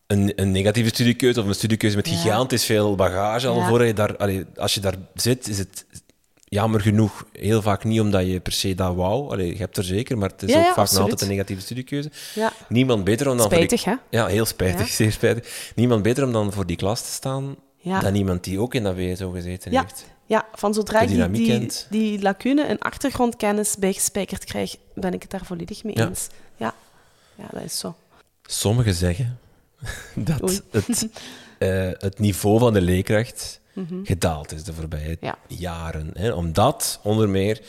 een, 0.07 0.31
een, 0.35 0.51
negatieve 0.51 0.89
studiekeuze 0.89 1.41
of 1.41 1.47
een 1.47 1.55
studiekeuze 1.55 1.95
met 1.95 2.07
gigantisch 2.07 2.65
veel 2.65 2.95
bagage 2.95 3.47
al 3.47 3.61
voor 3.61 3.85
je 3.85 3.93
daar, 3.93 4.17
allee, 4.17 4.45
als 4.55 4.73
je 4.73 4.79
daar 4.79 4.95
zit, 5.13 5.47
is 5.47 5.57
het 5.57 5.85
jammer 6.55 6.81
genoeg 6.81 7.25
heel 7.31 7.61
vaak 7.61 7.83
niet 7.83 7.99
omdat 7.99 8.25
je 8.25 8.39
per 8.39 8.51
se 8.51 8.75
dat 8.75 8.95
wou. 8.95 9.31
Allee, 9.31 9.51
je 9.51 9.57
hebt 9.57 9.77
er 9.77 9.83
zeker, 9.83 10.17
maar 10.17 10.29
het 10.29 10.43
is 10.43 10.49
ja, 10.49 10.59
ook 10.59 10.65
ja, 10.65 10.73
vaak 10.73 10.91
nog 10.91 11.01
altijd 11.01 11.21
een 11.21 11.27
negatieve 11.27 11.61
studiekeuze. 11.61 12.11
Ja. 12.35 12.53
Niemand 12.69 13.03
beter 13.03 13.29
om 13.29 13.37
dan 13.37 13.45
spijtig, 13.45 13.81
voor 13.81 13.91
die... 13.91 14.01
hè? 14.11 14.17
Ja, 14.17 14.27
heel 14.27 14.45
spijtig, 14.45 14.87
zeer 14.87 15.11
spijtig. 15.11 15.71
Niemand 15.75 16.03
beter 16.03 16.25
om 16.25 16.31
dan 16.31 16.51
voor 16.51 16.65
die 16.65 16.77
klas 16.77 17.01
te 17.01 17.11
staan 17.11 17.55
dan 17.83 18.15
iemand 18.15 18.43
die 18.43 18.59
ook 18.59 18.73
in 18.73 18.83
dat 18.83 18.95
WSO 18.95 19.31
gezeten 19.31 19.71
heeft. 19.71 20.05
Ja, 20.25 20.45
van 20.53 20.73
zodra 20.73 20.99
ik 20.99 21.07
die, 21.07 21.29
die, 21.29 21.71
die, 21.89 22.21
lacune 22.21 22.63
en 22.63 22.79
achtergrondkennis 22.79 23.75
bijgespijkerd 23.77 24.43
krijg, 24.43 24.75
ben 24.93 25.13
ik 25.13 25.21
het 25.21 25.31
daar 25.31 25.45
volledig 25.45 25.83
mee 25.83 25.95
eens. 25.95 26.27
Ja, 26.55 26.73
ja 27.35 27.45
dat 27.51 27.63
is 27.63 27.79
zo. 27.79 27.95
Sommigen 28.43 28.93
zeggen 28.93 29.39
dat 30.15 30.61
het, 30.71 31.07
uh, 31.59 31.89
het 32.07 32.19
niveau 32.19 32.59
van 32.59 32.73
de 32.73 32.81
leerkracht 32.81 33.59
mm 33.75 33.85
-hmm. 33.89 34.05
gedaald 34.05 34.51
is 34.51 34.63
de 34.63 34.73
voorbije 34.73 35.17
ja. 35.19 35.37
jaren. 35.47 36.09
Hè? 36.13 36.31
Omdat, 36.31 36.99
onder 37.03 37.29
meer, 37.29 37.61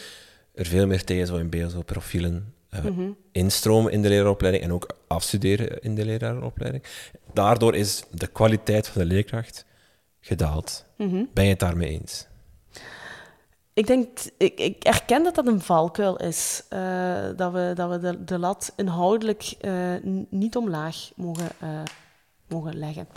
er 0.55 0.67
veel 0.67 0.87
meer 0.87 1.05
TSO 1.05 1.39
en 1.39 1.49
BSO-profielen 1.49 2.55
uh, 2.75 2.81
mm 2.81 2.97
-hmm. 2.97 3.17
instromen 3.33 3.93
in 3.93 4.03
de 4.03 4.09
leraaropleiding 4.09 4.65
en 4.65 4.73
ook 4.73 4.97
afstuderen 5.07 5.81
in 5.81 5.95
de 5.95 6.05
leraaropleiding. 6.05 6.85
Daardoor 7.33 7.75
is 7.75 8.05
de 8.11 8.27
kwaliteit 8.27 8.89
van 8.89 9.03
de 9.03 9.09
leerkracht 9.09 9.65
gedaald. 10.21 10.85
Mm 10.97 11.11
-hmm. 11.11 11.29
Ben 11.33 11.45
je 11.45 11.51
het 11.51 11.61
daarmee 11.61 11.89
eens? 11.89 12.27
Ik 13.73 13.87
denk, 13.87 14.19
ik, 14.39 14.61
ik 14.61 14.85
erken 14.85 15.23
dat 15.23 15.35
dat 15.35 15.47
een 15.47 15.61
valkuil 15.61 16.17
is. 16.17 16.63
Uh, 16.71 17.25
dat 17.37 17.53
we, 17.53 17.73
dat 17.75 17.91
we 17.91 17.99
de, 17.99 18.25
de 18.25 18.39
lat 18.39 18.73
inhoudelijk 18.77 19.55
uh, 19.61 19.95
niet 20.31 20.57
omlaag 20.57 21.11
mogen, 21.17 21.49
mogen 22.49 22.79
leggen. 22.79 23.09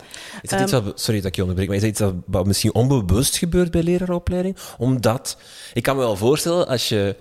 Is 0.42 0.50
dat 0.50 0.60
iets 0.60 0.72
wat, 0.72 1.00
sorry 1.00 1.20
dat 1.20 1.28
ik 1.28 1.34
je 1.34 1.40
onderbreek, 1.40 1.68
maar 1.68 1.76
is 1.76 1.96
dat 1.96 2.10
iets 2.10 2.22
wat, 2.26 2.46
misschien 2.46 2.74
onbewust 2.74 3.36
gebeurt 3.36 3.70
bij 3.70 3.82
leraaropleiding? 3.82 4.56
Omdat, 4.78 5.36
ik 5.72 5.82
kan 5.82 5.96
me 5.96 6.02
wel 6.02 6.16
voorstellen, 6.16 6.66
als 6.66 6.88
je 6.88 7.16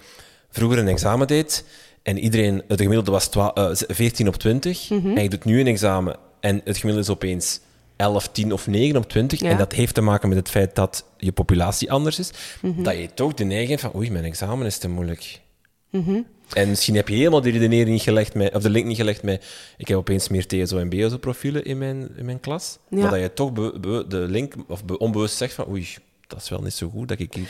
vroeger 0.50 0.78
een 0.78 0.88
examen 0.88 1.28
deed 1.28 1.66
en 2.04 2.18
iedereen, 2.18 2.64
het 2.68 2.82
gemiddelde 2.82 3.12
was 3.12 3.28
12, 3.28 3.84
14 3.88 4.28
op 4.28 4.36
20, 4.36 4.90
mm 4.90 5.02
-hmm. 5.02 5.18
en 5.18 5.24
je 5.24 5.30
doet 5.30 5.46
nu 5.46 5.60
een 5.60 5.68
examen 5.68 6.16
en 6.40 6.62
het 6.64 6.78
gemiddelde 6.78 7.10
is 7.10 7.16
opeens 7.16 7.60
11 7.96 8.28
op 8.28 8.34
10 8.34 8.54
of 8.54 8.68
9 8.68 8.98
op 8.98 9.10
20. 9.10 9.40
Ja. 9.40 9.50
En 9.50 9.58
dat 9.58 9.74
heeft 9.74 9.94
te 9.94 10.02
maken 10.02 10.30
met 10.30 10.38
het 10.38 10.50
feit 10.50 10.76
dat 10.76 11.06
je 11.18 11.32
populatie 11.32 11.92
anders 11.92 12.20
is. 12.20 12.32
Mhm. 12.62 12.84
Dat 12.84 12.98
je 12.98 13.14
toch 13.14 13.34
de 13.34 13.44
neiging 13.44 13.70
hebt 13.70 13.82
van, 13.82 13.96
oei, 13.96 14.12
mijn 14.12 14.24
examen 14.24 14.66
is 14.66 14.78
te 14.78 14.90
moeilijk. 14.90 15.42
Mhm. 15.90 16.22
En 16.54 16.70
misschien 16.70 16.96
heb 16.96 17.08
je 17.08 17.16
helemaal 17.16 17.42
die 17.42 17.52
redenering 17.52 17.90
niet 17.90 18.02
gelegd 18.02 18.34
met, 18.34 18.56
of 18.56 18.62
de 18.62 18.70
link 18.70 18.86
niet 18.86 18.98
gelegd 18.98 19.24
met, 19.24 19.46
ik 19.78 19.88
heb 19.88 19.98
opeens 19.98 20.28
meer 20.30 20.48
TSO 20.48 20.78
en 20.78 20.90
BSO 20.90 21.18
profielen 21.18 21.64
in 21.64 21.78
mijn, 21.78 22.10
in 22.18 22.26
mijn 22.26 22.40
klas. 22.40 22.78
Ja. 22.90 22.98
Maar 23.02 23.10
dat 23.12 23.20
je 23.20 23.34
toch 23.34 23.54
be- 23.54 23.80
be- 23.80 24.06
de 24.08 24.18
link, 24.18 24.54
of 24.68 24.86
be- 24.86 24.98
onbewust 24.98 25.36
zegt 25.38 25.54
van, 25.54 25.68
oei, 25.70 25.88
dat 26.28 26.42
is 26.42 26.50
wel 26.50 26.62
niet 26.62 26.74
zo 26.74 26.90
goed 26.90 27.08
dat 27.08 27.20
ik 27.20 27.34
hier 27.34 27.48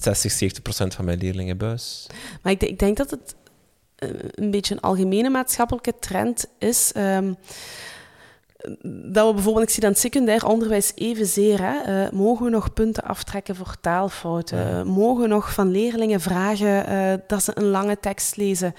60, 0.00 0.30
70 0.32 0.62
procent 0.62 0.94
van 0.94 1.04
mijn 1.04 1.18
leerlingen 1.18 1.56
buis. 1.56 2.06
Maar 2.42 2.52
ik, 2.52 2.60
denk- 2.60 2.72
ik 2.72 2.78
denk 2.78 2.96
dat 2.96 3.10
het 3.10 3.34
eh, 3.96 4.08
een 4.30 4.50
beetje 4.50 4.74
een 4.74 4.80
algemene 4.80 5.30
maatschappelijke 5.30 5.94
trend 6.00 6.46
is. 6.58 6.92
ehm, 6.92 7.32
dat 9.02 9.26
we 9.26 9.34
bijvoorbeeld, 9.34 9.66
ik 9.66 9.70
zie 9.70 9.82
dan 9.82 9.90
het 9.90 10.00
secundair 10.00 10.46
onderwijs 10.46 10.92
evenzeer, 10.94 11.58
hè, 11.62 12.04
eh, 12.04 12.12
mogen 12.12 12.44
we 12.44 12.50
nog 12.50 12.72
punten 12.72 13.04
aftrekken 13.04 13.56
voor 13.56 13.76
taalfouten? 13.80 14.58
Ja. 14.58 14.84
Mogen 14.84 15.22
we 15.22 15.28
nog 15.28 15.52
van 15.52 15.70
leerlingen 15.70 16.20
vragen 16.20 16.86
eh, 16.86 17.12
dat 17.26 17.42
ze 17.42 17.52
een 17.54 17.64
lange 17.64 18.00
tekst 18.00 18.36
lezen? 18.36 18.74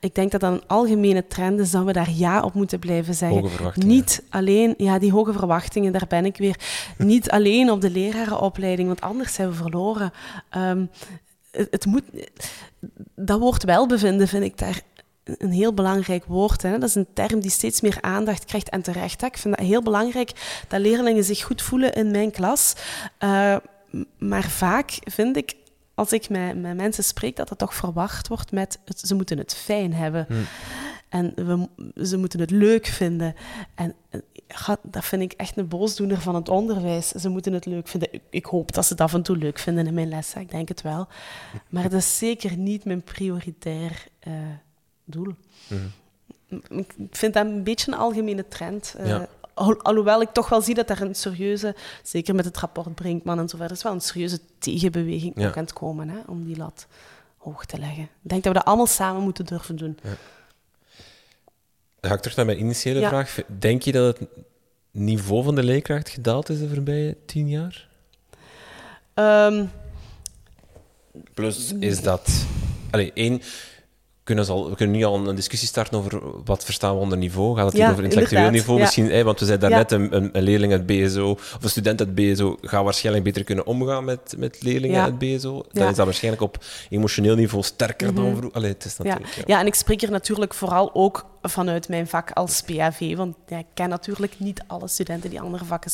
Ik 0.00 0.14
denk 0.14 0.30
dat 0.30 0.40
dat 0.40 0.52
een 0.52 0.66
algemene 0.66 1.26
trend 1.26 1.60
is 1.60 1.70
dat 1.70 1.84
we 1.84 1.92
daar 1.92 2.10
ja 2.10 2.42
op 2.42 2.54
moeten 2.54 2.78
blijven 2.78 3.14
zeggen. 3.14 3.40
Hoge 3.40 3.54
verwachtingen. 3.54 3.88
Niet 3.88 4.24
alleen, 4.28 4.74
ja, 4.76 4.98
die 4.98 5.12
hoge 5.12 5.32
verwachtingen, 5.32 5.92
daar 5.92 6.06
ben 6.08 6.24
ik 6.24 6.36
weer. 6.36 6.56
Niet 6.98 7.30
alleen 7.30 7.70
op 7.70 7.80
de 7.80 7.90
lerarenopleiding, 7.90 8.88
want 8.88 9.00
anders 9.00 9.34
zijn 9.34 9.48
we 9.48 9.54
verloren. 9.54 10.12
Ehm, 10.50 10.84
het, 11.50 11.68
het 11.70 11.86
moet, 11.86 12.04
dat 13.14 13.38
woord 13.38 13.64
welbevinden 13.64 14.28
vind 14.28 14.44
ik 14.44 14.58
daar 14.58 14.80
een 15.24 15.52
heel 15.52 15.74
belangrijk 15.74 16.24
woord. 16.24 16.62
Hè. 16.62 16.78
Dat 16.78 16.88
is 16.88 16.94
een 16.94 17.12
term 17.14 17.40
die 17.40 17.50
steeds 17.50 17.80
meer 17.80 17.98
aandacht 18.00 18.44
krijgt 18.44 18.68
en 18.68 18.82
terecht. 18.82 19.20
Hè. 19.20 19.26
Ik 19.26 19.36
vind 19.36 19.56
het 19.56 19.66
heel 19.66 19.82
belangrijk 19.82 20.62
dat 20.68 20.80
leerlingen 20.80 21.24
zich 21.24 21.42
goed 21.42 21.62
voelen 21.62 21.92
in 21.92 22.10
mijn 22.10 22.30
klas. 22.30 22.74
Uh, 23.20 23.56
maar 24.18 24.50
vaak 24.50 24.98
vind 25.04 25.36
ik, 25.36 25.54
als 25.94 26.12
ik 26.12 26.28
met, 26.28 26.60
met 26.60 26.76
mensen 26.76 27.04
spreek, 27.04 27.36
dat 27.36 27.48
dat 27.48 27.58
toch 27.58 27.74
verwacht 27.74 28.28
wordt 28.28 28.52
met 28.52 28.78
het, 28.84 29.00
ze 29.00 29.14
moeten 29.14 29.38
het 29.38 29.54
fijn 29.54 29.94
hebben. 29.94 30.24
Hmm. 30.28 30.46
En 31.08 31.32
we, 31.34 31.68
ze 32.06 32.16
moeten 32.16 32.40
het 32.40 32.50
leuk 32.50 32.86
vinden. 32.86 33.34
En 33.74 33.94
ja, 34.46 34.78
dat 34.82 35.04
vind 35.04 35.22
ik 35.22 35.32
echt 35.32 35.56
een 35.56 35.68
boosdoener 35.68 36.20
van 36.20 36.34
het 36.34 36.48
onderwijs. 36.48 37.08
Ze 37.08 37.28
moeten 37.28 37.52
het 37.52 37.66
leuk 37.66 37.88
vinden. 37.88 38.12
Ik, 38.12 38.22
ik, 38.30 38.44
hoop 38.44 38.72
dat 38.72 38.84
ze 38.84 38.92
het 38.92 39.02
af 39.02 39.14
en 39.14 39.22
toe 39.22 39.36
leuk 39.36 39.58
vinden 39.58 39.86
in 39.86 39.94
mijn 39.94 40.08
lessen. 40.08 40.40
Ik 40.40 40.50
denk 40.50 40.68
het 40.68 40.82
wel. 40.82 41.08
Maar 41.68 41.82
dat 41.82 41.92
is 41.92 42.18
zeker 42.18 42.56
niet 42.56 42.84
mijn 42.84 43.02
prioritair 43.02 44.06
uh, 44.28 44.34
doel. 45.10 45.34
Hmm. 45.68 45.92
Ik 46.78 46.92
vind 47.10 47.34
dat 47.34 47.46
een 47.46 47.62
beetje 47.62 47.92
een 47.92 47.98
algemene 47.98 48.48
trend. 48.48 48.94
Uh, 49.00 49.06
Ja. 49.06 49.28
al, 49.54 49.82
alhoewel 49.82 50.20
ik 50.20 50.30
toch 50.32 50.48
wel 50.48 50.60
zie 50.62 50.74
dat 50.74 50.90
er 50.90 51.02
een 51.02 51.14
serieuze, 51.14 51.74
zeker 52.02 52.34
met 52.34 52.44
het 52.44 52.56
rapport 52.58 52.94
Brinkman 52.94 53.38
en 53.38 53.48
zo 53.48 53.56
verder, 53.56 53.76
is 53.76 53.82
wel 53.82 53.92
een 53.92 54.00
serieuze 54.00 54.38
tegenbeweging 54.58 55.32
Ja. 55.36 55.48
ook 55.48 55.56
aan 55.56 55.62
het 55.62 55.72
komen 55.72 56.08
hè, 56.08 56.18
om 56.26 56.44
die 56.44 56.56
lat 56.56 56.86
hoog 57.36 57.64
te 57.66 57.78
leggen. 57.78 58.02
Ik 58.02 58.08
denk 58.30 58.42
dat 58.42 58.52
we 58.52 58.58
dat 58.58 58.68
allemaal 58.68 58.86
samen 58.86 59.22
moeten 59.22 59.46
durven 59.46 59.76
doen. 59.76 59.98
Ja. 60.02 60.08
Dan 62.00 62.10
ga 62.10 62.16
ik 62.16 62.20
terug 62.22 62.36
naar 62.36 62.46
mijn 62.46 62.58
initiële 62.60 63.00
Ja. 63.00 63.08
vraag. 63.08 63.38
Denk 63.58 63.82
je 63.82 63.92
dat 63.92 64.18
het 64.18 64.28
niveau 64.90 65.44
van 65.44 65.54
de 65.54 65.62
leerkracht 65.62 66.08
gedaald 66.08 66.48
is 66.48 66.58
de 66.58 66.68
voorbije 66.68 67.16
tien 67.26 67.48
jaar? 67.48 67.88
Ehm, 69.14 69.64
Plus 71.34 71.72
is 71.78 72.02
dat... 72.02 72.44
Allee, 72.90 73.12
één, 73.14 73.40
kunnen 74.24 74.44
ze, 74.44 74.52
al, 74.52 74.70
we 74.70 74.76
kunnen 74.76 74.96
nu 74.96 75.04
al 75.04 75.28
een 75.28 75.34
discussie 75.34 75.68
starten 75.68 75.98
over 75.98 76.20
wat 76.44 76.64
verstaan 76.64 76.94
we 76.94 77.00
onder 77.00 77.18
niveau. 77.18 77.56
Gaat 77.56 77.66
het 77.66 77.76
Ja, 77.76 77.82
hier 77.82 77.90
over 77.92 78.04
intellectueel 78.04 78.50
niveau 78.50 78.78
ja. 78.78 78.84
misschien? 78.84 79.24
Want 79.24 79.40
we 79.40 79.46
zeiden 79.46 79.70
daarnet, 79.70 79.92
een, 79.92 80.16
een, 80.16 80.30
een 80.32 80.42
leerling 80.42 80.72
uit 80.72 80.86
BSO, 80.86 81.30
of 81.30 81.58
een 81.62 81.68
student 81.70 82.00
uit 82.00 82.14
BSO, 82.14 82.56
gaat 82.60 82.84
waarschijnlijk 82.84 83.24
beter 83.24 83.44
kunnen 83.44 83.66
omgaan 83.66 84.04
met, 84.04 84.34
met 84.38 84.62
leerlingen 84.62 85.02
uit 85.02 85.18
BSO. 85.18 85.62
Dan 85.72 85.88
is 85.88 85.96
dat 85.96 86.04
waarschijnlijk 86.04 86.42
op 86.42 86.64
emotioneel 86.88 87.34
niveau 87.34 87.62
sterker 87.62 88.14
dan 88.14 88.24
Mhm. 88.24 88.36
vroeger. 88.36 88.56
Allee, 88.58 88.70
het 88.70 88.84
is 88.84 88.96
natuurlijk... 88.96 89.34
Ja. 89.34 89.42
ja, 89.46 89.60
en 89.60 89.66
ik 89.66 89.74
spreek 89.74 90.00
hier 90.00 90.10
natuurlijk 90.10 90.54
vooral 90.54 90.90
ook 90.94 91.26
vanuit 91.42 91.88
mijn 91.88 92.08
vak 92.08 92.30
als 92.30 92.60
PAV, 92.62 93.16
want 93.16 93.36
ja, 93.46 93.58
ik 93.58 93.66
ken 93.74 93.88
natuurlijk 93.88 94.34
niet 94.38 94.62
alle 94.66 94.88
studenten 94.88 95.30
die 95.30 95.40
andere 95.40 95.64
vakken... 95.64 95.90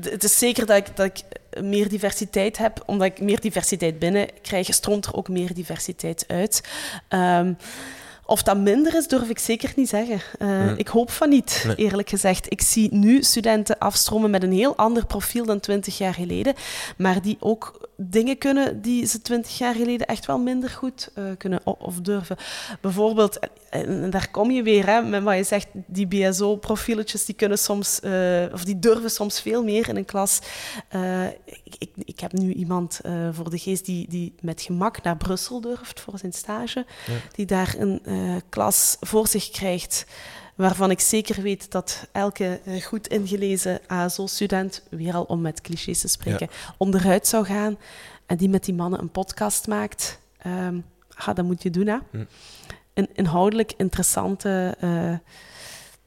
Het, 0.00 0.24
is 0.24 0.38
zeker 0.38 0.66
dat 0.66 0.76
ik, 0.76 0.96
dat 0.96 1.06
ik 1.06 1.22
meer 1.62 1.88
diversiteit 1.88 2.58
heb, 2.58 2.82
omdat 2.86 3.06
ik 3.06 3.20
meer 3.20 3.40
diversiteit 3.40 3.98
binnen 3.98 4.28
krijg, 4.42 4.74
stroomt 4.74 5.06
er 5.06 5.14
ook 5.14 5.28
meer 5.28 5.54
diversiteit 5.54 6.24
uit. 6.28 6.62
Ehm, 7.08 7.52
of 8.26 8.42
dat 8.42 8.56
minder 8.56 8.94
is, 8.94 9.08
durf 9.08 9.28
ik 9.28 9.38
zeker 9.38 9.72
niet 9.76 9.88
zeggen. 9.88 10.20
Uh, 10.38 10.48
Hmm. 10.48 10.74
Ik 10.76 10.88
hoop 10.88 11.10
van 11.10 11.28
niet, 11.28 11.64
Nee. 11.66 11.76
eerlijk 11.76 12.08
gezegd. 12.08 12.52
Ik 12.52 12.60
zie 12.60 12.94
nu 12.94 13.22
studenten 13.22 13.78
afstromen 13.78 14.30
met 14.30 14.42
een 14.42 14.52
heel 14.52 14.76
ander 14.76 15.06
profiel 15.06 15.44
dan 15.44 15.60
twintig 15.60 15.98
jaar 15.98 16.14
geleden, 16.14 16.54
maar 16.96 17.22
die 17.22 17.36
ook 17.40 17.83
dingen 17.96 18.38
kunnen 18.38 18.82
die 18.82 19.06
ze 19.06 19.22
twintig 19.22 19.58
jaar 19.58 19.74
geleden 19.74 20.06
echt 20.06 20.26
wel 20.26 20.38
minder 20.38 20.70
goed 20.70 21.10
uh, 21.18 21.24
kunnen 21.38 21.66
of 21.66 22.00
durven. 22.00 22.36
Bijvoorbeeld, 22.80 23.38
en 23.70 24.10
daar 24.10 24.30
kom 24.30 24.50
je 24.50 24.62
weer, 24.62 24.86
hè, 24.86 25.02
met 25.02 25.22
wat 25.22 25.36
je 25.36 25.44
zegt, 25.44 25.66
die 25.86 26.06
BSO-profieletjes, 26.06 27.24
die 27.24 27.34
kunnen 27.34 27.58
soms, 27.58 28.00
uh, 28.04 28.42
of 28.52 28.64
die 28.64 28.78
durven 28.78 29.10
soms 29.10 29.40
veel 29.40 29.64
meer 29.64 29.88
in 29.88 29.96
een 29.96 30.04
klas. 30.04 30.40
Uh, 30.94 31.26
ik, 31.44 31.74
ik, 31.78 31.90
ik 32.04 32.20
heb 32.20 32.32
nu 32.32 32.52
iemand 32.52 33.00
voor 33.32 33.50
de 33.50 33.58
geest 33.58 33.84
die, 33.84 34.08
die 34.08 34.34
met 34.40 34.62
gemak 34.62 35.02
naar 35.02 35.16
Brussel 35.16 35.60
durft 35.60 36.00
voor 36.00 36.18
zijn 36.18 36.32
stage, 36.32 36.86
Ja. 37.06 37.12
die 37.32 37.46
daar 37.46 37.74
een 37.78 38.02
klas 38.48 38.96
voor 39.00 39.28
zich 39.28 39.50
krijgt 39.50 40.06
waarvan 40.54 40.90
ik 40.90 41.00
zeker 41.00 41.42
weet 41.42 41.70
dat 41.70 42.06
elke 42.12 42.60
uh, 42.64 42.82
goed 42.82 43.08
ingelezen 43.08 43.80
ASO-student, 43.86 44.82
weer 44.90 45.14
al 45.14 45.22
om 45.22 45.40
met 45.40 45.60
clichés 45.60 46.00
te 46.00 46.08
spreken, 46.08 46.48
onderuit 46.76 47.26
zou 47.26 47.44
gaan. 47.44 47.76
En 48.26 48.36
die 48.36 48.48
met 48.48 48.64
die 48.64 48.74
mannen 48.74 49.00
een 49.00 49.10
podcast 49.10 49.66
maakt. 49.66 50.18
Um, 50.46 50.84
dat 51.34 51.44
moet 51.44 51.62
je 51.62 51.70
doen, 51.70 51.86
hè. 51.86 51.96
Hm. 52.10 52.24
Een 52.94 53.08
inhoudelijk 53.12 53.72
interessante, 53.76 54.76
uh, 54.80 55.14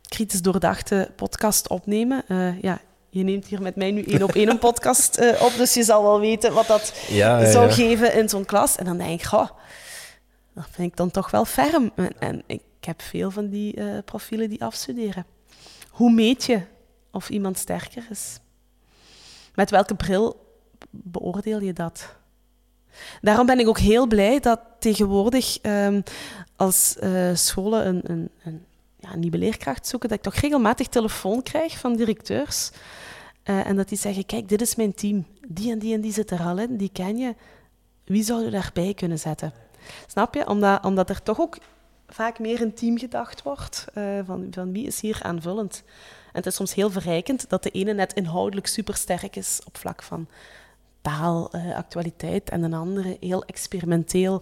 kritisch 0.08 0.42
doordachte 0.42 1.12
podcast 1.16 1.70
opnemen. 1.70 2.24
Uh, 2.28 2.62
ja, 2.62 2.80
je 3.10 3.24
neemt 3.24 3.46
hier 3.46 3.62
met 3.62 3.76
mij 3.76 3.92
nu 3.92 4.04
één 4.04 4.24
op 4.24 4.36
één 4.36 4.50
een 4.50 4.60
podcast 4.60 5.20
uh, 5.20 5.42
op, 5.46 5.54
dus 5.58 5.74
je 5.74 5.84
zal 5.84 6.04
wel 6.04 6.20
weten 6.20 6.54
wat 6.54 6.68
dat 6.68 6.94
Ja, 7.08 7.40
ja, 7.40 7.52
zou 7.52 7.72
geven 7.72 8.14
in 8.14 8.30
zo'n 8.30 8.46
klas. 8.46 8.76
En 8.76 8.86
dan 8.86 8.98
denk 8.98 9.20
ik, 9.20 9.24
goh, 9.26 9.50
dat 10.54 10.68
vind 10.72 10.92
ik 10.92 10.98
dan 10.98 11.12
toch 11.12 11.32
wel 11.32 11.46
ferm. 11.46 11.92
En, 11.96 12.12
en 12.20 12.44
ik 12.46 12.62
heb 12.86 13.02
veel 13.02 13.32
van 13.32 13.50
die 13.50 13.78
uh, 13.78 13.98
profielen 14.06 14.50
die 14.50 14.64
afstuderen. 14.64 15.26
Hoe 15.90 16.12
meet 16.12 16.44
je 16.44 16.62
of 17.12 17.30
iemand 17.30 17.58
sterker 17.58 18.08
is? 18.10 18.40
Met 19.56 19.70
welke 19.70 19.96
bril 19.96 20.46
beoordeel 20.90 21.60
je 21.60 21.74
dat? 21.74 22.16
Daarom 23.22 23.46
ben 23.46 23.60
ik 23.60 23.68
ook 23.68 23.80
heel 23.80 24.08
blij 24.08 24.40
dat 24.40 24.60
tegenwoordig 24.80 25.58
um, 25.62 26.04
als 26.56 26.98
uh, 27.04 27.36
scholen 27.36 27.88
een, 27.88 28.02
een, 28.04 28.30
een, 28.44 28.66
ja, 29.00 29.16
nieuwe 29.16 29.38
leerkracht 29.38 29.88
zoeken, 29.88 30.10
dat 30.10 30.18
ik 30.18 30.24
toch 30.24 30.36
regelmatig 30.36 30.88
telefoon 30.88 31.44
krijg 31.44 31.78
van 31.78 31.96
directeurs. 31.96 32.72
Uh, 33.44 33.68
en 33.68 33.76
dat 33.76 33.90
die 33.90 33.98
zeggen, 33.98 34.26
kijk, 34.26 34.50
dit 34.50 34.62
is 34.62 34.76
mijn 34.76 34.94
team. 34.94 35.26
Die 35.48 35.72
en 35.72 35.80
die 35.80 35.94
en 35.94 36.02
die 36.02 36.14
zit 36.14 36.32
er 36.32 36.40
al 36.40 36.58
in, 36.58 36.78
die 36.78 36.90
ken 36.94 37.18
je. 37.18 37.36
Wie 38.04 38.24
zou 38.24 38.44
je 38.44 38.50
daarbij 38.50 38.94
kunnen 38.94 39.20
zetten? 39.20 39.54
Snap 40.08 40.34
je? 40.34 40.48
Omdat, 40.48 40.86
omdat 40.86 41.10
er 41.10 41.24
toch 41.24 41.40
ook 41.40 41.58
vaak 42.08 42.40
meer 42.40 42.62
een 42.62 42.74
team 42.74 42.98
gedacht 42.98 43.44
wordt. 43.44 43.86
Uh, 43.96 44.20
van, 44.26 44.48
van 44.52 44.72
wie 44.72 44.86
is 44.86 45.02
hier 45.02 45.20
aanvullend? 45.22 45.84
En 46.28 46.44
het 46.44 46.46
is 46.46 46.56
soms 46.56 46.74
heel 46.74 46.92
verrijkend 46.92 47.50
dat 47.50 47.64
de 47.64 47.70
ene 47.70 47.94
net 47.94 48.14
inhoudelijk 48.14 48.68
supersterk 48.68 49.36
is 49.36 49.62
op 49.66 49.78
vlak 49.78 50.04
van 50.04 50.28
taal, 51.02 51.56
uh, 51.56 51.76
actualiteit, 51.76 52.50
en 52.50 52.64
een 52.64 52.74
andere 52.74 53.18
heel 53.20 53.44
experimenteel. 53.44 54.42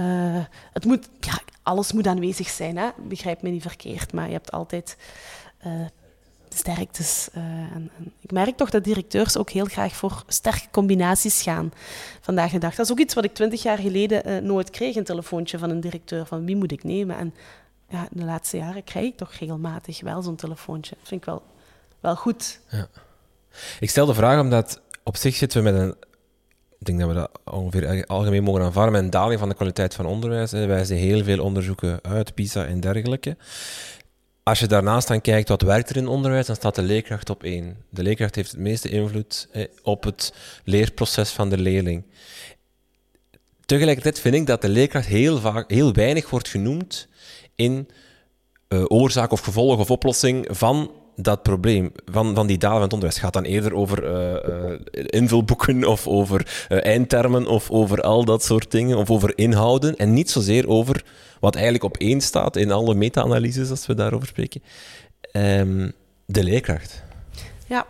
Uh, 0.00 0.44
het 0.72 0.84
moet, 0.84 1.08
ja, 1.20 1.40
alles 1.62 1.92
moet 1.92 2.06
aanwezig 2.06 2.48
zijn, 2.48 2.76
hè? 2.76 2.88
begrijp 3.08 3.42
me 3.42 3.48
niet 3.48 3.62
verkeerd, 3.62 4.12
maar 4.12 4.26
je 4.26 4.32
hebt 4.32 4.52
altijd 4.52 4.96
sterktes. 6.58 7.28
En, 7.32 7.90
en 7.98 8.12
ik 8.20 8.32
merk 8.32 8.56
toch 8.56 8.70
dat 8.70 8.84
directeurs 8.84 9.36
ook 9.36 9.50
heel 9.50 9.64
graag 9.64 9.96
voor 9.96 10.24
sterke 10.26 10.66
combinaties 10.70 11.42
gaan 11.42 11.72
vandaag 12.20 12.50
de 12.50 12.58
dag. 12.58 12.74
Dat 12.74 12.86
is 12.86 12.92
ook 12.92 12.98
iets 12.98 13.14
wat 13.14 13.24
ik 13.24 13.34
twintig 13.34 13.62
jaar 13.62 13.78
geleden 13.78 14.46
nooit 14.46 14.70
kreeg, 14.70 14.96
een 14.96 15.04
telefoontje 15.04 15.58
van 15.58 15.70
een 15.70 15.80
directeur, 15.80 16.26
van 16.26 16.44
wie 16.44 16.56
moet 16.56 16.72
ik 16.72 16.84
nemen? 16.84 17.16
En 17.16 17.34
ja, 17.88 18.08
de 18.10 18.24
laatste 18.24 18.56
jaren 18.56 18.84
krijg 18.84 19.06
ik 19.06 19.16
toch 19.16 19.32
regelmatig 19.32 20.00
wel 20.00 20.22
zo'n 20.22 20.36
telefoontje. 20.36 20.94
Dat 20.98 21.08
vind 21.08 21.20
ik 21.20 21.26
wel, 21.26 21.42
wel 22.00 22.16
goed. 22.16 22.60
Ja. 22.68 22.88
Ik 23.80 23.90
stel 23.90 24.06
de 24.06 24.14
vraag 24.14 24.40
omdat 24.40 24.80
op 25.02 25.16
zich 25.16 25.34
zitten 25.34 25.64
we 25.64 25.70
met 25.70 25.80
een. 25.80 25.94
Ik 26.78 26.86
denk 26.86 27.00
dat 27.00 27.08
we 27.08 27.14
dat 27.14 27.54
ongeveer 27.54 28.06
algemeen 28.06 28.42
mogen 28.42 28.62
aanvaarden 28.62 28.92
met 28.92 29.02
een 29.02 29.10
daling 29.10 29.40
van 29.40 29.48
de 29.48 29.54
kwaliteit 29.54 29.94
van 29.94 30.06
onderwijs. 30.06 30.50
Wij 30.50 30.66
wijzen 30.66 30.96
heel 30.96 31.24
veel 31.24 31.42
onderzoeken 31.42 31.98
uit, 32.02 32.34
PISA 32.34 32.64
en 32.64 32.80
dergelijke. 32.80 33.36
Als 34.44 34.58
je 34.58 34.66
daarnaast 34.66 35.08
dan 35.08 35.20
kijkt 35.20 35.48
wat 35.48 35.62
werkt 35.62 35.90
er 35.90 35.96
in 35.96 36.06
onderwijs, 36.06 36.46
dan 36.46 36.56
staat 36.56 36.74
de 36.74 36.82
leerkracht 36.82 37.30
op 37.30 37.42
één. 37.42 37.76
De 37.90 38.02
leerkracht 38.02 38.34
heeft 38.34 38.50
het 38.50 38.60
meeste 38.60 38.88
invloed 38.88 39.48
op 39.82 40.04
het 40.04 40.34
leerproces 40.64 41.30
van 41.30 41.48
de 41.48 41.58
leerling. 41.58 42.04
Tegelijkertijd 43.64 44.20
vind 44.20 44.34
ik 44.34 44.46
dat 44.46 44.60
de 44.60 44.68
leerkracht 44.68 45.06
heel, 45.06 45.38
vaak, 45.38 45.70
heel 45.70 45.92
weinig 45.92 46.30
wordt 46.30 46.48
genoemd 46.48 47.08
in 47.54 47.88
uh, 48.68 48.84
oorzaak 48.88 49.32
of 49.32 49.40
gevolg 49.40 49.78
of 49.78 49.90
oplossing 49.90 50.46
van 50.50 50.90
dat 51.16 51.42
probleem, 51.42 51.92
van, 52.04 52.34
van 52.34 52.46
die 52.46 52.58
dalen 52.58 52.74
van 52.74 52.84
het 52.84 52.92
onderwijs, 52.92 53.20
gaat 53.20 53.32
dan 53.32 53.44
eerder 53.44 53.74
over 53.74 54.04
uh, 54.04 54.70
uh, 54.70 55.04
invulboeken 55.06 55.84
of 55.84 56.06
over 56.06 56.66
uh, 56.68 56.84
eindtermen 56.84 57.46
of 57.46 57.70
over 57.70 58.00
al 58.00 58.24
dat 58.24 58.44
soort 58.44 58.70
dingen, 58.70 58.96
of 58.96 59.10
over 59.10 59.32
inhouden, 59.38 59.96
en 59.96 60.12
niet 60.12 60.30
zozeer 60.30 60.68
over 60.68 61.04
wat 61.40 61.54
eigenlijk 61.54 61.84
op 61.84 61.96
één 61.96 62.20
staat 62.20 62.56
in 62.56 62.72
alle 62.72 62.94
meta-analyses 62.94 63.70
als 63.70 63.86
we 63.86 63.94
daarover 63.94 64.28
spreken, 64.28 64.62
um, 65.32 65.92
de 66.26 66.44
leerkracht. 66.44 67.02
Ja, 67.66 67.86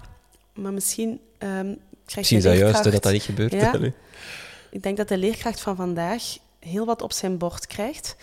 maar 0.55 0.73
misschien 0.73 1.09
um, 1.09 1.19
krijgt 1.39 1.81
Misschien 2.17 2.37
is 2.37 2.45
dat 2.45 2.57
juist 2.57 2.85
dat 2.85 3.03
dat 3.03 3.13
niet 3.13 3.23
gebeurt. 3.23 3.53
Ja, 3.53 3.75
ik 4.71 4.83
denk 4.83 4.97
dat 4.97 5.09
de 5.09 5.19
leerkracht 5.19 5.61
van 5.61 5.77
vandaag 5.77 6.23
heel 6.59 6.87
wat 6.87 7.03
op 7.03 7.13
zijn 7.13 7.39
bord 7.39 7.67
krijgt. 7.67 8.17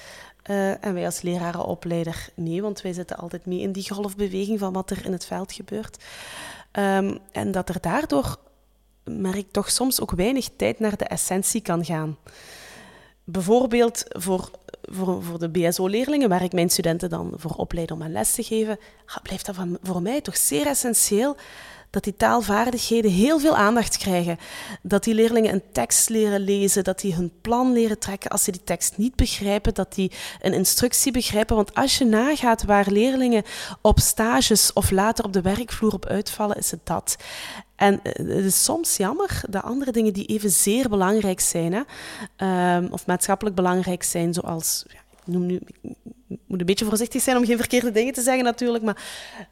Uh, 0.49 0.85
en 0.85 0.93
wij 0.93 1.05
als 1.05 1.21
lerarenopleider 1.21 2.29
nee, 2.35 2.61
want 2.61 2.81
wij 2.81 2.93
zitten 2.93 3.17
altijd 3.17 3.45
mee 3.45 3.59
in 3.59 3.71
die 3.71 3.93
golfbeweging 3.93 4.59
van 4.59 4.73
wat 4.73 4.89
er 4.89 5.05
in 5.05 5.11
het 5.11 5.25
veld 5.25 5.51
gebeurt. 5.53 6.03
Um, 6.71 7.19
en 7.31 7.51
dat 7.51 7.69
er 7.69 7.81
daardoor, 7.81 8.37
merk 9.03 9.51
toch 9.51 9.71
soms 9.71 10.01
ook 10.01 10.11
weinig 10.11 10.49
tijd 10.55 10.79
naar 10.79 10.97
de 10.97 11.05
essentie 11.05 11.61
kan 11.61 11.85
gaan. 11.85 12.17
Bijvoorbeeld 13.23 14.03
voor, 14.07 14.51
voor, 14.81 15.23
voor 15.23 15.39
de 15.39 15.49
BSO-leerlingen, 15.49 16.29
waar 16.29 16.43
ik 16.43 16.53
mijn 16.53 16.69
studenten 16.69 17.09
dan 17.09 17.33
voor 17.35 17.51
opleid 17.51 17.91
om 17.91 18.01
een 18.01 18.11
les 18.11 18.33
te 18.33 18.43
geven, 18.43 18.79
blijft 19.23 19.45
dat 19.45 19.55
voor 19.81 20.01
mij 20.01 20.21
toch 20.21 20.37
zeer 20.37 20.67
essentieel 20.67 21.35
dat 21.91 22.03
die 22.03 22.15
taalvaardigheden 22.15 23.11
heel 23.11 23.39
veel 23.39 23.55
aandacht 23.55 23.97
krijgen. 23.97 24.37
Dat 24.81 25.03
die 25.03 25.13
leerlingen 25.13 25.53
een 25.53 25.63
tekst 25.71 26.09
leren 26.09 26.39
lezen, 26.39 26.83
dat 26.83 26.99
die 26.99 27.13
hun 27.13 27.31
plan 27.41 27.73
leren 27.73 27.99
trekken 27.99 28.29
als 28.29 28.43
ze 28.43 28.51
die 28.51 28.63
tekst 28.63 28.97
niet 28.97 29.15
begrijpen, 29.15 29.73
dat 29.73 29.93
die 29.93 30.11
een 30.41 30.53
instructie 30.53 31.11
begrijpen. 31.11 31.55
Want 31.55 31.75
als 31.75 31.97
je 31.97 32.05
nagaat 32.05 32.63
waar 32.63 32.91
leerlingen 32.91 33.43
op 33.81 33.99
stages 33.99 34.73
of 34.73 34.91
later 34.91 35.25
op 35.25 35.33
de 35.33 35.41
werkvloer 35.41 35.93
op 35.93 36.05
uitvallen, 36.05 36.57
is 36.57 36.71
het 36.71 36.85
dat. 36.85 37.15
En 37.75 37.99
eh, 38.03 38.13
het 38.13 38.45
is 38.45 38.63
soms 38.63 38.97
jammer 38.97 39.41
dat 39.49 39.63
andere 39.63 39.91
dingen 39.91 40.13
die 40.13 40.25
even 40.25 40.49
zeer 40.49 40.89
belangrijk 40.89 41.39
zijn, 41.39 41.73
hè, 41.73 42.75
um, 42.77 42.87
of 42.91 43.05
maatschappelijk 43.05 43.55
belangrijk 43.55 44.03
zijn, 44.03 44.33
zoals, 44.33 44.85
noem 45.25 45.45
nu, 45.45 45.59
ik 46.27 46.39
moet 46.45 46.59
een 46.59 46.65
beetje 46.65 46.85
voorzichtig 46.85 47.21
zijn 47.21 47.37
om 47.37 47.45
geen 47.45 47.57
verkeerde 47.57 47.91
dingen 47.91 48.13
te 48.13 48.21
zeggen 48.21 48.43
natuurlijk, 48.43 48.83
maar 48.83 49.03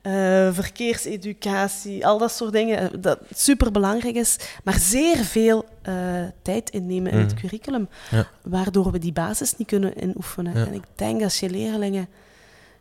uh, 0.03 0.53
verkeerseducatie, 0.53 2.05
al 2.05 2.17
dat 2.17 2.31
soort 2.31 2.51
dingen, 2.51 2.79
eh, 2.79 3.01
dat 3.01 3.19
super 3.33 3.71
belangrijk 3.71 4.15
is, 4.15 4.37
maar 4.63 4.79
zeer 4.79 5.17
veel 5.17 5.65
uh, 5.87 6.23
tijd 6.41 6.69
innemen 6.69 7.11
in 7.11 7.17
het 7.17 7.31
mhm. 7.31 7.39
curriculum, 7.39 7.89
ja. 8.11 8.27
waardoor 8.41 8.91
we 8.91 8.99
die 8.99 9.13
basis 9.13 9.57
niet 9.57 9.67
kunnen 9.67 10.03
inoefenen. 10.03 10.57
Ja. 10.57 10.65
En 10.65 10.73
ik 10.73 10.83
denk 10.95 11.21
als 11.23 11.39
je 11.39 11.49
leerlingen 11.49 12.07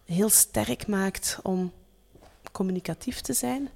heel 0.05 0.29
sterk 0.29 0.87
maakt 0.87 1.39
om 1.43 1.73
communicatief 2.53 3.21
te 3.21 3.33
zijn, 3.33 3.69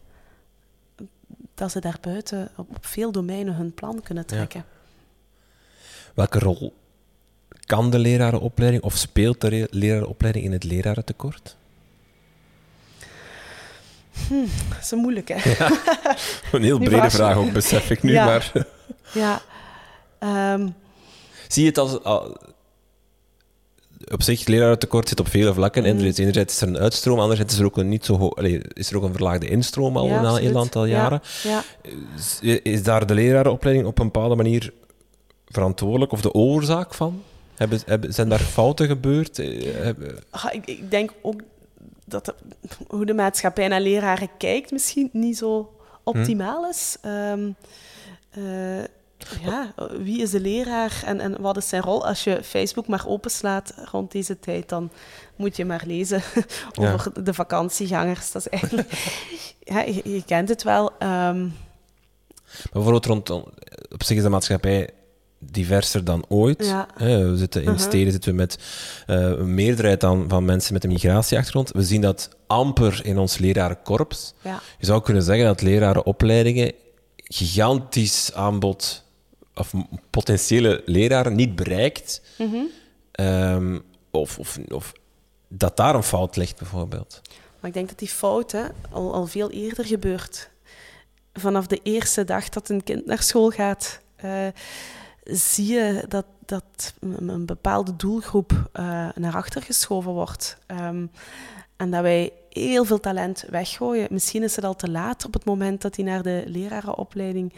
dat 1.54 1.70
ze 1.70 1.80
daarbuiten 1.80 2.50
op, 2.56 2.70
op 2.76 2.86
veel 2.86 3.12
domeinen 3.12 3.54
hun 3.54 3.74
plan 3.74 4.02
kunnen 4.02 4.26
trekken. 4.26 4.64
Ja. 4.68 4.80
Welke 6.14 6.38
rol 6.38 6.72
kan 7.66 7.90
de 7.90 7.98
lerarenopleiding 7.98 8.82
of 8.82 8.96
speelt 8.96 9.40
de 9.40 9.68
lerarenopleiding 9.70 10.44
in 10.44 10.52
het 10.52 10.64
lerarentekort? 10.64 11.56
Hm, 14.28 14.34
dat 14.68 14.78
is 14.80 14.90
een 14.90 14.98
moeilijke. 14.98 15.36
Ja, 15.58 15.70
een 16.52 16.62
heel 16.62 16.78
brede 16.78 17.10
vraag 17.10 17.36
ook, 17.36 17.52
besef 17.52 17.90
ik 17.90 18.02
nu. 18.02 18.12
Ja. 18.12 18.24
Maar... 18.24 18.52
ja. 19.12 19.42
Um... 20.54 20.74
Zie 21.48 21.62
je 21.62 21.68
het 21.68 21.78
als... 21.78 21.98
op 24.12 24.22
zich, 24.22 24.46
lerarentekort 24.46 25.08
zit 25.08 25.20
op 25.20 25.28
vele 25.28 25.54
vlakken. 25.54 25.82
Mm. 25.82 25.88
Enerzijds 25.88 26.54
is 26.54 26.60
er 26.60 26.68
een 26.68 26.78
uitstroom, 26.78 27.18
anderzijds 27.18 27.54
is 27.54 27.60
er 27.60 27.66
ook 27.66 27.76
een, 27.76 27.88
niet 27.88 28.04
zo 28.04 28.18
hoog, 28.18 28.36
is 28.72 28.90
er 28.90 28.96
ook 28.96 29.02
een 29.02 29.12
verlaagde 29.12 29.48
instroom 29.48 29.96
al 29.96 30.06
ja, 30.06 30.20
na 30.20 30.40
een 30.40 30.56
aantal 30.56 30.84
jaren. 30.84 31.22
Ja. 31.42 31.64
Is 32.62 32.82
daar 32.82 33.06
de 33.06 33.14
lerarenopleiding 33.14 33.86
op 33.86 33.98
een 33.98 34.04
bepaalde 34.04 34.34
manier 34.34 34.72
verantwoordelijk 35.46 36.12
of 36.12 36.20
de 36.20 36.32
oorzaak 36.32 36.94
van? 36.94 37.22
Hebben, 37.62 37.80
hebben, 37.86 38.14
zijn 38.14 38.28
daar 38.28 38.38
fouten 38.38 38.86
gebeurd? 38.86 39.38
Eh, 39.38 39.88
ik, 40.50 40.66
ik, 40.66 40.90
denk 40.90 41.12
ook 41.22 41.40
dat 42.04 42.24
de, 42.24 42.34
hoe 42.88 43.06
de 43.06 43.14
maatschappij 43.14 43.68
naar 43.68 43.80
leraren 43.80 44.28
kijkt 44.38 44.70
misschien 44.70 45.08
niet 45.12 45.38
zo 45.38 45.72
optimaal 46.02 46.68
is. 46.68 46.96
Um, 47.06 47.56
uh, 48.38 48.84
ja, 49.42 49.74
wie 49.98 50.22
is 50.22 50.30
de 50.30 50.40
leraar 50.40 51.02
en, 51.06 51.20
en 51.20 51.40
wat 51.40 51.56
is 51.56 51.68
zijn 51.68 51.82
rol? 51.82 52.06
Als 52.06 52.24
je 52.24 52.42
Facebook 52.42 52.86
maar 52.86 53.04
openslaat 53.06 53.74
rond 53.90 54.12
deze 54.12 54.38
tijd, 54.38 54.68
dan 54.68 54.90
moet 55.36 55.56
je 55.56 55.64
maar 55.64 55.82
lezen 55.86 56.22
over 56.80 57.12
ja. 57.14 57.22
de 57.22 57.34
vakantiegangers. 57.34 58.32
Dat 58.32 58.46
is 58.46 58.48
eigenlijk... 58.48 58.92
ja, 59.72 59.80
je, 59.80 60.00
je 60.04 60.24
kent 60.24 60.48
het 60.48 60.62
wel. 60.62 60.92
Um... 61.02 61.54
Bijvoorbeeld 62.72 63.06
rond... 63.06 63.30
Op 63.30 64.02
zich 64.02 64.16
is 64.16 64.22
de 64.22 64.28
maatschappij 64.28 64.90
diverser 65.50 66.04
dan 66.04 66.24
ooit. 66.28 66.66
Ja. 66.66 66.88
we 66.96 67.36
zitten 67.36 67.62
in 67.62 67.68
uh 67.68 67.74
-huh. 67.74 67.86
steden 67.86 68.12
zitten 68.12 68.30
we 68.30 68.36
met 68.36 68.58
uh, 69.06 69.16
een 69.16 69.54
meerderheid 69.54 70.00
dan 70.00 70.24
van 70.28 70.44
mensen 70.44 70.72
met 70.72 70.84
een 70.84 70.92
migratieachtergrond. 70.92 71.70
We 71.70 71.82
zien 71.82 72.00
dat 72.00 72.30
amper 72.46 73.00
in 73.04 73.18
ons 73.18 73.38
lerarenkorps. 73.38 74.34
Ja. 74.42 74.60
Je 74.78 74.86
zou 74.86 75.02
kunnen 75.02 75.22
zeggen 75.22 75.46
dat 75.46 75.62
lerarenopleidingen 75.62 76.72
gigantisch 77.16 78.32
aanbod 78.34 79.04
of 79.54 79.72
potentiële 80.10 80.82
leraren 80.86 81.34
niet 81.34 81.56
bereikt. 81.56 82.22
Mm 82.38 82.50
-hmm. 82.50 82.68
um, 83.26 83.82
of, 84.10 84.38
of, 84.38 84.58
of 84.68 84.92
dat 85.48 85.76
daar 85.76 85.94
een 85.94 86.02
fout 86.02 86.36
ligt, 86.36 86.58
bijvoorbeeld. 86.58 87.20
Maar 87.60 87.70
ik 87.70 87.76
denk 87.76 87.88
dat 87.88 87.98
die 87.98 88.08
fout 88.08 88.52
hè, 88.52 88.64
al, 88.90 89.14
al 89.14 89.26
veel 89.26 89.50
eerder 89.50 89.84
gebeurt. 89.84 90.50
Vanaf 91.32 91.66
de 91.66 91.80
eerste 91.82 92.24
dag 92.24 92.48
dat 92.48 92.68
een 92.68 92.84
kind 92.84 93.06
naar 93.06 93.22
school 93.22 93.50
gaat. 93.50 94.00
Uh, 94.24 94.46
zie 95.22 95.72
je 95.72 96.04
dat, 96.08 96.24
dat 96.46 96.94
een 97.00 97.46
bepaalde 97.46 97.96
doelgroep 97.96 98.52
uh, 98.52 99.08
naar 99.14 99.34
achter 99.34 99.62
geschoven 99.62 100.12
wordt. 100.12 100.58
Um, 100.66 101.10
en 101.76 101.90
dat 101.90 102.02
wij 102.02 102.32
heel 102.50 102.84
veel 102.84 103.00
talent 103.00 103.44
weggooien. 103.50 104.06
Misschien 104.10 104.42
is 104.42 104.56
het 104.56 104.64
al 104.64 104.76
te 104.76 104.90
laat 104.90 105.24
op 105.24 105.32
het 105.32 105.44
moment 105.44 105.82
dat 105.82 105.96
hij 105.96 106.04
naar 106.04 106.22
de 106.22 106.42
lerarenopleiding 106.46 107.52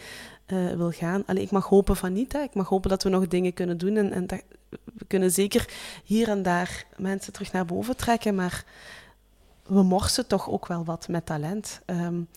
uh, 0.46 0.72
wil 0.72 0.90
gaan. 0.90 1.22
Allee, 1.26 1.42
ik 1.42 1.50
mag 1.50 1.66
hopen 1.66 1.96
van 1.96 2.12
niet. 2.12 2.32
Hè. 2.32 2.40
Ik 2.40 2.54
mag 2.54 2.68
hopen 2.68 2.90
dat 2.90 3.02
we 3.02 3.08
nog 3.08 3.28
dingen 3.28 3.52
kunnen 3.52 3.78
doen. 3.78 3.96
En, 3.96 4.12
en 4.12 4.26
dat, 4.26 4.42
we 4.68 5.04
kunnen 5.06 5.30
zeker 5.30 5.68
hier 6.04 6.28
en 6.28 6.42
daar 6.42 6.86
mensen 6.96 7.32
terug 7.32 7.52
naar 7.52 7.64
boven 7.64 7.96
trekken. 7.96 8.34
Maar 8.34 8.64
we 9.66 9.82
morsen 9.82 10.26
toch 10.26 10.50
ook 10.50 10.66
wel 10.66 10.84
wat 10.84 11.08
met 11.08 11.26
talent. 11.26 11.80
Um, 11.86 12.28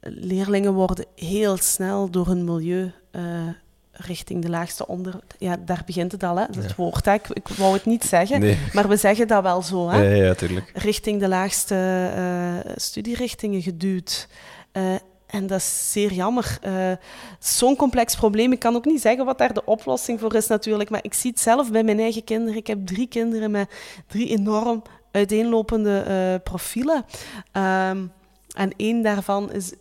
leerlingen 0.00 0.72
worden 0.72 1.06
heel 1.14 1.56
snel 1.56 2.10
door 2.10 2.26
hun 2.26 2.44
milieu 2.44 2.92
uh, 3.12 3.48
richting 3.96 4.42
de 4.42 4.48
laagste 4.48 4.86
onder... 4.86 5.20
Ja, 5.38 5.56
daar 5.64 5.82
begint 5.86 6.12
het 6.12 6.22
al, 6.22 6.36
hè. 6.36 6.46
Dat 6.50 6.64
ja. 6.64 6.74
woord, 6.76 7.04
hè. 7.04 7.12
Ik, 7.12 7.28
ik, 7.28 7.48
wou 7.48 7.74
het 7.74 7.84
niet 7.84 8.04
zeggen, 8.04 8.40
nee. 8.40 8.58
maar 8.72 8.88
we 8.88 8.96
zeggen 8.96 9.28
dat 9.28 9.42
wel 9.42 9.62
zo, 9.62 9.88
hè. 9.88 10.02
Ja, 10.02 10.24
ja, 10.24 10.34
tuurlijk. 10.34 10.70
Richting 10.74 11.20
de 11.20 11.28
laagste 11.28 12.10
uh, 12.16 12.72
studierichtingen 12.76 13.62
geduwd. 13.62 14.28
Uh, 14.72 14.94
en 15.26 15.46
dat 15.46 15.58
is 15.58 15.92
zeer 15.92 16.12
jammer. 16.12 16.58
Uh, 16.66 16.92
Zo'n 17.38 17.76
complex 17.76 18.16
probleem. 18.16 18.52
Ik 18.52 18.58
kan 18.58 18.76
ook 18.76 18.84
niet 18.84 19.00
zeggen 19.00 19.24
wat 19.24 19.38
daar 19.38 19.54
de 19.54 19.64
oplossing 19.64 20.20
voor 20.20 20.34
is 20.34 20.46
natuurlijk. 20.46 20.90
Maar 20.90 21.04
ik 21.04 21.14
zie 21.14 21.30
het 21.30 21.40
zelf 21.40 21.70
bij 21.70 21.82
mijn 21.82 22.00
eigen 22.00 22.24
kinderen. 22.24 22.56
Ik 22.56 22.66
heb 22.66 22.86
drie 22.86 23.06
kinderen 23.08 23.50
met 23.50 23.70
drie 24.06 24.28
enorm 24.28 24.82
uiteenlopende 25.10 26.40
profielen. 26.44 27.04
Um, 27.52 28.12
en 28.54 28.72
één 28.76 29.02
daarvan 29.02 29.52
is 29.52 29.72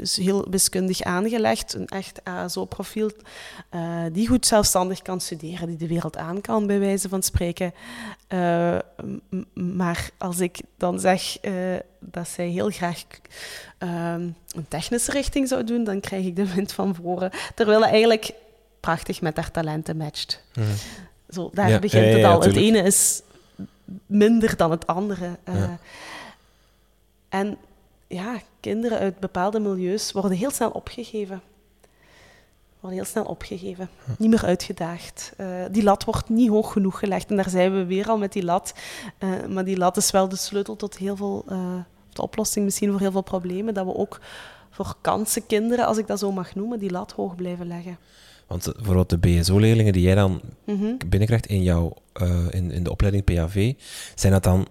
is 0.00 0.16
heel 0.16 0.46
wiskundig 0.50 1.02
aangelegd, 1.02 1.74
een 1.74 1.86
echt 1.86 2.24
ASO-profiel, 2.24 3.10
uh, 3.74 4.02
die 4.12 4.28
goed 4.28 4.46
zelfstandig 4.46 5.02
kan 5.02 5.20
studeren, 5.20 5.68
die 5.68 5.76
de 5.76 5.86
wereld 5.86 6.16
aan 6.16 6.40
kan, 6.40 6.66
bij 6.66 6.78
wijze 6.78 7.08
van 7.08 7.22
spreken. 7.22 7.74
Uh, 8.28 8.78
maar 9.54 10.10
als 10.18 10.40
ik 10.40 10.60
dan 10.76 11.00
zeg 11.00 11.44
uh, 11.44 11.52
dat 11.98 12.28
zij 12.28 12.48
heel 12.48 12.70
graag 12.70 13.02
een 13.78 14.66
technische 14.68 15.10
richting 15.10 15.48
zou 15.48 15.64
doen, 15.64 15.84
dan 15.84 16.00
krijg 16.00 16.24
ik 16.24 16.36
de 16.36 16.54
wind 16.54 16.72
van 16.72 16.94
voren. 16.94 17.30
Terwijl 17.54 17.80
hij 17.80 17.90
eigenlijk 17.90 18.32
prachtig 18.80 19.20
met 19.20 19.36
haar 19.36 19.50
talenten 19.50 19.96
matcht. 19.96 20.42
Mm. 20.54 20.64
Zo, 21.28 21.50
daar 21.52 21.68
ja, 21.68 21.78
begint 21.78 22.04
ja, 22.04 22.10
ja, 22.10 22.16
het 22.16 22.24
al. 22.24 22.42
het 22.42 22.56
ene 22.56 22.82
is 22.82 23.22
minder 24.06 24.56
dan 24.56 24.70
het 24.70 24.86
andere. 24.86 25.38
En 27.28 27.56
ja, 28.06 28.40
kinderen 28.60 28.98
uit 28.98 29.18
bepaalde 29.18 29.60
milieus 29.60 30.12
worden 30.12 30.38
heel 30.38 30.50
snel 30.50 30.70
opgegeven. 30.70 31.42
Worden 32.80 32.98
heel 32.98 33.08
snel 33.08 33.24
opgegeven. 33.24 33.88
Hm. 34.04 34.10
Niet 34.18 34.30
meer 34.30 34.44
uitgedaagd. 34.44 35.32
Uh, 35.40 35.46
die 35.70 35.82
lat 35.82 36.04
wordt 36.04 36.28
niet 36.28 36.48
hoog 36.48 36.72
genoeg 36.72 36.98
gelegd. 36.98 37.30
En 37.30 37.36
daar 37.36 37.50
zijn 37.50 37.72
we 37.72 37.84
weer 37.84 38.08
al 38.08 38.18
met 38.18 38.32
die 38.32 38.44
lat. 38.44 38.74
Uh, 39.18 39.46
maar 39.46 39.64
die 39.64 39.76
lat 39.76 39.96
is 39.96 40.10
wel 40.10 40.28
de 40.28 40.36
sleutel 40.36 40.76
tot 40.76 40.98
heel 40.98 41.16
veel, 41.16 41.44
uh, 41.48 41.74
de 42.12 42.22
oplossing 42.22 42.64
misschien 42.64 42.90
voor 42.90 43.00
heel 43.00 43.10
veel 43.10 43.22
problemen. 43.22 43.74
Dat 43.74 43.84
we 43.84 43.94
ook 43.94 44.20
voor 44.70 44.94
kansenkinderen, 45.00 45.86
als 45.86 45.98
ik 45.98 46.06
dat 46.06 46.18
zo 46.18 46.32
mag 46.32 46.54
noemen, 46.54 46.78
die 46.78 46.90
lat 46.90 47.12
hoog 47.12 47.34
blijven 47.34 47.66
leggen. 47.66 47.98
Want 48.46 48.72
bijvoorbeeld 48.76 49.10
de 49.10 49.18
BSO-leerlingen 49.18 49.92
die 49.92 50.02
jij 50.02 50.14
dan 50.14 50.40
mm 50.64 50.78
-hmm. 50.78 50.96
binnenkrijgt 51.06 51.46
in, 51.46 51.62
jouw, 51.62 51.94
in, 52.50 52.70
in 52.70 52.82
de 52.82 52.90
opleiding 52.90 53.24
PAV, 53.24 53.74
zijn 54.14 54.32
dat 54.32 54.42
dan 54.42 54.66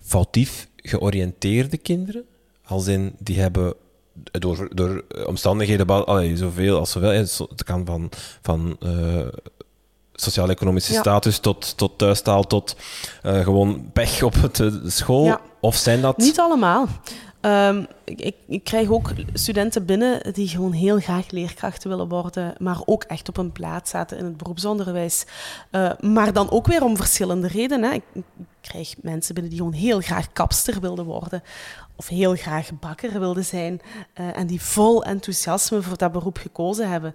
foutief 0.00 0.68
georiënteerde 0.76 1.76
kinderen. 1.76 2.24
Als 2.72 2.86
in, 2.86 3.14
die 3.18 3.40
hebben 3.40 3.74
door, 4.22 4.68
door 4.74 5.04
omstandigheden, 5.26 6.06
allee, 6.06 6.36
zoveel 6.36 6.78
als 6.78 6.90
zoveel, 6.90 7.10
het 7.10 7.64
kan 7.64 7.86
van, 7.86 8.10
van 8.42 8.76
uh, 8.80 9.26
sociaal-economische 10.14 10.94
status 10.94 11.38
tot, 11.38 11.76
tot 11.76 11.98
thuistaal, 11.98 12.46
tot 12.46 12.76
uh, 13.26 13.40
gewoon 13.40 13.90
pech 13.92 14.22
op 14.22 14.34
het, 14.42 14.56
de 14.56 14.90
school. 14.90 15.36
Of 15.60 15.76
zijn 15.76 16.00
dat... 16.00 16.16
Niet 16.16 16.38
allemaal. 16.38 16.88
Um, 17.46 17.86
ik, 18.04 18.34
ik, 18.48 18.64
krijg 18.64 18.88
ook 18.88 19.12
studenten 19.32 19.84
binnen 19.84 20.32
die 20.32 20.48
gewoon 20.48 20.72
heel 20.72 20.98
graag 20.98 21.30
leerkrachten 21.30 21.90
willen 21.90 22.08
worden, 22.08 22.54
maar 22.58 22.80
ook 22.84 23.02
echt 23.02 23.28
op 23.28 23.36
een 23.36 23.52
plaats 23.52 23.90
zaten 23.90 24.18
in 24.18 24.24
het 24.24 24.36
beroepsonderwijs. 24.36 25.24
Uh, 25.70 25.90
maar 26.00 26.32
dan 26.32 26.50
ook 26.50 26.66
weer 26.66 26.84
om 26.84 26.96
verschillende 26.96 27.48
redenen. 27.48 27.92
Ik, 27.92 28.02
ik, 28.12 28.24
krijg 28.60 28.94
mensen 29.00 29.34
binnen 29.34 29.52
die 29.52 29.60
gewoon 29.62 29.78
heel 29.78 30.00
graag 30.00 30.32
kapster 30.32 30.80
wilden 30.80 31.04
worden, 31.04 31.42
of 31.96 32.08
heel 32.08 32.34
graag 32.34 32.70
bakker 32.80 33.18
wilden 33.20 33.44
zijn, 33.44 33.80
uh, 34.20 34.38
en 34.38 34.46
die 34.46 34.62
vol 34.62 35.04
enthousiasme 35.04 35.82
voor 35.82 35.98
dat 35.98 36.12
beroep 36.12 36.38
gekozen 36.38 36.90
hebben 36.90 37.14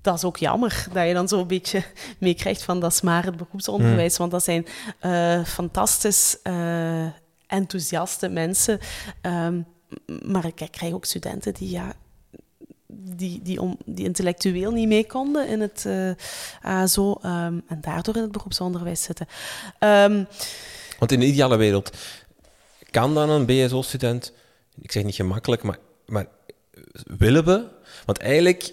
dat 0.00 0.14
is 0.14 0.24
ook 0.24 0.36
jammer 0.36 0.86
dat 0.92 1.06
je 1.06 1.14
dan 1.14 1.28
zo 1.28 1.40
een 1.40 1.46
beetje 1.46 1.84
meekrijgt 2.18 2.62
van 2.62 2.80
dat 2.80 2.92
is 2.92 3.00
maar 3.00 3.24
het 3.24 3.36
beroepsonderwijs. 3.36 4.16
Hmm. 4.16 4.18
Want 4.18 4.30
dat 4.30 4.44
zijn 4.44 4.66
uh, 5.02 5.44
fantastisch 5.44 6.38
uh, 6.42 7.06
enthousiaste 7.46 8.28
mensen. 8.28 8.78
Um, 9.22 9.66
maar 10.22 10.46
ik 10.46 10.68
krijg 10.70 10.92
ook 10.92 11.04
studenten 11.04 11.54
die, 11.54 11.70
ja, 11.70 11.94
die, 12.86 13.42
die, 13.42 13.60
om, 13.60 13.78
die 13.84 14.04
intellectueel 14.04 14.70
niet 14.70 14.88
mee 14.88 15.06
konden 15.06 15.48
in 15.48 15.60
het 15.60 15.84
uh, 15.86 16.10
ASO 16.60 17.10
um, 17.10 17.62
en 17.66 17.80
daardoor 17.80 18.16
in 18.16 18.22
het 18.22 18.32
beroepsonderwijs 18.32 19.02
zitten. 19.02 19.26
Um, 19.80 20.26
Want 20.98 21.12
in 21.12 21.20
de 21.20 21.26
ideale 21.26 21.56
wereld 21.56 21.96
kan 22.90 23.14
dan 23.14 23.30
een 23.30 23.46
BSO-student, 23.46 24.32
ik 24.80 24.92
zeg 24.92 25.04
niet 25.04 25.14
gemakkelijk, 25.14 25.62
maar, 25.62 25.78
maar 26.06 26.26
willen 27.06 27.44
we? 27.44 27.64
Want 28.04 28.18
eigenlijk, 28.18 28.72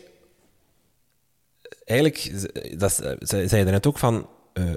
eigenlijk 1.86 2.50
dat, 2.80 2.94
zei 3.20 3.66
je 3.66 3.72
net 3.72 3.88
ook 3.88 3.98
van, 3.98 4.30
uh, 4.54 4.72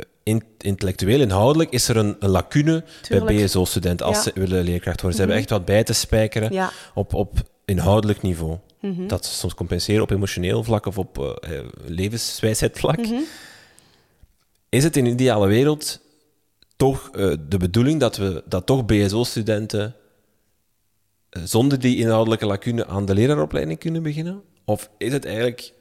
intellectueel, 0.58 1.20
inhoudelijk, 1.20 1.70
is 1.70 1.88
er 1.88 1.96
een, 1.96 2.16
een 2.18 2.28
lacune 2.28 2.84
bij 3.08 3.20
BSO-studenten 3.20 4.06
als 4.06 4.22
ze 4.22 4.30
willen 4.34 4.64
leerkracht 4.64 5.00
worden. 5.00 5.20
Ze 5.20 5.26
hebben 5.26 5.36
mhm. 5.36 5.36
echt 5.36 5.50
wat 5.50 5.64
bij 5.64 5.84
te 5.84 5.92
spijkeren 5.92 6.70
op, 6.94 7.14
op 7.14 7.42
inhoudelijk 7.64 8.22
niveau. 8.22 8.58
Mhm. 8.80 9.06
Dat 9.06 9.26
ze 9.26 9.34
soms 9.34 9.54
compenseren 9.54 10.02
op 10.02 10.10
emotioneel 10.10 10.64
vlak 10.64 10.86
of 10.86 10.98
op 10.98 11.18
uh, 11.18 11.58
levenswijsheid 11.86 12.78
vlak. 12.78 12.98
Mhm. 12.98 13.20
Is 14.68 14.84
het 14.84 14.96
in 14.96 15.04
de 15.04 15.10
ideale 15.10 15.46
wereld 15.46 16.00
toch 16.76 17.10
uh, 17.12 17.34
de 17.48 17.56
bedoeling 17.56 18.00
dat, 18.00 18.16
we, 18.16 18.42
dat 18.46 18.66
toch 18.66 18.84
BSO-studenten 18.84 19.94
zonder 21.30 21.80
die 21.80 21.96
inhoudelijke 21.96 22.46
lacune 22.46 22.86
aan 22.86 23.06
de 23.06 23.14
leraaropleiding 23.14 23.78
kunnen 23.78 24.02
beginnen? 24.02 24.42
Of 24.64 24.90
is 24.98 25.12
het 25.12 25.24
eigenlijk 25.24 25.72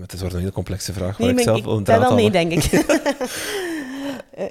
het 0.00 0.12
is 0.12 0.20
een 0.20 0.38
heel 0.38 0.52
complexe 0.52 0.92
vraag. 0.92 1.18
Nee, 1.18 1.30
ik, 1.30 1.40
zelf 1.40 1.58
ik 1.58 1.86
wel 1.86 2.14
mee, 2.14 2.30
denk 2.30 2.52
ik. 2.52 2.64
Eh, 4.36 4.46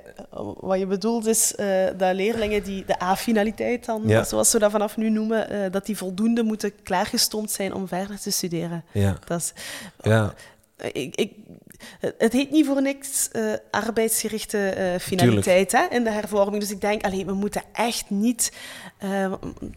wat 0.60 0.80
je 0.80 0.86
bedoelt 0.86 1.26
is 1.26 1.54
uh, 1.60 1.86
dat 1.98 2.16
leerlingen 2.16 2.64
die 2.64 2.86
de 2.86 3.02
A-finaliteit 3.02 3.86
dan, 3.86 4.26
zoals 4.26 4.52
we 4.52 4.60
dat 4.60 4.72
vanaf 4.72 4.98
nu 4.98 5.10
noemen, 5.10 5.54
uh, 5.54 5.72
dat 5.72 5.86
die 5.86 5.98
voldoende 5.98 6.44
moeten 6.44 6.72
klaargestoomd 6.84 7.52
zijn 7.52 7.74
om 7.74 7.88
verder 7.88 8.20
te 8.20 8.32
studeren. 8.32 8.84
Ja. 8.92 9.18
Dat 9.26 9.40
is, 9.40 9.54
ja. 10.02 10.34
Ik, 10.92 11.16
ik, 11.16 11.34
het 12.18 12.34
heet 12.34 12.52
niet 12.52 12.66
voor 12.66 12.82
niks 12.82 13.30
uh, 13.34 13.54
arbeidsgerichte 13.72 14.98
finaliteit 15.00 15.72
hè, 15.72 15.86
in 15.90 16.04
de 16.04 16.10
hervorming. 16.10 16.62
Dus 16.62 16.72
ik 16.72 16.82
denk, 16.82 17.04
allee, 17.04 17.26
we 17.26 17.34
moeten 17.34 17.62
echt 17.74 18.10
niet... 18.10 18.52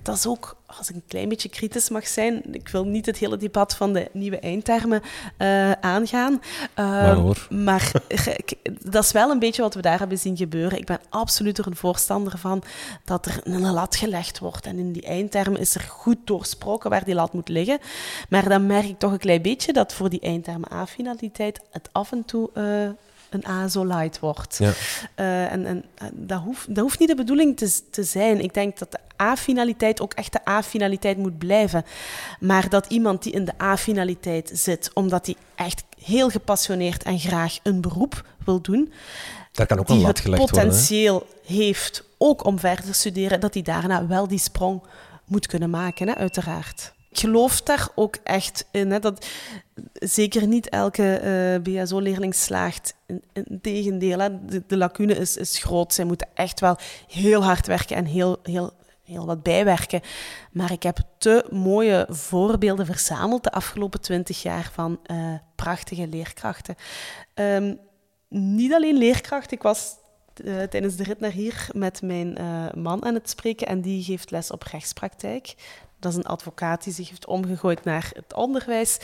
dat 0.02 0.16
is 0.16 0.26
ook 0.26 0.56
als 0.76 0.88
ik 0.88 0.94
een 0.94 1.02
klein 1.08 1.28
beetje 1.28 1.48
kritisch 1.48 1.88
mag 1.88 2.06
zijn, 2.06 2.54
ik 2.54 2.68
wil 2.68 2.84
niet 2.84 3.06
het 3.06 3.18
hele 3.18 3.36
debat 3.36 3.74
van 3.74 3.92
de 3.92 4.08
nieuwe 4.12 4.38
eindtermen 4.38 5.02
aangaan. 5.80 6.40
Uh, 6.76 7.30
maar 7.50 7.92
dat 8.90 9.04
is 9.04 9.12
wel 9.12 9.30
een 9.30 9.38
beetje 9.38 9.62
wat 9.62 9.74
we 9.74 9.82
daar 9.82 9.98
hebben 9.98 10.18
zien 10.18 10.36
gebeuren. 10.36 10.78
Ik 10.78 10.86
ben 10.86 11.00
absoluut 11.08 11.58
er 11.58 11.66
een 11.66 11.76
voorstander 11.76 12.38
van 12.38 12.62
dat 13.04 13.26
er 13.26 13.40
een 13.44 13.70
lat 13.70 13.96
gelegd 13.96 14.38
wordt. 14.38 14.66
En 14.66 14.78
in 14.78 14.92
die 14.92 15.02
eindtermen 15.02 15.60
is 15.60 15.74
er 15.74 15.80
goed 15.80 16.18
doorsproken 16.24 16.90
waar 16.90 17.04
die 17.04 17.14
lat 17.14 17.32
moet 17.32 17.48
liggen. 17.48 17.78
Maar 18.28 18.48
dan 18.48 18.66
merk 18.66 18.84
ik 18.84 18.98
toch 18.98 19.12
een 19.12 19.18
klein 19.18 19.42
beetje 19.42 19.72
dat 19.72 19.92
voor 19.92 20.08
die 20.08 20.20
eindtermen 20.20 20.72
A-finaliteit 20.72 21.60
het 21.70 21.88
af 21.98 22.12
en 22.12 22.24
toe... 22.24 22.50
Uh, 22.54 22.88
een 23.30 23.46
ASO 23.46 23.86
light 23.86 24.18
wordt. 24.18 24.56
Ja. 24.58 24.72
Uh, 25.16 25.52
en 25.52 25.66
en 25.66 25.84
dat, 26.12 26.40
hoeft, 26.40 26.74
dat 26.74 26.78
hoeft 26.78 26.98
niet 26.98 27.08
de 27.08 27.14
bedoeling 27.14 27.56
te, 27.56 27.80
te 27.90 28.02
zijn. 28.02 28.40
Ik 28.40 28.54
denk 28.54 28.78
dat 28.78 28.92
de 28.92 28.98
A-finaliteit 29.22 30.00
ook 30.00 30.12
echt 30.12 30.32
de 30.32 30.48
A-finaliteit 30.48 31.16
moet 31.16 31.38
blijven. 31.38 31.84
Maar 32.40 32.68
dat 32.68 32.86
iemand 32.86 33.22
die 33.22 33.32
in 33.32 33.44
de 33.44 33.52
A-finaliteit 33.62 34.50
zit, 34.54 34.90
omdat 34.94 35.26
hij 35.26 35.36
echt 35.54 35.82
heel 36.04 36.30
gepassioneerd 36.30 37.02
en 37.02 37.18
graag 37.18 37.58
een 37.62 37.80
beroep 37.80 38.24
wil 38.44 38.60
doen, 38.60 38.92
Daar 39.52 39.66
kan 39.66 39.78
ook 39.78 39.86
die 39.86 40.06
het 40.06 40.30
potentieel 40.30 41.26
heeft 41.46 42.04
ook 42.18 42.44
om 42.44 42.58
verder 42.58 42.84
te 42.84 42.92
studeren, 42.92 43.40
dat 43.40 43.54
hij 43.54 43.62
daarna 43.62 44.06
wel 44.06 44.28
die 44.28 44.38
sprong 44.38 44.82
moet 45.24 45.46
kunnen 45.46 45.70
maken, 45.70 46.08
hè, 46.08 46.14
uiteraard. 46.14 46.92
Geloof 47.18 47.62
daar 47.62 47.88
ook 47.94 48.16
echt 48.22 48.66
in. 48.70 48.90
Hè, 48.90 48.98
dat 48.98 49.26
zeker 49.92 50.46
niet 50.46 50.68
elke 50.68 51.20
uh, 51.66 51.82
BSO-leerling 51.82 52.34
slaagt. 52.34 52.94
Integendeel, 53.32 54.18
hè, 54.18 54.44
de, 54.66 54.76
lacune 54.76 55.14
is, 55.14 55.36
is 55.36 55.58
groot. 55.58 55.94
Zij 55.94 56.04
moeten 56.04 56.28
echt 56.34 56.60
wel 56.60 56.76
heel 57.08 57.44
hard 57.44 57.66
werken 57.66 57.96
en 57.96 58.04
heel, 58.04 58.38
heel 58.42 58.76
heel 59.02 59.26
wat 59.26 59.42
bijwerken. 59.42 60.00
Maar 60.52 60.72
ik 60.72 60.82
heb 60.82 60.98
te 61.18 61.44
mooie 61.50 62.06
voorbeelden 62.08 62.86
verzameld 62.86 63.44
de 63.44 63.50
afgelopen 63.50 64.00
twintig 64.00 64.42
jaar 64.42 64.70
van 64.72 65.00
uh, 65.06 65.34
prachtige 65.54 66.06
leerkrachten. 66.06 66.74
Um, 67.34 67.78
niet 68.28 68.72
alleen 68.72 68.96
leerkrachten. 68.96 69.56
Ik 69.56 69.62
was 69.62 69.94
uh, 70.44 70.62
tijdens 70.62 70.96
de 70.96 71.02
rit 71.02 71.20
naar 71.20 71.30
hier 71.30 71.68
met 71.72 72.02
mijn 72.02 72.38
man 72.74 73.04
aan 73.04 73.14
het 73.14 73.30
spreken 73.30 73.66
en 73.66 73.80
die 73.80 74.02
geeft 74.02 74.30
les 74.30 74.50
op 74.50 74.62
rechtspraktijk. 74.62 75.54
Dat 75.98 76.12
is 76.12 76.18
een 76.18 76.26
advocaat 76.26 76.84
die 76.84 76.92
zich 76.92 77.08
heeft 77.08 77.26
omgegooid 77.26 77.84
naar 77.84 78.10
het 78.14 78.34
onderwijs. 78.34 78.98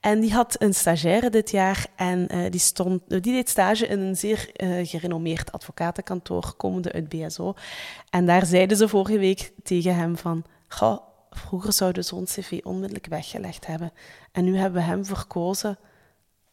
En 0.00 0.20
die 0.20 0.32
had 0.32 0.56
een 0.58 0.74
stagiaire 0.74 1.30
dit 1.30 1.50
jaar 1.50 1.86
en 1.96 2.34
uh, 2.34 2.50
die, 2.50 2.60
stond, 2.60 3.02
die 3.08 3.20
deed 3.20 3.48
stage 3.48 3.86
in 3.86 4.00
een 4.00 4.16
zeer 4.16 4.50
uh, 4.56 4.86
gerenommeerd 4.86 5.52
advocatenkantoor, 5.52 6.54
komende 6.56 6.92
uit 6.92 7.08
BSO. 7.08 7.54
En 8.10 8.26
daar 8.26 8.46
zeiden 8.46 8.76
ze 8.76 8.88
vorige 8.88 9.18
week 9.18 9.52
tegen 9.62 9.96
hem 9.96 10.16
van, 10.16 10.44
goh, 10.68 10.98
vroeger 11.30 11.72
zouden 11.72 12.04
zo'n 12.04 12.24
cv 12.24 12.60
onmiddellijk 12.62 13.06
weggelegd 13.06 13.66
hebben. 13.66 13.92
En 14.32 14.44
nu 14.44 14.56
hebben 14.56 14.80
we 14.80 14.88
hem 14.88 15.04
verkozen 15.04 15.78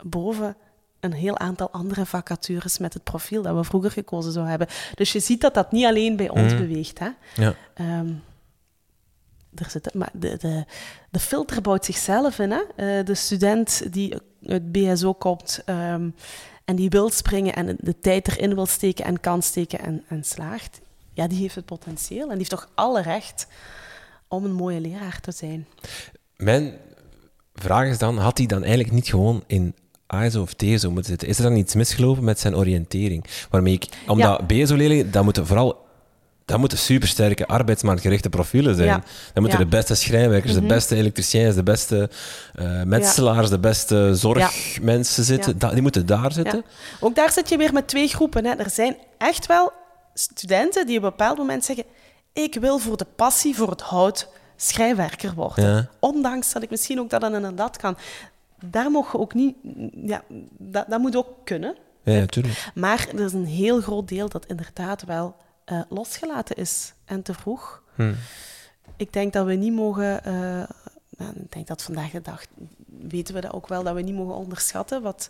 boven 0.04 0.56
een 1.00 1.14
heel 1.14 1.38
aantal 1.38 1.72
andere 1.72 2.06
vacatures 2.06 2.78
met 2.78 2.94
het 2.94 3.04
profiel 3.04 3.42
dat 3.42 3.56
we 3.56 3.64
vroeger 3.64 3.92
gekozen 3.92 4.32
zouden 4.32 4.58
hebben. 4.58 4.76
Dus 4.96 5.12
je 5.12 5.20
ziet 5.20 5.42
dat 5.42 5.54
dat 5.54 5.72
niet 5.72 5.86
alleen 5.86 6.16
bij 6.16 6.30
ons 6.30 6.54
mm. 6.54 6.60
beweegt. 6.60 7.00
Hè? 7.00 7.10
Ja. 7.36 7.56
Um, 8.00 8.24
er 9.56 9.70
zit, 9.70 9.94
maar 9.94 10.10
de, 10.14 10.38
de, 10.38 10.66
de 11.10 11.20
filter 11.20 11.62
bouwt 11.62 11.86
zichzelf 11.86 12.40
in. 12.40 12.52
Hè? 12.52 12.62
Uh, 13.00 13.06
de 13.06 13.16
student 13.16 13.94
die 13.94 14.16
uit 14.46 14.72
BSO 14.72 15.14
komt 15.14 15.64
um, 15.66 16.16
en 16.66 16.76
die 16.76 16.90
wil 16.90 17.10
springen 17.10 17.54
en 17.54 17.78
de 17.80 18.00
tijd 18.00 18.28
erin 18.28 18.56
wil 18.56 18.66
steken 18.66 19.06
en 19.06 19.20
kan 19.20 19.42
steken 19.42 19.80
en, 19.80 20.04
en 20.08 20.24
slaagt, 20.24 20.82
ja, 21.14 21.28
die 21.28 21.40
heeft 21.40 21.56
het 21.56 21.66
potentieel 21.66 22.24
en 22.24 22.28
die 22.28 22.38
heeft 22.38 22.50
toch 22.50 22.70
alle 22.76 23.02
recht 23.02 23.48
om 24.28 24.46
een 24.46 24.54
mooie 24.54 24.80
leraar 24.80 25.20
te 25.22 25.32
zijn. 25.32 25.68
Mijn 26.36 26.74
vraag 27.54 27.88
is 27.88 27.98
dan, 27.98 28.18
had 28.18 28.38
hij 28.38 28.48
dan 28.48 28.62
eigenlijk 28.62 28.92
niet 28.94 29.08
gewoon 29.08 29.44
in 29.48 29.76
ASO 30.08 30.42
of 30.42 30.54
TSO 30.54 30.92
moeten 30.92 31.10
zitten? 31.10 31.28
Is 31.28 31.38
er 31.38 31.44
dan 31.44 31.56
iets 31.56 31.76
misgelopen 31.76 32.24
met 32.24 32.40
zijn 32.40 32.56
oriëntering? 32.56 33.26
Waarmee 33.50 33.74
ik, 33.74 33.88
omdat 34.08 34.40
ja. 34.40 34.46
BSO-leerlingen, 34.46 35.12
dat 35.12 35.24
moeten 35.24 35.48
vooral 35.48 35.86
dat 36.52 36.60
moeten 36.60 36.78
supersterke 36.78 37.48
arbeidsmarktgerichte 37.48 38.30
profielen 38.30 38.76
zijn. 38.76 38.88
Ja. 38.88 39.04
Dat 39.34 39.44
moeten 39.44 39.60
de 39.60 39.66
beste 39.66 39.96
schrijnwerkers, 39.96 40.54
de 40.54 40.60
mhm. 40.60 40.68
beste 40.68 40.96
elektriciëns, 40.96 41.56
de 41.56 41.64
beste 41.64 42.10
uh, 42.60 42.84
metselaars, 42.84 43.50
de 43.50 43.60
beste 43.60 44.16
zorgmensen 44.16 45.24
zitten. 45.24 45.58
die 45.58 45.82
moeten 45.82 46.06
daar 46.06 46.32
zitten. 46.32 46.64
Ook 47.00 47.16
daar 47.16 47.32
zit 47.32 47.50
je 47.50 47.58
weer 47.58 47.74
met 47.74 47.88
twee 47.88 48.08
groepen. 48.08 48.46
Hè. 48.46 48.52
Er 48.52 48.70
zijn 48.70 48.98
echt 49.18 49.46
wel 49.46 49.72
studenten 50.14 50.86
die 50.86 50.98
op 50.98 51.04
een 51.04 51.10
bepaald 51.10 51.38
moment 51.38 51.66
zeggen: 51.66 51.86
Ik 52.34 52.56
wil 52.60 52.78
voor 52.78 52.98
de 52.98 53.08
passie 53.16 53.56
voor 53.56 53.70
het 53.70 53.82
hout 53.82 54.28
schrijnwerker 54.56 55.34
worden. 55.34 55.90
Ondanks 56.00 56.54
dat 56.54 56.64
ik 56.64 56.70
misschien 56.70 57.00
ook 57.00 57.10
dat 57.10 57.24
en 57.24 57.56
dat 57.56 57.78
kan. 57.78 57.98
Daar 58.66 58.92
mogen 58.92 59.20
ook 59.20 59.34
niet. 59.34 59.56
Ja, 60.06 60.24
dat, 60.58 60.86
dat 60.88 61.00
moet 61.00 61.16
ook 61.16 61.28
kunnen. 61.44 61.76
Ja, 62.04 62.20
natuurlijk. 62.20 62.72
Maar 62.74 63.08
er 63.14 63.26
is 63.26 63.34
een 63.34 63.46
heel 63.46 63.82
groot 63.82 64.08
deel 64.08 64.30
dat 64.30 64.46
inderdaad 64.46 65.04
wel 65.04 65.36
uh, 65.66 65.82
losgelaten 65.90 66.56
is 66.56 66.94
en 67.06 67.22
te 67.22 67.34
vroeg. 67.34 67.84
Hmm. 67.96 68.16
Ik 68.96 69.14
denk 69.14 69.34
dat 69.34 69.46
we 69.46 69.54
niet 69.54 69.74
mogen. 69.74 70.22
Uh, 70.28 70.64
ik 71.36 71.52
denk 71.52 71.68
dat 71.68 71.84
vandaag 71.84 72.12
de 72.12 72.22
dag 72.22 72.46
weten 73.08 73.36
we 73.36 73.42
dat 73.42 73.54
ook 73.54 73.68
wel, 73.68 73.84
dat 73.84 73.96
we 73.96 74.02
niet 74.02 74.16
mogen 74.16 74.36
onderschatten 74.36 75.02
wat 75.02 75.30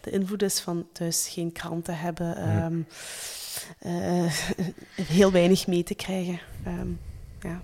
de 0.00 0.10
invloed 0.10 0.42
is 0.42 0.60
van 0.60 0.86
thuis 0.92 1.28
geen 1.28 1.52
kranten 1.52 1.98
hebben, 1.98 2.36
ehm, 2.36 2.80
eh, 3.78 4.32
heel 5.16 5.32
weinig 5.32 5.66
mee 5.66 5.82
te 5.82 5.94
krijgen. 5.94 6.40
Ehm, 6.64 6.88
ja. 7.40 7.60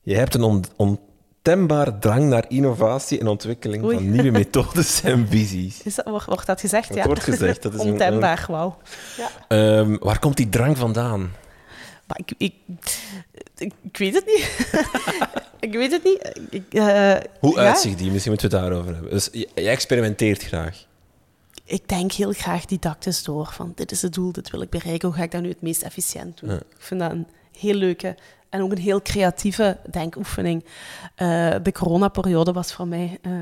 Je 0.00 0.14
hebt 0.14 0.34
een 0.34 0.64
on 0.76 1.00
ontembaar 1.44 1.98
drang 1.98 2.28
naar 2.28 2.44
innovatie 2.48 3.20
en 3.20 3.26
ontwikkeling 3.26 3.92
van 3.92 4.10
nieuwe 4.10 4.30
methodes 4.40 5.02
en 5.02 5.28
visies. 5.28 5.82
Is 5.82 5.94
dat, 5.94 6.04
wordt, 6.04 6.46
dat 6.46 6.60
gezegd? 6.60 6.88
Dat 6.88 6.96
ja. 6.96 7.04
wordt 7.04 7.22
gezegd. 7.22 7.62
Dat 7.62 7.74
is 7.74 7.80
een- 7.80 7.92
Ontembaar, 7.92 8.44
wauw. 8.48 8.76
Ja. 9.16 9.28
Ehm, 9.48 9.96
waar 10.00 10.18
komt 10.18 10.36
die 10.36 10.48
drang 10.48 10.78
vandaan? 10.78 11.20
Maar 12.06 12.18
ik, 12.18 12.32
ik, 12.38 12.54
ik, 13.58 13.72
ik 13.82 13.96
weet 13.96 14.14
het 14.14 14.26
niet. 14.26 14.70
ik 15.70 15.72
weet 15.72 15.92
het 15.92 16.04
niet. 16.04 16.40
Ik, 16.50 16.74
eh, 16.74 17.16
Hoe 17.40 17.54
ja, 17.54 17.66
uitziet 17.66 17.98
die? 17.98 18.10
Misschien 18.10 18.32
moeten 18.32 18.50
we 18.50 18.56
het 18.56 18.64
daarover 18.64 18.92
hebben. 18.92 19.10
Dus 19.10 19.28
je 19.32 19.48
experimenteert 19.54 20.42
graag. 20.42 20.84
Ik 21.64 21.88
denk 21.88 22.12
heel 22.12 22.32
graag 22.32 22.64
didactisch 22.64 23.22
door. 23.22 23.46
Van 23.52 23.72
dit 23.74 23.92
is 23.92 24.02
het 24.02 24.12
doel, 24.12 24.32
dit 24.32 24.50
wil 24.50 24.60
ik 24.62 24.70
bereiken. 24.70 25.08
Hoe 25.08 25.16
ga 25.16 25.22
ik 25.22 25.30
dat 25.30 25.42
nu 25.42 25.48
het 25.48 25.62
meest 25.62 25.82
efficiënt 25.82 26.40
doen? 26.40 26.50
Ja. 26.50 26.56
Ik 26.56 26.76
vind 26.78 27.00
dat 27.00 27.10
een 27.10 27.26
heel 27.60 27.74
leuke 27.74 28.16
en 28.50 28.62
ook 28.62 28.70
een 28.70 28.78
heel 28.78 29.02
creatieve 29.02 29.76
denkoefening. 29.90 30.64
Eh, 31.14 31.54
de 31.62 31.72
coronaperiode 31.72 32.52
was 32.52 32.72
voor 32.72 32.88
mij 32.88 33.18
eh, 33.22 33.32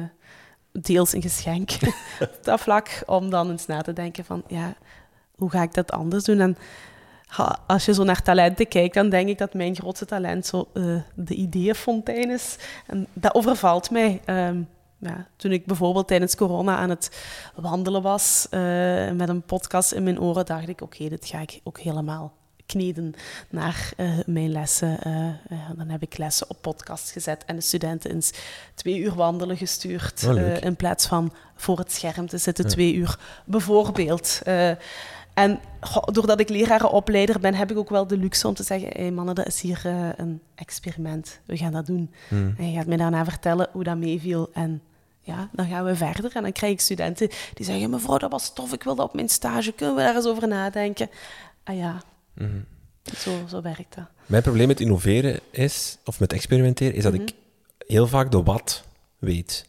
deels 0.72 1.12
een 1.12 1.22
geschenk 1.22 1.70
op 2.20 2.38
dat 2.42 2.60
vlak. 2.60 3.02
Om 3.06 3.30
dan 3.30 3.50
eens 3.50 3.66
na 3.66 3.82
te 3.82 3.92
denken 3.92 4.24
van, 4.24 4.42
ja, 4.46 4.74
hoe 5.34 5.50
ga 5.50 5.62
ik 5.62 5.74
dat 5.74 5.92
anders 5.92 6.24
doen? 6.24 6.40
En 6.40 6.56
ha, 7.26 7.58
als 7.66 7.84
je 7.84 7.94
zo 7.94 8.04
naar 8.04 8.22
talenten 8.22 8.68
kijkt, 8.68 8.94
dan 8.94 9.08
denk 9.08 9.28
ik 9.28 9.38
dat 9.38 9.54
mijn 9.54 9.76
grootste 9.76 10.06
talent 10.06 10.46
zo 10.46 10.68
eh, 10.74 10.96
de 11.14 11.34
ideeënfontein 11.34 12.30
is. 12.30 12.56
En 12.86 13.06
dat 13.12 13.34
overvalt 13.34 13.90
mij. 13.90 14.20
Ehm, 14.24 14.62
ja, 15.00 15.26
toen 15.36 15.52
ik 15.52 15.66
bijvoorbeeld 15.66 16.08
tijdens 16.08 16.36
corona 16.36 16.76
aan 16.76 16.90
het 16.90 17.24
wandelen 17.54 18.02
was 18.02 18.46
met 19.14 19.28
een 19.28 19.42
podcast 19.42 19.92
in 19.92 20.02
mijn 20.02 20.20
oren, 20.20 20.46
dacht 20.46 20.68
ik, 20.68 20.80
oké, 20.80 21.08
dit 21.08 21.26
ga 21.26 21.40
ik 21.40 21.60
ook 21.64 21.78
helemaal 21.78 22.32
kneden 22.68 23.14
naar 23.50 23.92
eh, 23.96 24.10
mijn 24.26 24.52
lessen. 24.52 25.02
Eh, 25.02 25.12
ja, 25.48 25.74
dan 25.76 25.88
heb 25.88 26.02
ik 26.02 26.18
lessen 26.18 26.50
op 26.50 26.56
podcast 26.60 27.10
gezet 27.10 27.44
en 27.44 27.56
de 27.56 27.62
studenten 27.62 28.10
eens 28.10 28.32
twee 28.74 28.98
uur 28.98 29.14
wandelen 29.14 29.56
gestuurd. 29.56 30.24
Oh, 30.26 30.38
eh, 30.38 30.60
in 30.60 30.76
plaats 30.76 31.06
van 31.06 31.32
voor 31.54 31.78
het 31.78 31.92
scherm 31.92 32.28
te 32.28 32.38
zitten 32.38 32.66
twee 32.66 32.94
uur, 32.94 33.18
bijvoorbeeld. 33.44 34.40
Eh, 34.44 34.70
en 35.34 35.60
goh, 35.80 36.02
doordat 36.12 36.40
ik 36.40 36.48
lerarenopleider 36.48 37.40
ben, 37.40 37.54
heb 37.54 37.70
ik 37.70 37.76
ook 37.76 37.90
wel 37.90 38.06
de 38.06 38.16
luxe 38.16 38.48
om 38.48 38.54
te 38.54 38.62
zeggen: 38.62 38.90
hey 38.92 39.10
mannen, 39.10 39.34
dat 39.34 39.46
is 39.46 39.60
hier 39.60 39.80
eh, 39.84 40.08
een 40.16 40.40
experiment. 40.54 41.40
We 41.44 41.56
gaan 41.56 41.72
dat 41.72 41.86
doen. 41.86 42.10
Hmm. 42.28 42.54
En 42.58 42.70
je 42.70 42.76
gaat 42.76 42.86
mij 42.86 42.96
daarna 42.96 43.24
vertellen 43.24 43.68
hoe 43.72 43.84
dat 43.84 43.96
meeviel. 43.96 44.50
En 44.52 44.82
ja, 45.20 45.48
dan 45.52 45.66
gaan 45.66 45.84
we 45.84 45.96
verder. 45.96 46.36
En 46.36 46.42
dan 46.42 46.52
krijg 46.52 46.72
ik 46.72 46.80
studenten 46.80 47.28
die 47.54 47.66
zeggen: 47.66 47.90
Mevrouw, 47.90 48.18
dat 48.18 48.30
was 48.30 48.52
tof, 48.52 48.72
ik 48.72 48.82
wil 48.82 48.94
dat 48.94 49.06
op 49.06 49.14
mijn 49.14 49.28
stage. 49.28 49.72
Kunnen 49.72 49.96
we 49.96 50.02
daar 50.02 50.14
eens 50.14 50.26
over 50.26 50.48
nadenken? 50.48 51.10
Ah 51.64 51.76
ja, 51.76 52.02
Mhm. 52.38 52.48
zo, 53.16 53.30
zo 53.48 53.62
werkt 53.62 53.94
dat. 53.94 54.04
Mijn 54.26 54.42
probleem 54.42 54.66
met 54.66 54.80
innoveren 54.80 55.40
is, 55.50 55.98
of 56.04 56.20
met 56.20 56.32
experimenteren, 56.32 56.94
is 56.94 57.02
dat 57.02 57.12
Mhm. 57.12 57.22
ik 57.22 57.32
heel 57.86 58.06
vaak 58.06 58.30
de 58.30 58.42
wat 58.42 58.84
weet. 59.18 59.66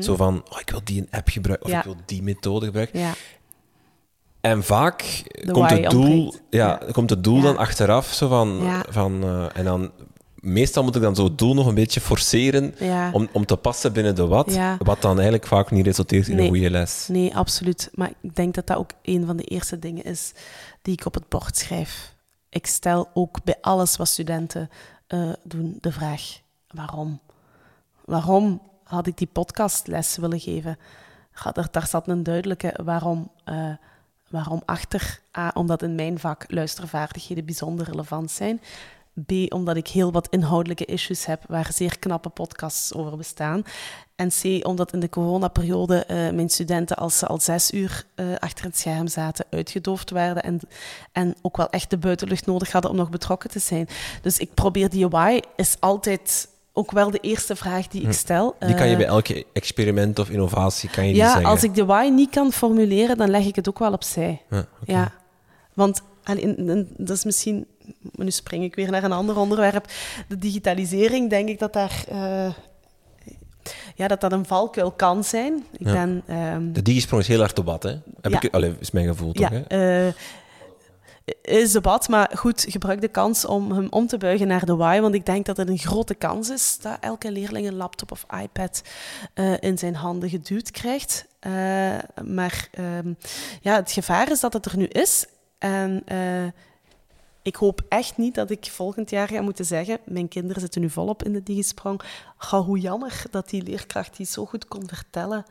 Zo 0.00 0.16
van, 0.16 0.42
oh, 0.50 0.60
ik 0.60 0.70
wil 0.70 0.80
die 0.84 1.00
een 1.00 1.08
app 1.10 1.28
gebruiken, 1.28 1.66
of 1.66 1.72
Ja. 1.72 1.78
ik 1.78 1.84
wil 1.84 1.96
die 2.06 2.22
methode 2.22 2.66
gebruiken. 2.66 3.00
Ja, 3.00 3.12
En 4.40 4.62
vaak 4.64 5.22
De 5.44 5.52
komt 5.52 5.70
het 5.70 5.90
doel, 5.90 6.34
ja, 6.50 6.66
Ja. 6.86 6.92
komt 6.92 7.10
het 7.10 7.24
doel 7.24 7.36
Ja. 7.36 7.42
dan 7.42 7.56
achteraf, 7.56 8.12
zo 8.12 8.28
van, 8.28 8.58
Ja. 8.62 8.84
van 8.88 9.22
eh, 9.22 9.46
en 9.54 9.64
dan... 9.64 9.90
Meestal 10.34 10.82
moet 10.84 10.96
ik 10.96 11.02
dan 11.02 11.14
zo 11.14 11.24
het 11.24 11.38
doel 11.38 11.54
nog 11.54 11.66
een 11.66 11.74
beetje 11.74 12.00
forceren 12.00 12.74
ja. 12.78 13.10
om, 13.12 13.28
om 13.32 13.46
te 13.46 13.56
passen 13.56 13.92
binnen 13.92 14.14
de 14.14 14.26
wat, 14.26 14.54
Ja. 14.54 14.76
wat 14.78 15.02
dan 15.02 15.14
eigenlijk 15.14 15.46
vaak 15.46 15.70
niet 15.70 15.86
resulteert 15.86 16.28
in 16.28 16.36
Nee. 16.36 16.44
een 16.44 16.50
goede 16.50 16.70
les. 16.70 17.06
Nee, 17.08 17.36
absoluut. 17.36 17.90
Maar 17.94 18.12
ik 18.20 18.34
denk 18.34 18.54
dat 18.54 18.66
dat 18.66 18.76
ook 18.76 18.90
een 19.02 19.26
van 19.26 19.36
de 19.36 19.42
eerste 19.42 19.78
dingen 19.78 20.04
is 20.04 20.32
die 20.82 20.92
ik 20.92 21.06
op 21.06 21.14
het 21.14 21.28
bord 21.28 21.56
schrijf. 21.56 22.14
Ik 22.48 22.66
stel 22.66 23.10
ook 23.14 23.44
bij 23.44 23.56
alles 23.60 23.96
wat 23.96 24.08
studenten 24.08 24.70
eh, 25.06 25.32
doen 25.42 25.78
de 25.80 25.92
vraag: 25.92 26.40
waarom? 26.68 27.20
Waarom 28.04 28.62
had 28.84 29.06
ik 29.06 29.16
die 29.16 29.26
podcastles 29.26 30.16
willen 30.16 30.40
geven? 30.40 30.78
Daar, 31.52 31.68
daar 31.70 31.86
zat 31.86 32.08
een 32.08 32.22
duidelijke 32.22 32.74
waarom, 32.82 33.30
eh, 33.44 33.72
waarom 34.28 34.62
achter. 34.64 35.20
Omdat 35.54 35.82
in 35.82 35.94
mijn 35.94 36.18
vak 36.18 36.44
luistervaardigheden 36.48 37.44
bijzonder 37.44 37.86
relevant 37.86 38.30
zijn. 38.30 38.60
B, 39.26 39.32
omdat 39.48 39.76
ik 39.76 39.88
heel 39.88 40.12
wat 40.12 40.28
inhoudelijke 40.30 40.84
issues 40.84 41.26
heb 41.26 41.42
waar 41.48 41.70
zeer 41.72 41.98
knappe 41.98 42.28
podcasts 42.28 42.94
over 42.94 43.16
bestaan. 43.16 43.62
En 44.16 44.28
C, 44.28 44.66
omdat 44.66 44.92
in 44.92 45.00
de 45.00 45.08
coronaperiode 45.08 46.04
eh 46.04 46.16
mijn 46.16 46.48
studenten, 46.48 46.96
als 46.96 47.18
ze 47.18 47.26
al 47.26 47.40
zes 47.40 47.72
uur 47.72 48.04
eh, 48.14 48.26
achter 48.38 48.64
het 48.64 48.78
scherm 48.78 49.08
zaten, 49.08 49.44
uitgedoofd 49.50 50.10
werden 50.10 50.42
en, 50.42 50.60
en 51.12 51.34
ook 51.42 51.56
wel 51.56 51.70
echt 51.70 51.90
de 51.90 51.98
buitenlucht 51.98 52.46
nodig 52.46 52.72
hadden 52.72 52.90
om 52.90 52.96
nog 52.96 53.10
betrokken 53.10 53.50
te 53.50 53.58
zijn. 53.58 53.88
Dus 54.22 54.38
ik 54.38 54.54
probeer 54.54 54.90
die 54.90 55.08
why 55.08 55.40
is 55.56 55.76
altijd 55.80 56.48
ook 56.72 56.90
wel 56.90 57.10
de 57.10 57.18
eerste 57.18 57.56
vraag 57.56 57.88
die 57.88 58.02
ik 58.02 58.12
stel. 58.12 58.56
Die 58.58 58.74
kan 58.74 58.86
je 58.86 58.92
Eh, 58.92 58.98
bij 58.98 59.06
elke 59.06 59.46
experiment 59.52 60.18
of 60.18 60.30
innovatie 60.30 60.90
kan 60.90 61.06
je 61.06 61.12
die 61.12 61.22
ja, 61.22 61.30
zeggen. 61.32 61.50
als 61.50 61.62
ik 61.62 61.74
de 61.74 61.84
why 61.84 62.08
niet 62.12 62.30
kan 62.30 62.52
formuleren, 62.52 63.16
dan 63.16 63.30
leg 63.30 63.46
ik 63.46 63.56
het 63.56 63.68
ook 63.68 63.78
wel 63.78 63.92
opzij. 63.92 64.42
Ja. 64.50 64.66
Ja, 64.84 65.12
want 65.74 66.02
en 66.22 66.88
dat 66.96 67.16
is 67.16 67.24
misschien... 67.24 67.66
Nu 68.12 68.30
spring 68.30 68.64
ik 68.64 68.74
weer 68.74 68.90
naar 68.90 69.04
een 69.04 69.12
ander 69.12 69.36
onderwerp. 69.36 69.86
De 70.28 70.38
digitalisering, 70.38 71.30
denk 71.30 71.48
ik 71.48 71.58
dat 71.58 71.72
daar... 71.72 72.04
eh, 72.08 72.52
ja, 73.94 74.08
dat 74.08 74.20
dat 74.20 74.32
een 74.32 74.46
valkuil 74.46 74.90
kan 74.90 75.24
zijn. 75.24 75.64
Ik 75.78 75.86
Ja. 75.86 75.92
ben... 75.92 76.22
ehm, 76.26 76.72
De 76.72 76.82
digisprong 76.82 77.22
is 77.22 77.28
heel 77.28 77.38
hard 77.38 77.56
debat, 77.56 77.82
hè? 77.82 77.90
Heb 78.20 78.32
Ja. 78.32 78.40
ik, 78.42 78.54
allee, 78.54 78.74
is 78.78 78.90
mijn 78.90 79.06
gevoel 79.06 79.32
toch, 79.32 79.50
ja, 79.50 79.62
hè? 79.68 80.06
eh, 80.06 80.12
is 81.42 81.72
debat, 81.72 82.08
maar 82.08 82.30
goed, 82.34 82.64
gebruik 82.68 83.00
de 83.00 83.08
kans 83.08 83.44
om 83.44 83.72
hem 83.72 83.86
om 83.90 84.06
te 84.06 84.18
buigen 84.18 84.46
naar 84.46 84.64
de 84.66 84.76
why, 84.76 85.00
want 85.00 85.14
ik 85.14 85.26
denk 85.26 85.46
dat 85.46 85.56
het 85.56 85.68
een 85.68 85.78
grote 85.78 86.14
kans 86.14 86.50
is 86.50 86.78
dat 86.82 86.96
elke 87.00 87.32
leerling 87.32 87.66
een 87.66 87.74
laptop 87.76 88.12
of 88.12 88.26
iPad 88.42 88.82
eh, 89.34 89.52
in 89.60 89.78
zijn 89.78 89.94
handen 89.94 90.28
geduwd 90.28 90.70
krijgt. 90.70 91.26
Maar 92.24 92.68
ehm, 92.72 93.12
ja, 93.60 93.74
het 93.76 93.92
gevaar 93.92 94.30
is 94.30 94.40
dat 94.40 94.52
het 94.52 94.64
er 94.66 94.76
nu 94.76 94.84
is. 94.86 95.26
En 95.58 96.04
ik 97.42 97.56
hoop 97.56 97.80
echt 97.88 98.16
niet 98.16 98.34
dat 98.34 98.50
ik 98.50 98.66
volgend 98.70 99.10
jaar 99.10 99.28
ga 99.28 99.40
moeten 99.40 99.64
zeggen, 99.64 99.98
mijn 100.04 100.28
kinderen 100.28 100.60
zitten 100.60 100.80
nu 100.80 100.90
volop 100.90 101.22
in 101.22 101.32
de 101.32 101.42
digisprong, 101.42 102.00
ga 102.36 102.60
hoe 102.60 102.78
jammer 102.78 103.22
dat 103.30 103.50
die 103.50 103.62
leerkracht 103.62 104.16
die 104.16 104.26
zo 104.26 104.46
goed 104.46 104.68
kon 104.68 104.88
vertellen, 104.88 105.44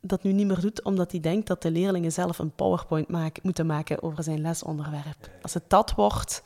dat 0.00 0.22
nu 0.22 0.32
niet 0.32 0.46
meer 0.46 0.60
doet, 0.60 0.82
omdat 0.82 1.10
hij 1.10 1.20
denkt 1.20 1.46
dat 1.46 1.62
de 1.62 1.70
leerlingen 1.70 2.12
zelf 2.12 2.38
een 2.38 2.54
PowerPoint 2.54 3.42
moeten 3.42 3.66
maken 3.66 4.02
over 4.02 4.22
zijn 4.22 4.40
lesonderwerp. 4.40 5.30
Als 5.42 5.54
het 5.54 5.64
dat 5.68 5.94
wordt, 5.94 6.42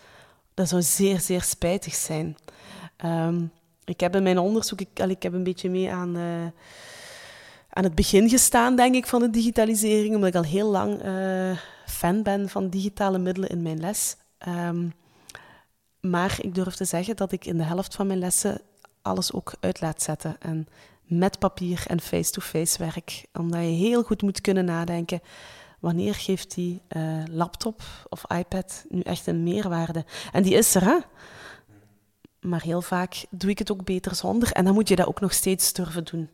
dat 0.54 0.68
zou 0.68 0.82
zeer, 0.82 1.20
zeer 1.20 1.42
spijtig 1.42 1.94
zijn. 1.94 2.36
Ehm, 2.96 3.44
ik 3.84 4.00
heb 4.00 4.16
in 4.16 4.22
mijn 4.22 4.38
onderzoek, 4.38 4.80
ik, 4.80 4.98
ik 4.98 5.22
heb 5.22 5.32
een 5.32 5.42
beetje 5.42 5.70
mee 5.70 5.92
aan, 5.92 6.16
eh, 6.16 6.46
aan 7.68 7.84
het 7.84 7.94
begin 7.94 8.28
gestaan, 8.28 8.76
denk 8.76 8.94
ik, 8.94 9.06
van 9.06 9.20
de 9.20 9.30
digitalisering, 9.30 10.14
omdat 10.14 10.28
ik 10.28 10.34
al 10.34 10.42
heel 10.42 10.70
lang 10.70 11.02
eh, 11.02 11.58
fan 11.86 12.22
ben 12.22 12.48
van 12.48 12.68
digitale 12.68 13.18
middelen 13.18 13.48
in 13.48 13.62
mijn 13.62 13.80
les. 13.80 14.16
Ehm, 14.38 14.88
maar 16.00 16.38
ik 16.40 16.54
durf 16.54 16.74
te 16.74 16.84
zeggen 16.84 17.16
dat 17.16 17.32
ik 17.32 17.44
in 17.44 17.56
de 17.56 17.64
helft 17.64 17.94
van 17.94 18.06
mijn 18.06 18.18
lessen 18.18 18.60
alles 19.02 19.32
ook 19.32 19.52
uit 19.60 19.80
laat 19.80 20.02
zetten. 20.02 20.36
En 20.40 20.66
met 21.02 21.38
papier 21.38 21.84
en 21.86 22.00
face-to-face 22.00 22.78
werk. 22.78 23.26
Omdat 23.32 23.60
je 23.60 23.66
heel 23.66 24.02
goed 24.02 24.22
moet 24.22 24.40
kunnen 24.40 24.64
nadenken. 24.64 25.20
Wanneer 25.80 26.14
geeft 26.14 26.54
die 26.54 26.82
eh, 26.88 27.22
laptop 27.30 27.82
of 28.08 28.22
iPad 28.30 28.84
nu 28.88 29.00
echt 29.00 29.26
een 29.26 29.42
meerwaarde? 29.42 30.04
En 30.32 30.42
die 30.42 30.54
is 30.54 30.74
er, 30.74 30.84
hè? 30.84 30.98
Maar 32.40 32.62
heel 32.62 32.82
vaak 32.82 33.24
doe 33.30 33.50
ik 33.50 33.58
het 33.58 33.70
ook 33.72 33.84
beter 33.84 34.14
zonder. 34.14 34.52
En 34.52 34.64
dan 34.64 34.74
moet 34.74 34.88
je 34.88 34.96
dat 34.96 35.06
ook 35.06 35.20
nog 35.20 35.32
steeds 35.32 35.72
durven 35.72 36.04
doen. 36.04 36.28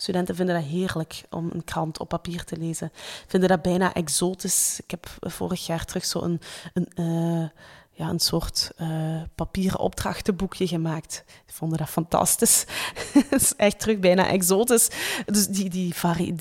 Studenten 0.00 0.34
vinden 0.34 0.54
dat 0.54 0.64
heerlijk 0.64 1.22
om 1.30 1.50
een 1.52 1.64
krant 1.64 1.98
op 1.98 2.08
papier 2.08 2.44
te 2.44 2.56
lezen. 2.56 2.92
Vinden 3.26 3.48
dat 3.48 3.62
bijna 3.62 3.94
exotisch. 3.94 4.80
Ik 4.82 4.90
heb 4.90 5.08
vorig 5.20 5.66
jaar 5.66 5.84
terug 5.84 6.04
zo'n 6.04 6.40
een, 6.72 6.88
eh, 6.94 7.48
ja, 7.92 8.08
een 8.08 8.18
soort 8.20 8.70
eh, 8.76 9.22
papieren 9.34 9.78
opdrachtenboekje 9.78 10.66
gemaakt. 10.66 11.24
Die 11.46 11.54
vonden 11.54 11.78
dat 11.78 11.88
fantastisch. 11.88 12.64
Het 13.30 13.40
is 13.42 13.56
echt 13.56 13.80
terug 13.80 13.98
bijna 13.98 14.28
exotisch. 14.28 14.88
Dus 15.26 15.46
die, 15.46 15.70
die 15.70 15.94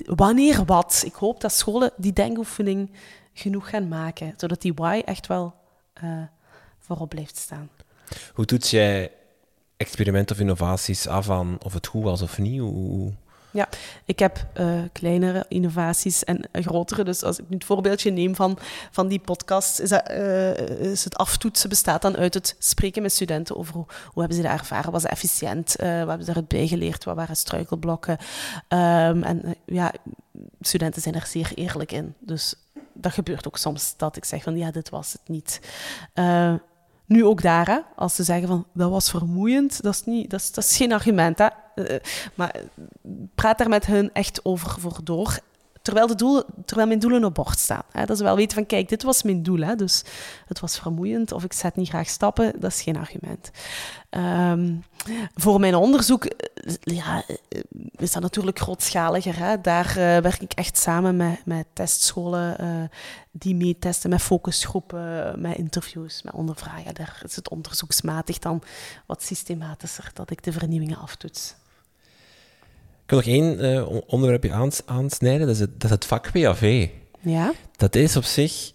wanneer 0.05 0.66
wat? 0.66 1.01
Ik 1.05 1.14
hoop 1.14 1.41
dat 1.41 1.53
scholen 1.53 1.91
die 1.97 2.14
denkoefening 2.14 2.91
genoeg 3.34 3.70
gaan 3.70 3.88
maken, 3.88 4.34
zodat 4.38 4.62
die 4.62 4.74
why 4.74 5.01
echt 5.05 5.28
wel 5.28 5.53
eh, 5.93 6.22
voorop 6.80 7.10
blijft 7.10 7.38
staan. 7.38 7.70
Hoe 8.34 8.45
toets 8.45 8.70
jij 8.70 9.12
experimenten 9.78 10.36
of 10.36 10.41
innovaties 10.41 11.07
af 11.07 11.30
aan 11.30 11.57
of 11.64 11.74
het 11.74 11.88
goed 11.88 12.03
was 12.03 12.22
of 12.22 12.38
niet? 12.38 12.60
Hoe- 12.60 13.14
Ja, 13.51 13.69
ik 14.05 14.19
heb 14.19 14.45
uh, 14.59 14.81
kleinere 14.91 15.45
innovaties 15.47 16.23
en 16.23 16.49
grotere. 16.51 17.03
Dus 17.03 17.23
als 17.23 17.39
ik 17.39 17.49
nu 17.49 17.55
het 17.55 17.65
voorbeeldje 17.65 18.11
neem 18.11 18.35
van, 18.35 18.57
van 18.91 19.07
die 19.07 19.19
podcast, 19.19 19.79
is, 19.79 19.89
dat, 19.89 20.09
uh, 20.09 20.57
is 20.79 21.03
het 21.03 21.17
aftoetsen 21.17 21.69
bestaat 21.69 22.01
dan 22.01 22.17
uit 22.17 22.33
het 22.33 22.55
spreken 22.59 23.01
met 23.01 23.11
studenten 23.11 23.57
over 23.57 23.73
hoe, 23.73 23.85
hebben 24.13 24.37
ze 24.37 24.41
dat 24.41 24.51
ervaren, 24.51 24.91
was 24.91 25.03
het 25.03 25.11
efficiënt, 25.11 25.75
uh, 25.79 25.99
wat 25.99 26.07
hebben 26.07 26.25
ze 26.25 26.31
eruit 26.31 26.47
bijgeleerd, 26.47 27.03
wat 27.03 27.15
waren 27.15 27.35
struikelblokken. 27.35 28.17
Um, 28.67 29.23
en 29.23 29.55
ja, 29.65 29.93
studenten 30.61 31.01
zijn 31.01 31.15
er 31.15 31.27
zeer 31.27 31.51
eerlijk 31.55 31.91
in. 31.91 32.13
Dus 32.19 32.55
dat 32.93 33.11
gebeurt 33.11 33.47
ook 33.47 33.57
soms 33.57 33.93
dat 33.97 34.15
ik 34.15 34.25
zeg 34.25 34.43
van 34.43 34.57
ja, 34.57 34.71
dit 34.71 34.89
was 34.89 35.11
het 35.11 35.27
niet. 35.27 35.59
Nu 37.05 37.25
ook 37.25 37.41
daar, 37.41 37.67
hè, 37.67 37.79
als 37.95 38.15
ze 38.15 38.23
zeggen 38.23 38.47
van 38.47 38.65
dat 38.73 38.89
was 38.89 39.09
vermoeiend, 39.09 39.81
dat 39.81 39.93
is, 39.93 40.03
niet, 40.05 40.29
dat 40.29 40.39
is, 40.39 40.51
dat 40.51 40.63
is 40.63 40.77
geen 40.77 40.93
argument. 40.93 41.37
Hè. 41.37 41.47
Uh, 41.80 41.97
maar 42.34 42.55
praat 43.36 43.57
daar 43.57 43.69
met 43.69 43.86
hun 43.86 44.09
echt 44.13 44.45
over 44.45 44.80
voor 44.80 44.99
door. 45.03 45.39
Terwijl, 45.82 46.07
de 46.07 46.15
doelen, 46.15 46.45
terwijl 46.65 46.88
mijn 46.88 46.99
doelen 46.99 47.23
op 47.23 47.34
bord 47.34 47.59
staan. 47.59 47.84
Hè. 47.91 48.05
Dat 48.05 48.17
ze 48.17 48.23
wel 48.23 48.36
weten 48.36 48.55
van 48.55 48.65
kijk, 48.65 48.89
dit 48.89 49.03
was 49.03 49.23
mijn 49.23 49.43
doel. 49.43 49.59
Hè, 49.59 49.75
dus 49.75 50.03
het 50.47 50.59
was 50.59 50.80
vermoeiend 50.80 51.32
of 51.32 51.43
ik 51.43 51.53
zet 51.53 51.75
niet 51.75 51.89
graag 51.89 52.09
stappen, 52.09 52.53
dat 52.59 52.71
is 52.71 52.82
geen 52.82 52.97
argument. 52.97 53.51
Um, 54.09 54.84
voor 55.36 55.59
mijn 55.59 55.75
onderzoek 55.75 56.25
eh, 56.25 56.73
ja, 56.80 57.23
eh, 57.27 57.59
is 57.95 58.11
dat 58.11 58.21
natuurlijk 58.21 58.59
grootschaliger. 58.59 59.38
Hè? 59.38 59.61
Daar 59.61 59.93
werk 59.95 60.41
ik 60.41 60.53
echt 60.53 60.77
samen 60.77 61.15
met, 61.15 61.45
met 61.45 61.65
testscholen 61.73 62.57
die 63.32 63.55
meetesten, 63.55 64.09
met 64.09 64.21
focusgroepen, 64.21 65.41
met 65.41 65.57
interviews, 65.57 66.23
met 66.23 66.34
ondervragen. 66.34 66.93
Daar 66.93 67.21
is 67.25 67.36
het 67.36 67.49
onderzoeksmatig 67.49 68.39
dan 68.39 68.61
wat 69.05 69.23
systematischer 69.23 70.11
dat 70.13 70.32
ik 70.32 70.43
de 70.43 70.51
vernieuwingen 70.51 70.97
aftoets. 70.97 71.55
Ik 73.10 73.16
wil 73.16 73.24
nog 73.24 73.34
één 73.36 73.66
uh, 73.66 73.99
onderwerpje 74.05 74.51
aans 74.51 74.82
aansnijden, 74.86 75.47
dat 75.47 75.55
is, 75.55 75.62
het, 75.62 75.72
dat 75.74 75.84
is 75.84 75.89
het 75.89 76.05
vak 76.05 76.32
PAV. 76.32 76.88
Ja? 77.20 77.53
Dat 77.76 77.95
is 77.95 78.16
op 78.16 78.24
zich... 78.24 78.72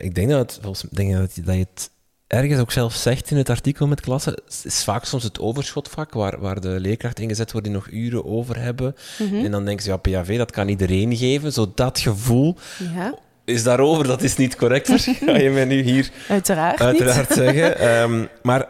ik 0.00 0.14
denk 0.14 0.30
dat, 0.30 0.38
het, 0.38 0.58
volgens, 0.62 0.90
denk 0.90 1.12
dat, 1.12 1.38
dat 1.44 1.54
je 1.54 1.66
het 1.72 1.90
ergens 2.26 2.60
ook 2.60 2.72
zelf 2.72 2.94
zegt 2.94 3.30
in 3.30 3.36
het 3.36 3.48
artikel 3.48 3.86
met 3.86 4.00
klassen, 4.00 4.42
is 4.62 4.84
vaak 4.84 5.04
soms 5.04 5.22
het 5.22 5.38
overschotvak 5.38 6.12
waar, 6.12 6.40
waar 6.40 6.60
de 6.60 6.80
leerkrachten 6.80 7.22
ingezet 7.22 7.52
worden 7.52 7.72
die 7.72 7.80
nog 7.80 7.90
uren 7.90 8.24
over 8.24 8.60
hebben. 8.62 8.96
Mhm. 9.18 9.44
En 9.44 9.50
dan 9.50 9.64
denken 9.64 9.84
ze, 9.84 9.90
ja, 9.90 9.96
PAV, 9.96 10.36
dat 10.36 10.50
kan 10.50 10.68
iedereen 10.68 11.16
geven. 11.16 11.52
Zo 11.52 11.72
dat 11.74 11.98
gevoel 11.98 12.56
ja. 12.94 13.14
is 13.44 13.62
daarover, 13.62 14.06
dat 14.06 14.22
is 14.22 14.36
niet 14.36 14.56
correct, 14.56 14.88
ga 15.24 15.36
je 15.36 15.50
mij 15.50 15.64
nu 15.64 15.82
hier 15.82 16.10
uiteraard, 16.28 16.80
uiteraard 16.80 17.32
zeggen. 17.32 18.00
Um, 18.02 18.28
maar 18.42 18.68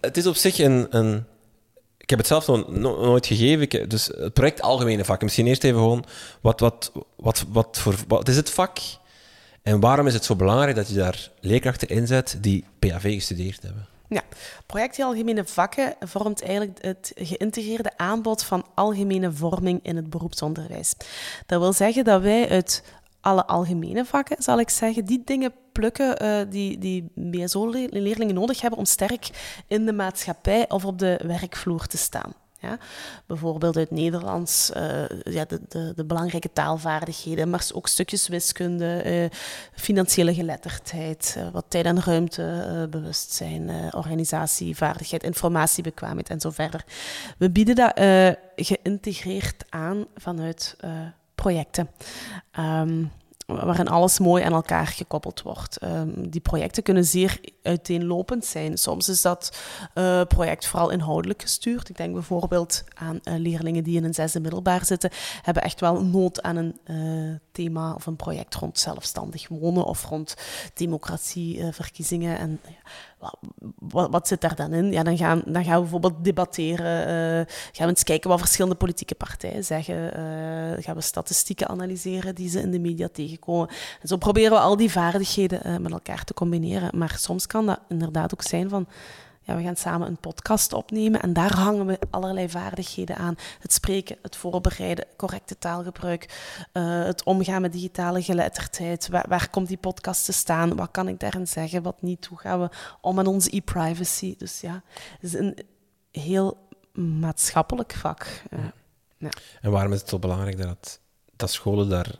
het 0.00 0.16
is 0.16 0.26
op 0.26 0.36
zich 0.36 0.58
een... 0.58 0.86
een 0.90 1.24
ik 2.10 2.16
heb 2.16 2.26
het 2.28 2.44
zelf 2.44 2.66
nog 2.66 2.98
nooit 3.00 3.26
gegeven. 3.26 3.88
Dus 3.88 4.06
het 4.06 4.32
project 4.32 4.62
Algemene 4.62 5.04
Vakken. 5.04 5.24
Misschien 5.24 5.46
eerst 5.46 5.64
even 5.64 5.78
gewoon, 5.78 6.04
wat, 6.40 6.60
wat, 6.60 6.92
wat, 7.16 7.44
wat, 7.48 7.78
voor, 7.78 7.94
wat 8.08 8.28
is 8.28 8.36
het 8.36 8.50
vak? 8.50 8.78
En 9.62 9.80
waarom 9.80 10.06
is 10.06 10.14
het 10.14 10.24
zo 10.24 10.36
belangrijk 10.36 10.76
dat 10.76 10.88
je 10.88 10.94
daar 10.94 11.30
leerkrachten 11.40 11.88
inzet 11.88 12.38
die 12.40 12.64
PAV 12.78 13.14
gestudeerd 13.14 13.62
hebben? 13.62 13.86
Ja, 14.08 14.22
project 14.66 15.00
Algemene 15.00 15.44
Vakken 15.44 15.94
vormt 16.00 16.42
eigenlijk 16.42 16.82
het 16.82 17.12
geïntegreerde 17.14 17.96
aanbod 17.96 18.44
van 18.44 18.66
algemene 18.74 19.32
vorming 19.32 19.80
in 19.82 19.96
het 19.96 20.10
beroepsonderwijs. 20.10 20.94
Dat 21.46 21.60
wil 21.60 21.72
zeggen 21.72 22.04
dat 22.04 22.22
wij 22.22 22.48
uit 22.48 22.82
alle 23.20 23.46
algemene 23.46 24.04
vakken, 24.04 24.42
zal 24.42 24.60
ik 24.60 24.70
zeggen, 24.70 25.04
die 25.04 25.22
dingen 25.24 25.52
plukken 25.72 26.24
uh, 26.24 26.40
die, 26.50 26.78
die 26.78 27.12
BSO-leerlingen 27.14 28.34
nodig 28.34 28.60
hebben 28.60 28.78
om 28.78 28.84
sterk 28.84 29.30
in 29.66 29.86
de 29.86 29.92
maatschappij 29.92 30.70
of 30.70 30.84
op 30.84 30.98
de 30.98 31.20
werkvloer 31.26 31.86
te 31.86 31.96
staan. 31.96 32.32
Ja? 32.60 32.78
Bijvoorbeeld 33.26 33.76
uit 33.76 33.90
Nederlands, 33.90 34.70
uh, 34.76 35.08
ja, 35.24 35.44
de, 35.44 35.60
de, 35.68 35.92
de, 35.96 36.04
belangrijke 36.04 36.52
taalvaardigheden, 36.52 37.50
maar 37.50 37.68
ook 37.74 37.88
stukjes 37.88 38.28
wiskunde, 38.28 39.02
uh, 39.06 39.24
financiële 39.72 40.34
geletterdheid, 40.34 41.38
wat 41.52 41.64
tijd- 41.68 41.84
en 41.84 42.02
ruimtebewustzijn, 42.02 43.94
organisatievaardigheid, 43.94 45.22
informatiebekwaamheid 45.22 46.28
en 46.28 46.40
zo 46.40 46.50
verder. 46.50 46.84
We 47.38 47.50
bieden 47.50 47.74
dat 47.74 47.92
geïntegreerd 48.56 49.64
aan 49.68 50.06
vanuit 50.16 50.76
projecten. 51.40 51.88
Um, 52.58 53.10
waarin 53.46 53.88
alles 53.88 54.18
mooi 54.18 54.42
aan 54.42 54.52
elkaar 54.52 54.86
gekoppeld 54.86 55.42
wordt. 55.42 55.82
Um, 55.84 56.30
die 56.30 56.40
projecten 56.40 56.82
kunnen 56.82 57.04
zeer 57.04 57.40
uiteenlopend 57.62 58.44
zijn. 58.44 58.78
Soms 58.78 59.08
is 59.08 59.22
dat 59.22 59.58
uh, 59.94 60.22
project 60.28 60.66
vooral 60.66 60.90
inhoudelijk 60.90 61.42
gestuurd. 61.42 61.88
Ik 61.88 61.96
denk 61.96 62.12
bijvoorbeeld 62.12 62.84
aan 62.94 63.20
uh, 63.24 63.34
leerlingen 63.36 63.84
die 63.84 63.96
in 63.96 64.04
een 64.04 64.14
zesde 64.14 64.40
middelbaar 64.40 64.84
zitten, 64.84 65.10
hebben 65.42 65.62
echt 65.62 65.80
wel 65.80 66.04
nood 66.04 66.42
aan 66.42 66.56
een 66.56 66.78
uh, 66.86 67.36
thema 67.52 67.94
of 67.94 68.06
een 68.06 68.16
project 68.16 68.54
rond 68.54 68.78
zelfstandig 68.78 69.48
wonen 69.48 69.84
of 69.84 70.04
rond 70.04 70.36
democratieverkiezingen. 70.74 72.38
en 72.38 72.60
wat, 73.78 74.10
wat, 74.10 74.28
zit 74.28 74.40
daar 74.40 74.54
dan 74.54 74.72
in? 74.72 74.92
Ja, 74.92 75.02
dan, 75.02 75.16
gaan, 75.16 75.42
dan 75.44 75.64
gaan 75.64 75.74
we 75.74 75.80
bijvoorbeeld 75.80 76.24
debatteren. 76.24 77.46
Gaan 77.72 77.86
we 77.86 77.92
eens 77.92 78.02
kijken 78.02 78.30
wat 78.30 78.38
verschillende 78.38 78.76
politieke 78.76 79.14
partijen 79.14 79.64
zeggen. 79.64 80.12
Gaan 80.82 80.94
we 80.94 81.00
statistieken 81.00 81.68
analyseren 81.68 82.34
die 82.34 82.48
ze 82.48 82.60
in 82.60 82.70
de 82.70 82.78
media 82.78 83.08
tegenkomen. 83.12 83.68
En 84.00 84.08
zo 84.08 84.16
proberen 84.16 84.50
we 84.50 84.58
al 84.58 84.76
die 84.76 84.90
vaardigheden 84.90 85.82
met 85.82 85.92
elkaar 85.92 86.24
te 86.24 86.34
combineren. 86.34 86.98
Maar 86.98 87.14
soms 87.18 87.46
kan 87.50 87.66
dat 87.66 87.80
inderdaad 87.88 88.32
ook 88.32 88.42
zijn 88.42 88.68
van 88.68 88.86
ja, 89.42 89.56
we 89.56 89.62
gaan 89.62 89.76
samen 89.76 90.06
een 90.06 90.18
podcast 90.20 90.72
opnemen 90.72 91.22
en 91.22 91.32
daar 91.32 91.54
hangen 91.56 91.86
we 91.86 91.98
allerlei 92.10 92.48
vaardigheden 92.48 93.16
aan. 93.16 93.34
Het 93.58 93.72
spreken, 93.72 94.16
het 94.22 94.36
voorbereiden, 94.36 95.06
correcte 95.16 95.58
taalgebruik, 95.58 96.24
uh, 96.72 97.04
het 97.04 97.22
omgaan 97.22 97.62
met 97.62 97.72
digitale 97.72 98.22
geletterdheid. 98.22 99.08
Waar, 99.08 99.24
waar, 99.28 99.50
komt 99.50 99.68
die 99.68 99.76
podcast 99.76 100.24
te 100.24 100.32
staan? 100.32 100.76
Wat 100.76 100.90
kan 100.90 101.08
ik 101.08 101.20
daarin 101.20 101.46
zeggen, 101.46 101.82
wat 101.82 102.02
niet? 102.02 102.26
Hoe 102.26 102.38
gaan 102.38 102.60
we 102.60 102.68
om 103.00 103.14
met 103.14 103.26
onze 103.26 103.56
e-privacy? 103.56 104.34
Dus 104.38 104.60
ja, 104.60 104.82
het 105.20 105.22
is 105.22 105.34
een 105.34 105.58
heel 106.10 106.68
maatschappelijk 106.92 107.92
vak. 107.92 108.42
Uh, 108.50 108.60
ja. 109.18 109.30
En 109.60 109.70
waarom 109.70 109.92
is 109.92 110.00
het 110.00 110.08
zo 110.08 110.18
belangrijk 110.18 110.62
dat, 110.62 111.00
dat 111.36 111.50
scholen 111.50 111.88
daar 111.88 112.18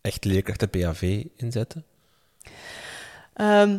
echt 0.00 0.24
leerkrachten 0.24 0.70
PAV 0.70 1.24
inzetten? 1.36 1.84
Um, 3.34 3.72
eh, 3.72 3.78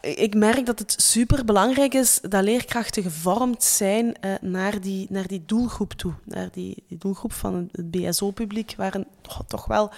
ik 0.00 0.34
merk 0.34 0.66
dat 0.66 0.78
het 0.78 0.94
super 0.96 1.44
belangrijk 1.44 1.94
is 1.94 2.20
dat 2.28 2.44
leerkrachten 2.44 3.02
gevormd 3.02 3.64
zijn 3.64 4.06
uh, 4.06 4.32
naar, 4.40 4.80
die, 4.80 5.06
naar 5.10 5.26
die 5.26 5.42
doelgroep 5.46 5.92
toe. 5.92 6.12
Naar 6.24 6.48
die, 6.52 6.84
die 6.88 6.98
doelgroep 6.98 7.32
van 7.32 7.68
het 7.72 7.90
BSO-publiek, 7.90 8.74
waar 8.76 8.94
een, 8.94 9.06
oh, 9.28 9.40
toch 9.46 9.66
wel 9.66 9.90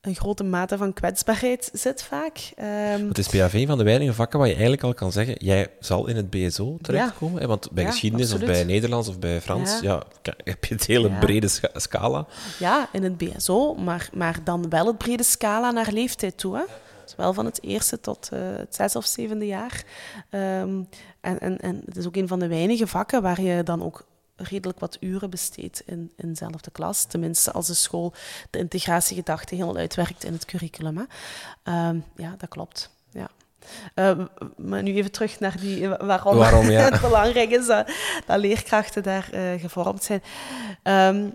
een 0.00 0.14
grote 0.14 0.44
mate 0.44 0.76
van 0.76 0.92
kwetsbaarheid 0.92 1.70
zit 1.72 2.02
vaak. 2.02 2.52
Um, 2.98 3.08
het 3.08 3.18
is 3.18 3.28
PAV 3.28 3.66
van 3.66 3.78
de 3.78 3.84
weinige 3.84 4.12
vakken 4.12 4.38
waar 4.38 4.48
je 4.48 4.54
eigenlijk 4.54 4.82
al 4.82 4.94
kan 4.94 5.12
zeggen, 5.12 5.34
jij 5.38 5.68
zal 5.80 6.06
in 6.06 6.16
het 6.16 6.30
BSO 6.30 6.78
terechtkomen. 6.82 7.40
Ja. 7.40 7.46
Want 7.46 7.70
bij 7.70 7.84
geschiedenis 7.84 8.32
of 8.32 8.40
bij 8.40 8.64
Nederlands 8.64 9.08
of 9.08 9.18
bij 9.18 9.40
Frans 9.40 9.80
ja. 9.80 10.02
ja 10.22 10.34
heb 10.44 10.64
je 10.64 10.74
het 10.74 10.86
hele 10.86 11.10
brede 11.10 11.48
scala. 11.74 12.26
Ja, 12.58 12.88
in 12.92 13.02
het 13.02 13.18
BSO, 13.18 13.74
maar, 13.74 14.08
maar 14.12 14.38
dan 14.44 14.68
wel 14.68 14.86
het 14.86 14.98
brede 14.98 15.22
scala 15.22 15.70
naar 15.70 15.92
leeftijd 15.92 16.38
toe. 16.38 16.56
Hè? 16.56 16.62
Zowel 17.10 17.32
van 17.32 17.44
het 17.44 17.62
eerste 17.62 18.00
tot 18.00 18.30
uh, 18.32 18.40
het 18.56 18.74
zes 18.74 18.96
of 18.96 19.06
zevende 19.06 19.46
jaar. 19.46 19.84
Um, 20.30 20.88
en, 21.20 21.38
en, 21.38 21.60
en 21.60 21.82
het 21.84 21.96
is 21.96 22.06
ook 22.06 22.16
een 22.16 22.28
van 22.28 22.38
de 22.38 22.48
weinige 22.48 22.86
vakken 22.86 23.22
waar 23.22 23.40
je 23.40 23.62
dan 23.62 23.82
ook 23.82 24.06
redelijk 24.36 24.78
wat 24.78 24.96
uren 25.00 25.30
besteedt 25.30 25.82
in, 25.86 26.12
in 26.16 26.28
dezelfde 26.28 26.70
klas. 26.70 27.04
Tenminste, 27.04 27.52
als 27.52 27.66
de 27.66 27.74
school 27.74 28.12
de 28.50 28.58
integratiegedachte 28.58 29.54
helemaal 29.54 29.76
uitwerkt 29.76 30.24
in 30.24 30.32
het 30.32 30.44
curriculum. 30.44 30.96
Hè. 30.96 31.88
Um, 31.88 32.04
ja, 32.16 32.34
dat 32.38 32.48
klopt. 32.48 32.90
Ja. 33.10 33.30
Uh, 33.94 34.26
maar 34.56 34.82
nu 34.82 34.94
even 34.94 35.10
terug 35.10 35.40
naar 35.40 35.60
die, 35.60 35.88
waarom, 35.88 36.36
waarom 36.36 36.70
ja. 36.70 36.80
het 36.90 37.00
belangrijk 37.00 37.50
is 37.50 37.66
dat, 37.66 37.90
dat 38.26 38.38
leerkrachten 38.38 39.02
daar 39.02 39.28
uh, 39.34 39.60
gevormd 39.60 40.04
zijn. 40.04 40.22
Um, 40.82 41.34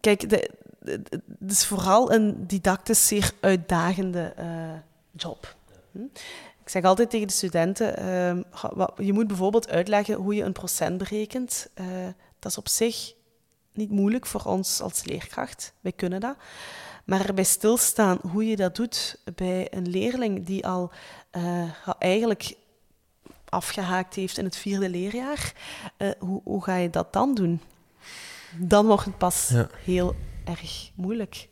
kijk, 0.00 0.30
de, 0.30 0.50
het 0.86 1.50
is 1.50 1.66
vooral 1.66 2.12
een 2.12 2.46
didactisch 2.46 3.06
zeer 3.06 3.32
uitdagende 3.40 4.34
uh, 4.38 4.44
job. 5.12 5.56
Hm? 5.92 6.02
Ik 6.62 6.72
zeg 6.72 6.84
altijd 6.84 7.10
tegen 7.10 7.26
de 7.26 7.32
studenten, 7.32 8.02
uh, 8.78 8.86
je 9.06 9.12
moet 9.12 9.26
bijvoorbeeld 9.26 9.68
uitleggen 9.68 10.14
hoe 10.14 10.34
je 10.34 10.42
een 10.42 10.52
procent 10.52 10.98
berekent. 10.98 11.68
Uh, 11.80 11.86
dat 12.38 12.50
is 12.50 12.58
op 12.58 12.68
zich 12.68 13.14
niet 13.72 13.90
moeilijk 13.90 14.26
voor 14.26 14.42
ons 14.44 14.80
als 14.80 15.04
leerkracht. 15.04 15.72
Wij 15.80 15.92
kunnen 15.92 16.20
dat. 16.20 16.36
Maar 17.04 17.26
erbij 17.26 17.44
stilstaan 17.44 18.18
hoe 18.30 18.46
je 18.46 18.56
dat 18.56 18.76
doet 18.76 19.18
bij 19.34 19.68
een 19.70 19.88
leerling 19.88 20.46
die 20.46 20.66
al 20.66 20.90
eigenlijk 21.98 22.56
afgehaakt 23.44 24.14
heeft 24.14 24.38
in 24.38 24.44
het 24.44 24.56
vierde 24.56 24.88
leerjaar, 24.88 25.52
hoe, 26.18 26.40
hoe, 26.44 26.64
ga 26.64 26.76
je 26.76 26.90
dat 26.90 27.12
dan 27.12 27.34
doen? 27.34 27.60
Dan 28.58 28.86
wordt 28.86 29.04
het 29.04 29.18
pas 29.18 29.48
ja. 29.48 29.68
heel 29.84 30.14
erg 30.46 30.90
moeilijk. 30.94 31.48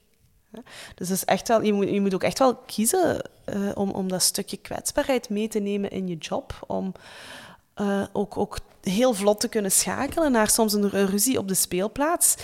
Dus 0.94 1.10
is 1.10 1.24
echt 1.24 1.48
wel, 1.48 1.62
je, 1.62 1.72
moet, 1.72 1.88
je 1.88 2.00
moet 2.00 2.14
ook 2.14 2.22
echt 2.22 2.38
wel 2.38 2.54
kiezen 2.56 3.30
uh, 3.54 3.70
om, 3.74 3.90
om 3.90 4.08
dat 4.08 4.22
stukje 4.22 4.56
kwetsbaarheid 4.56 5.28
mee 5.28 5.48
te 5.48 5.58
nemen 5.58 5.90
in 5.90 6.08
je 6.08 6.16
job. 6.16 6.64
Om 6.66 6.92
uh, 7.80 8.02
ook, 8.12 8.38
ook 8.38 8.58
heel 8.80 9.14
vlot 9.14 9.40
te 9.40 9.48
kunnen 9.48 9.72
schakelen 9.72 10.32
naar 10.32 10.50
soms 10.50 10.72
een 10.72 10.90
ruzie 10.90 11.38
op 11.38 11.48
de 11.48 11.54
speelplaats. 11.54 12.36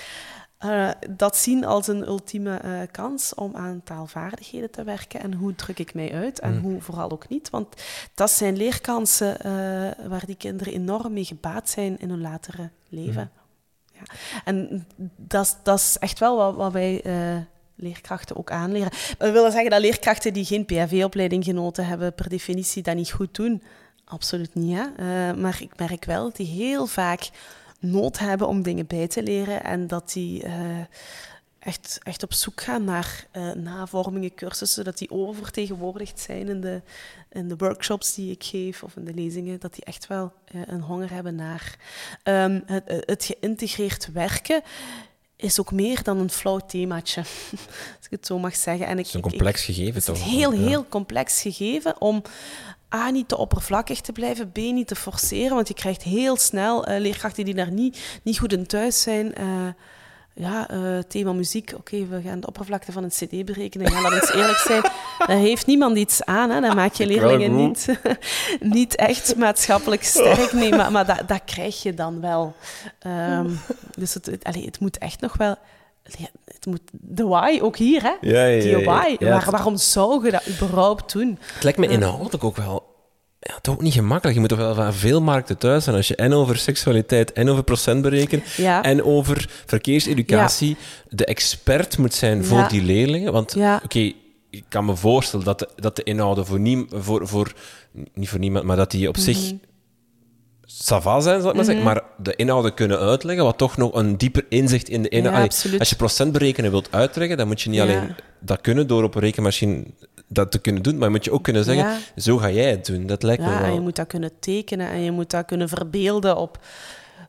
Uh, 0.64 0.90
dat 1.10 1.36
zien 1.36 1.64
als 1.64 1.86
een 1.86 2.06
ultieme 2.06 2.88
kans 2.90 3.34
om 3.34 3.56
aan 3.56 3.80
taalvaardigheden 3.84 4.70
te 4.70 4.84
werken. 4.84 5.20
En 5.20 5.34
hoe 5.34 5.54
druk 5.54 5.78
ik 5.78 5.94
mij 5.94 6.12
uit 6.12 6.40
en 6.40 6.54
mm. 6.54 6.62
hoe 6.62 6.80
vooral 6.80 7.10
ook 7.10 7.28
niet. 7.28 7.50
Want 7.50 7.66
dat 8.14 8.30
zijn 8.30 8.56
leerkansen 8.56 9.36
waar 10.08 10.26
die 10.26 10.36
kinderen 10.36 10.72
enorm 10.72 11.12
mee 11.12 11.24
gebaat 11.24 11.68
zijn 11.68 11.98
in 11.98 12.10
hun 12.10 12.20
latere 12.20 12.70
leven. 12.88 13.30
Mm. 13.32 13.39
En 14.44 14.86
dat, 15.16 15.60
is 15.64 15.96
echt 15.98 16.18
wel 16.18 16.36
wat, 16.36 16.54
wat 16.56 16.72
wij 16.72 17.02
leerkrachten 17.76 18.36
ook 18.36 18.50
aanleren. 18.50 18.90
We 19.18 19.30
willen 19.30 19.52
zeggen 19.52 19.70
dat 19.70 19.80
leerkrachten 19.80 20.32
die 20.32 20.44
geen 20.44 20.64
PHV-opleiding 20.64 21.44
genoten 21.44 21.86
hebben, 21.86 22.14
per 22.14 22.28
definitie 22.28 22.82
dat 22.82 22.94
niet 22.94 23.12
goed 23.12 23.34
doen. 23.34 23.62
Absoluut 24.04 24.54
niet. 24.54 24.78
Hè? 24.78 25.34
maar 25.34 25.58
ik 25.60 25.78
merk 25.78 26.04
wel 26.04 26.24
dat 26.24 26.36
die 26.36 26.46
heel 26.46 26.86
vaak 26.86 27.30
nood 27.80 28.18
hebben 28.18 28.48
om 28.48 28.62
dingen 28.62 28.86
bij 28.86 29.08
te 29.08 29.22
leren 29.22 29.64
en 29.64 29.86
dat 29.86 30.12
die 30.12 30.44
uh, 30.44 30.52
echt, 31.60 31.98
echt 32.02 32.22
op 32.22 32.32
zoek 32.32 32.60
gaan 32.60 32.84
naar 32.84 33.26
uh, 33.32 33.52
navormingen, 33.52 34.34
cursussen, 34.34 34.84
dat 34.84 34.98
die 34.98 35.10
oververtegenwoordigd 35.10 36.20
zijn 36.20 36.48
in 36.48 36.60
de, 36.60 36.82
in 37.30 37.48
de 37.48 37.56
workshops 37.56 38.14
die 38.14 38.30
ik 38.30 38.44
geef 38.44 38.82
of 38.82 38.96
in 38.96 39.04
de 39.04 39.14
lezingen, 39.14 39.60
dat 39.60 39.74
die 39.74 39.84
echt 39.84 40.06
wel 40.06 40.32
uh, 40.54 40.62
een 40.66 40.80
honger 40.80 41.10
hebben 41.10 41.34
naar 41.34 41.76
um, 42.24 42.62
het, 42.66 42.82
het 42.86 43.24
geïntegreerd 43.24 44.12
werken 44.12 44.62
is 45.36 45.60
ook 45.60 45.72
meer 45.72 46.02
dan 46.02 46.18
een 46.18 46.30
flauw 46.30 46.58
themaatje, 46.58 47.20
als 47.96 48.04
ik 48.04 48.10
het 48.10 48.26
zo 48.26 48.38
mag 48.38 48.56
zeggen. 48.56 48.86
En 48.86 48.92
ik, 48.92 48.98
het 48.98 49.06
is 49.06 49.14
een 49.14 49.20
complex 49.20 49.64
gegeven, 49.64 50.02
toch? 50.04 50.16
Het 50.16 50.26
is 50.26 50.32
een 50.32 50.38
heel, 50.38 50.52
heel 50.52 50.86
complex 50.88 51.40
gegeven 51.40 52.00
om 52.00 52.22
A, 52.94 53.10
niet 53.10 53.28
te 53.28 53.36
oppervlakkig 53.36 54.00
te 54.00 54.12
blijven, 54.12 54.52
B, 54.52 54.56
niet 54.56 54.86
te 54.86 54.96
forceren, 54.96 55.54
want 55.54 55.68
je 55.68 55.74
krijgt 55.74 56.02
heel 56.02 56.36
snel 56.36 56.88
uh, 56.88 56.98
leerkrachten 56.98 57.44
die 57.44 57.54
daar 57.54 57.70
niet, 57.70 58.20
niet 58.22 58.38
goed 58.38 58.52
in 58.52 58.66
thuis 58.66 59.02
zijn. 59.02 59.34
Uh, 59.40 59.68
ja, 60.34 60.70
uh, 60.70 60.98
thema 60.98 61.32
muziek, 61.32 61.72
oké, 61.76 62.06
we 62.06 62.20
gaan 62.20 62.40
de 62.40 62.46
oppervlakte 62.46 62.92
van 62.92 63.02
een 63.02 63.10
cd 63.10 63.44
berekenen, 63.44 63.90
gaan 63.90 64.02
dat 64.02 64.12
eens 64.12 64.32
eerlijk 64.32 64.58
zijn. 64.58 64.82
Daar 65.26 65.36
heeft 65.36 65.66
niemand 65.66 65.96
iets 65.96 66.24
aan, 66.24 66.50
hè. 66.50 66.60
daar 66.60 66.74
maak 66.74 66.92
je 66.94 67.06
leerlingen 67.06 67.56
niet, 67.56 68.00
niet 68.60 68.94
echt 68.94 69.36
maatschappelijk 69.36 70.04
sterk 70.04 70.52
mee, 70.52 70.70
maar, 70.70 70.92
maar 70.92 71.06
dat, 71.06 71.22
dat 71.26 71.40
krijg 71.44 71.82
je 71.82 71.94
dan 71.94 72.20
wel. 72.20 72.54
Um, 73.06 73.60
dus 73.94 74.14
het, 74.14 74.26
het, 74.26 74.44
allez, 74.44 74.64
het 74.64 74.80
moet 74.80 74.98
echt 74.98 75.20
nog 75.20 75.36
wel 75.36 75.56
het 76.44 76.66
moet, 76.66 76.80
de 76.90 77.24
why, 77.24 77.58
ook 77.62 77.76
hier, 77.76 78.02
hè? 78.02 78.14
Ja, 78.20 78.44
ja, 78.44 78.62
Die 78.62 78.84
why. 78.84 79.16
waarom 79.50 79.76
zou 79.76 80.24
je 80.24 80.30
dat 80.30 80.48
überhaupt 80.48 81.12
doen? 81.12 81.38
Het 81.54 81.62
lijkt 81.62 81.78
me 81.78 81.88
inhoudelijk 81.88 82.44
ook 82.44 82.56
wel 82.56 82.89
ja, 83.40 83.58
toch 83.60 83.74
ook 83.74 83.82
niet 83.82 83.92
gemakkelijk. 83.92 84.34
Je 84.34 84.40
moet 84.40 84.48
toch 84.48 84.58
wel 84.58 84.74
van 84.74 84.94
veel 84.94 85.20
markten 85.20 85.58
thuis 85.58 85.84
zijn. 85.84 85.96
Als 85.96 86.08
je 86.08 86.16
en 86.16 86.32
over 86.32 86.56
seksualiteit 86.56 87.32
en 87.32 87.48
over 87.48 87.62
procent 87.62 88.02
berekenen 88.02 88.44
en 88.82 89.04
over 89.04 89.50
verkeerseducatie 89.66 90.76
de 91.08 91.24
expert 91.24 91.98
moet 91.98 92.14
zijn 92.14 92.44
voor 92.44 92.68
die 92.68 92.82
leerlingen. 92.82 93.32
Want 93.32 93.56
oké, 93.84 94.12
ik 94.50 94.64
kan 94.68 94.84
me 94.84 94.96
voorstellen 94.96 95.44
dat 95.44 95.58
de, 95.58 95.68
dat 95.76 95.96
de 95.96 96.02
inhouden 96.02 96.46
voor, 96.46 96.60
nie, 96.60 96.86
voor, 96.90 97.28
voor, 97.28 97.52
niet 98.14 98.28
voor 98.28 98.38
niemand, 98.38 98.64
maar 98.64 98.76
dat 98.76 98.90
die 98.90 99.08
op 99.08 99.16
zich 99.16 99.36
mhm 99.36 99.56
sava 100.72 101.20
zijn, 101.20 101.40
zal 101.40 101.50
ik 101.50 101.56
maar 101.56 101.64
zeggen, 101.64 101.84
mhm. 101.84 101.92
maar 101.92 102.02
de 102.18 102.36
inhouden 102.36 102.74
kunnen 102.74 102.98
uitleggen, 102.98 103.44
wat 103.44 103.58
toch 103.58 103.76
nog 103.76 103.94
een 103.94 104.16
dieper 104.16 104.44
inzicht 104.48 104.88
in 104.88 105.02
de 105.02 105.08
inhoud... 105.08 105.66
als 105.78 105.88
je 105.88 105.96
procent 105.96 106.32
berekenen 106.32 106.70
wilt 106.70 106.88
uitleggen, 106.92 107.36
dan 107.36 107.46
moet 107.46 107.62
je 107.62 107.70
niet 107.70 107.80
alleen 107.80 108.14
dat 108.40 108.60
kunnen 108.60 108.86
door 108.86 109.02
op 109.02 109.14
een 109.14 109.20
rekenmachine 109.20 109.84
dat 110.32 110.50
te 110.50 110.58
kunnen 110.58 110.82
doen, 110.82 110.98
maar 110.98 111.10
moet 111.10 111.24
je 111.24 111.32
ook 111.32 111.42
kunnen 111.42 111.64
zeggen, 111.64 111.98
zo 112.16 112.36
ga 112.36 112.50
jij 112.50 112.70
het 112.70 112.86
doen. 112.86 113.06
Dat 113.06 113.22
lijkt 113.22 113.42
me 113.42 113.48
wel... 113.48 113.58
en 113.58 113.74
je 113.74 113.80
moet 113.80 113.96
dat 113.96 114.06
kunnen 114.06 114.32
tekenen 114.40 114.88
en 114.90 115.00
je 115.00 115.10
moet 115.10 115.30
dat 115.30 115.44
kunnen 115.44 115.68
verbeelden 115.68 116.36
op 116.36 116.58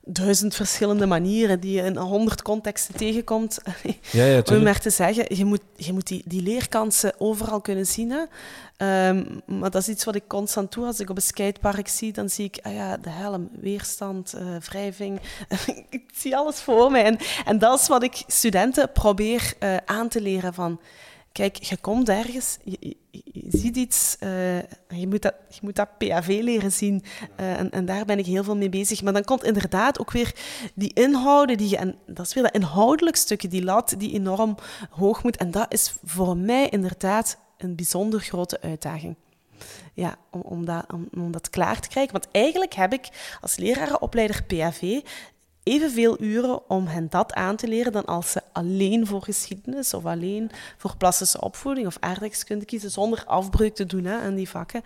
duizend 0.04 0.56
verschillende 0.56 1.06
manieren 1.06 1.60
die 1.60 1.76
je 1.76 1.82
in 1.82 1.98
honderd 1.98 2.42
contexten 2.42 2.96
tegenkomt. 2.96 3.60
Ja, 4.12 4.26
ja, 4.26 4.42
Om 4.52 4.64
maar 4.64 4.80
te 4.80 4.90
zeggen, 4.90 5.36
je 5.36 5.46
moet, 5.46 5.62
je 5.76 5.94
moet 5.94 6.08
die, 6.08 6.24
die 6.26 6.42
leerkansen 6.42 7.14
overal 7.18 7.62
kunnen 7.62 7.86
zien. 7.86 8.12
Hè. 8.12 8.22
Um, 9.10 9.42
maar 9.46 9.72
dat 9.72 9.82
is 9.82 9.88
iets 9.88 10.04
wat 10.04 10.16
ik 10.16 10.28
constant 10.28 10.74
doe. 10.74 10.86
Als 10.86 11.00
ik 11.00 11.10
op 11.10 11.16
een 11.16 11.22
skatepark 11.22 11.88
zie, 11.88 12.12
dan 12.14 12.30
zie 12.30 12.46
ik 12.46 12.60
ah 12.62 12.74
ja, 12.74 12.98
de 12.98 13.10
helm, 13.10 13.50
weerstand, 13.60 14.34
uh, 14.36 14.42
wrijving. 14.60 15.20
ik 15.90 16.04
zie 16.14 16.36
alles 16.36 16.60
voor 16.60 16.92
mij. 16.92 17.04
En, 17.04 17.18
en 17.46 17.60
dat 17.60 17.80
is 17.80 17.88
wat 17.88 18.04
ik 18.04 18.24
studenten 18.28 18.92
probeer 18.92 19.54
uh, 19.60 19.78
aan 19.86 20.08
te 20.08 20.22
leren 20.22 20.54
van... 20.54 20.80
Kijk, 21.32 21.56
je 21.56 21.78
komt 21.78 22.10
ergens, 22.10 22.58
je, 22.64 22.96
je, 23.12 23.48
ziet 23.50 23.76
iets, 23.76 24.18
uh, 24.20 24.60
je, 24.88 25.08
moet 25.08 25.22
dat, 25.22 25.34
je 25.50 25.60
moet 25.62 25.76
dat 25.76 25.98
PAV 25.98 26.40
leren 26.42 26.72
zien. 26.72 27.04
Uh, 27.40 27.60
en, 27.60 27.72
en, 27.72 27.86
daar 27.86 28.06
ben 28.06 28.20
ik 28.20 28.26
heel 28.26 28.44
veel 28.44 28.58
mee 28.58 28.70
bezig. 28.70 29.02
Maar 29.02 29.14
dan 29.14 29.24
komt 29.24 29.44
inderdaad 29.44 30.00
ook 30.00 30.12
weer 30.12 30.36
die 30.74 30.94
inhouden, 30.94 31.58
die, 31.58 31.78
en 31.78 31.96
dat 32.08 32.26
is 32.26 32.34
weer 32.34 32.44
dat 32.44 32.54
inhoudelijk 32.54 33.16
stukje, 33.16 33.48
die 33.48 33.64
lat 33.64 33.96
die 33.98 34.14
enorm 34.14 34.56
hoog 34.90 35.24
moet. 35.24 35.38
En 35.38 35.52
dat 35.52 35.74
is 35.74 35.94
voor 36.04 36.38
mij 36.38 36.70
inderdaad 36.70 37.38
een 37.58 37.76
bijzonder 37.76 38.20
grote 38.20 38.62
uitdaging. 38.62 39.16
Ja, 39.94 40.16
om, 40.30 40.42
om, 40.42 40.66
dat, 40.66 40.86
om, 40.94 41.08
om 41.14 41.32
dat 41.32 41.50
klaar 41.50 41.80
te 41.80 41.90
krijgen. 41.90 42.12
Want 42.12 42.28
eigenlijk 42.32 42.74
heb 42.74 42.94
ik 42.94 43.10
als 43.42 43.56
lerarenopleider 43.56 44.44
PAV 44.44 45.02
evenveel 45.64 46.22
uren 46.22 46.70
om 46.70 46.88
hen 46.88 47.08
dat 47.10 47.34
aan 47.34 47.56
te 47.56 47.68
leren 47.68 47.92
dan 47.92 48.06
als 48.06 48.32
ze 48.32 48.42
alleen 48.52 49.08
voor 49.08 49.22
geschiedenis 49.22 49.94
of 49.94 50.06
alleen 50.06 50.52
voor 50.78 50.96
plastische 50.98 51.42
opvoeding 51.42 51.88
of 51.88 51.98
aardrijkskunde 52.00 52.66
kiezen, 52.66 52.92
zonder 52.92 53.24
afbreuk 53.26 53.76
te 53.76 53.86
doen 53.86 54.06
hè, 54.06 54.18
aan 54.18 54.36
die 54.36 54.50
vakken. 54.50 54.82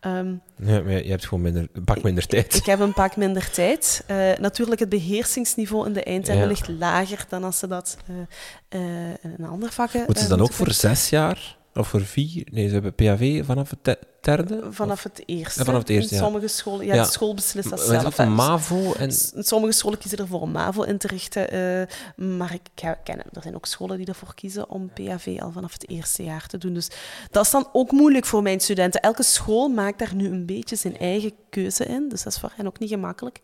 Um, 0.00 0.42
ja, 0.56 0.80
maar 0.80 0.92
je 0.92 1.10
hebt 1.10 1.26
gewoon 1.26 1.42
minder, 1.42 1.68
een 1.72 1.84
pak 1.84 2.02
minder 2.02 2.26
tijd. 2.26 2.54
Ik, 2.54 2.64
heb 2.64 2.80
een 2.80 2.92
pak 2.92 3.16
minder 3.16 3.50
tijd. 3.50 4.04
Uh, 4.10 4.32
natuurlijk, 4.36 4.80
het 4.80 4.88
beheersingsniveau 4.88 5.86
in 5.86 5.92
de 5.92 6.02
eindtermen 6.02 6.48
ligt 6.48 6.68
lager 6.68 7.26
dan 7.28 7.44
als 7.44 7.58
ze 7.58 7.66
dat 7.66 7.96
uh, 8.10 8.80
uh, 8.80 9.08
in 9.38 9.46
andere 9.46 9.72
vakken... 9.72 10.02
Moeten 10.06 10.24
ze 10.24 10.28
dan 10.28 10.40
ook 10.40 10.52
voor 10.52 10.72
zes 10.72 11.10
jaar? 11.10 11.56
Of 11.76 11.88
voor 11.88 12.00
vier? 12.00 12.46
Nee, 12.50 12.66
ze 12.66 12.72
hebben 12.72 12.94
PAV 12.94 13.44
vanaf 13.44 13.70
het 13.70 13.98
derde? 14.20 14.66
Vanaf 14.70 15.02
het 15.02 15.22
eerste. 15.26 15.58
Ja, 15.58 15.64
vanaf 15.64 15.80
het 15.80 15.88
eerste, 15.88 16.14
in 16.14 16.20
sommige 16.20 16.48
scholen, 16.48 16.86
ja, 16.86 17.04
de 17.04 17.10
school 17.10 17.34
beslist 17.34 17.70
dat 17.70 17.80
zelf. 17.80 18.18
Een 18.18 18.34
MAVO? 18.34 18.92
En... 18.92 19.12
Sommige 19.36 19.72
scholen 19.72 19.98
kiezen 19.98 20.18
ervoor 20.18 20.40
om 20.40 20.50
MAVO 20.50 20.82
in 20.82 20.98
te 20.98 21.06
richten. 21.06 21.54
Uh, 21.54 22.36
maar 22.36 22.54
ik 22.54 22.60
ken, 22.74 23.18
er 23.32 23.42
zijn 23.42 23.54
ook 23.54 23.66
scholen 23.66 23.96
die 23.96 24.06
ervoor 24.06 24.34
kiezen 24.34 24.70
om 24.70 24.90
PAV 24.94 25.36
al 25.38 25.52
vanaf 25.52 25.72
het 25.72 25.88
eerste 25.88 26.24
jaar 26.24 26.46
te 26.46 26.58
doen. 26.58 26.74
Dus 26.74 26.90
dat 27.30 27.44
is 27.44 27.50
dan 27.50 27.68
ook 27.72 27.90
moeilijk 27.90 28.24
voor 28.24 28.42
mijn 28.42 28.60
studenten. 28.60 29.00
Elke 29.00 29.22
school 29.22 29.68
maakt 29.68 29.98
daar 29.98 30.14
nu 30.14 30.26
een 30.28 30.46
beetje 30.46 30.76
zijn 30.76 30.98
eigen 30.98 31.32
keuze 31.50 31.84
in. 31.84 32.08
Dus 32.08 32.22
dat 32.22 32.32
is 32.32 32.38
voor 32.38 32.52
hen 32.56 32.66
ook 32.66 32.78
niet 32.78 32.90
gemakkelijk. 32.90 33.40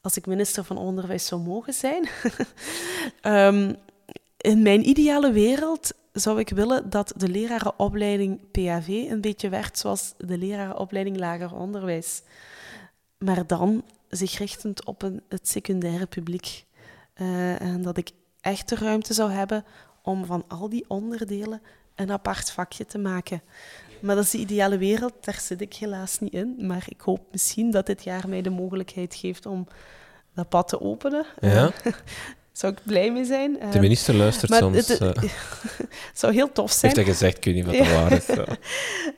Als 0.00 0.16
ik 0.16 0.26
minister 0.26 0.64
van 0.64 0.78
Onderwijs 0.78 1.26
zou 1.26 1.40
mogen 1.40 1.72
zijn. 1.72 2.08
um, 3.22 3.76
in 4.52 4.62
mijn 4.62 4.88
ideale 4.88 5.32
wereld 5.32 5.92
zou 6.20 6.38
ik 6.38 6.48
willen 6.48 6.90
dat 6.90 7.12
de 7.16 7.28
lerarenopleiding 7.28 8.50
PAV 8.50 8.88
een 8.88 9.20
beetje 9.20 9.48
werd 9.48 9.78
zoals 9.78 10.14
de 10.16 10.38
lerarenopleiding 10.38 11.16
lager 11.16 11.54
onderwijs. 11.54 12.22
Maar 13.18 13.46
dan 13.46 13.84
zich 14.08 14.38
richtend 14.38 14.84
op 14.84 15.02
een, 15.02 15.22
het 15.28 15.48
secundaire 15.48 16.06
publiek. 16.06 16.64
Uh, 17.16 17.60
en 17.60 17.82
dat 17.82 17.96
ik 17.96 18.10
echt 18.40 18.68
de 18.68 18.74
ruimte 18.74 19.14
zou 19.14 19.30
hebben 19.30 19.64
om 20.02 20.24
van 20.24 20.44
al 20.48 20.68
die 20.68 20.84
onderdelen 20.88 21.62
een 21.94 22.12
apart 22.12 22.50
vakje 22.50 22.86
te 22.86 22.98
maken. 22.98 23.42
Maar 24.00 24.14
dat 24.14 24.24
is 24.24 24.30
de 24.30 24.38
ideale 24.38 24.78
wereld, 24.78 25.12
daar 25.20 25.40
zit 25.40 25.60
ik 25.60 25.74
helaas 25.74 26.18
niet 26.18 26.32
in. 26.32 26.54
Maar 26.58 26.84
ik 26.88 27.00
hoop 27.00 27.20
misschien 27.30 27.70
dat 27.70 27.86
dit 27.86 28.04
jaar 28.04 28.28
mij 28.28 28.42
de 28.42 28.50
mogelijkheid 28.50 29.14
geeft 29.14 29.46
om 29.46 29.66
dat 30.34 30.48
pad 30.48 30.68
te 30.68 30.80
openen. 30.80 31.26
Ja. 31.40 31.72
Zou 32.58 32.72
ik 32.72 32.78
blij 32.84 33.12
mee 33.12 33.24
zijn. 33.24 33.52
De 33.52 33.58
ehm, 33.58 33.80
minister 33.80 34.14
luistert 34.14 34.54
soms. 34.54 34.76
Het, 34.76 34.98
het, 34.98 35.30
zou 36.14 36.32
heel 36.32 36.52
tof 36.52 36.72
zijn. 36.72 36.92
Heeft 36.92 37.06
hij 37.06 37.14
gezegd, 37.14 37.36
ik 37.36 37.44
weet 37.44 37.54
niet 37.54 37.64
wat 37.64 37.76
dat 37.76 37.88
waar 37.88 38.12
is. 38.12 38.28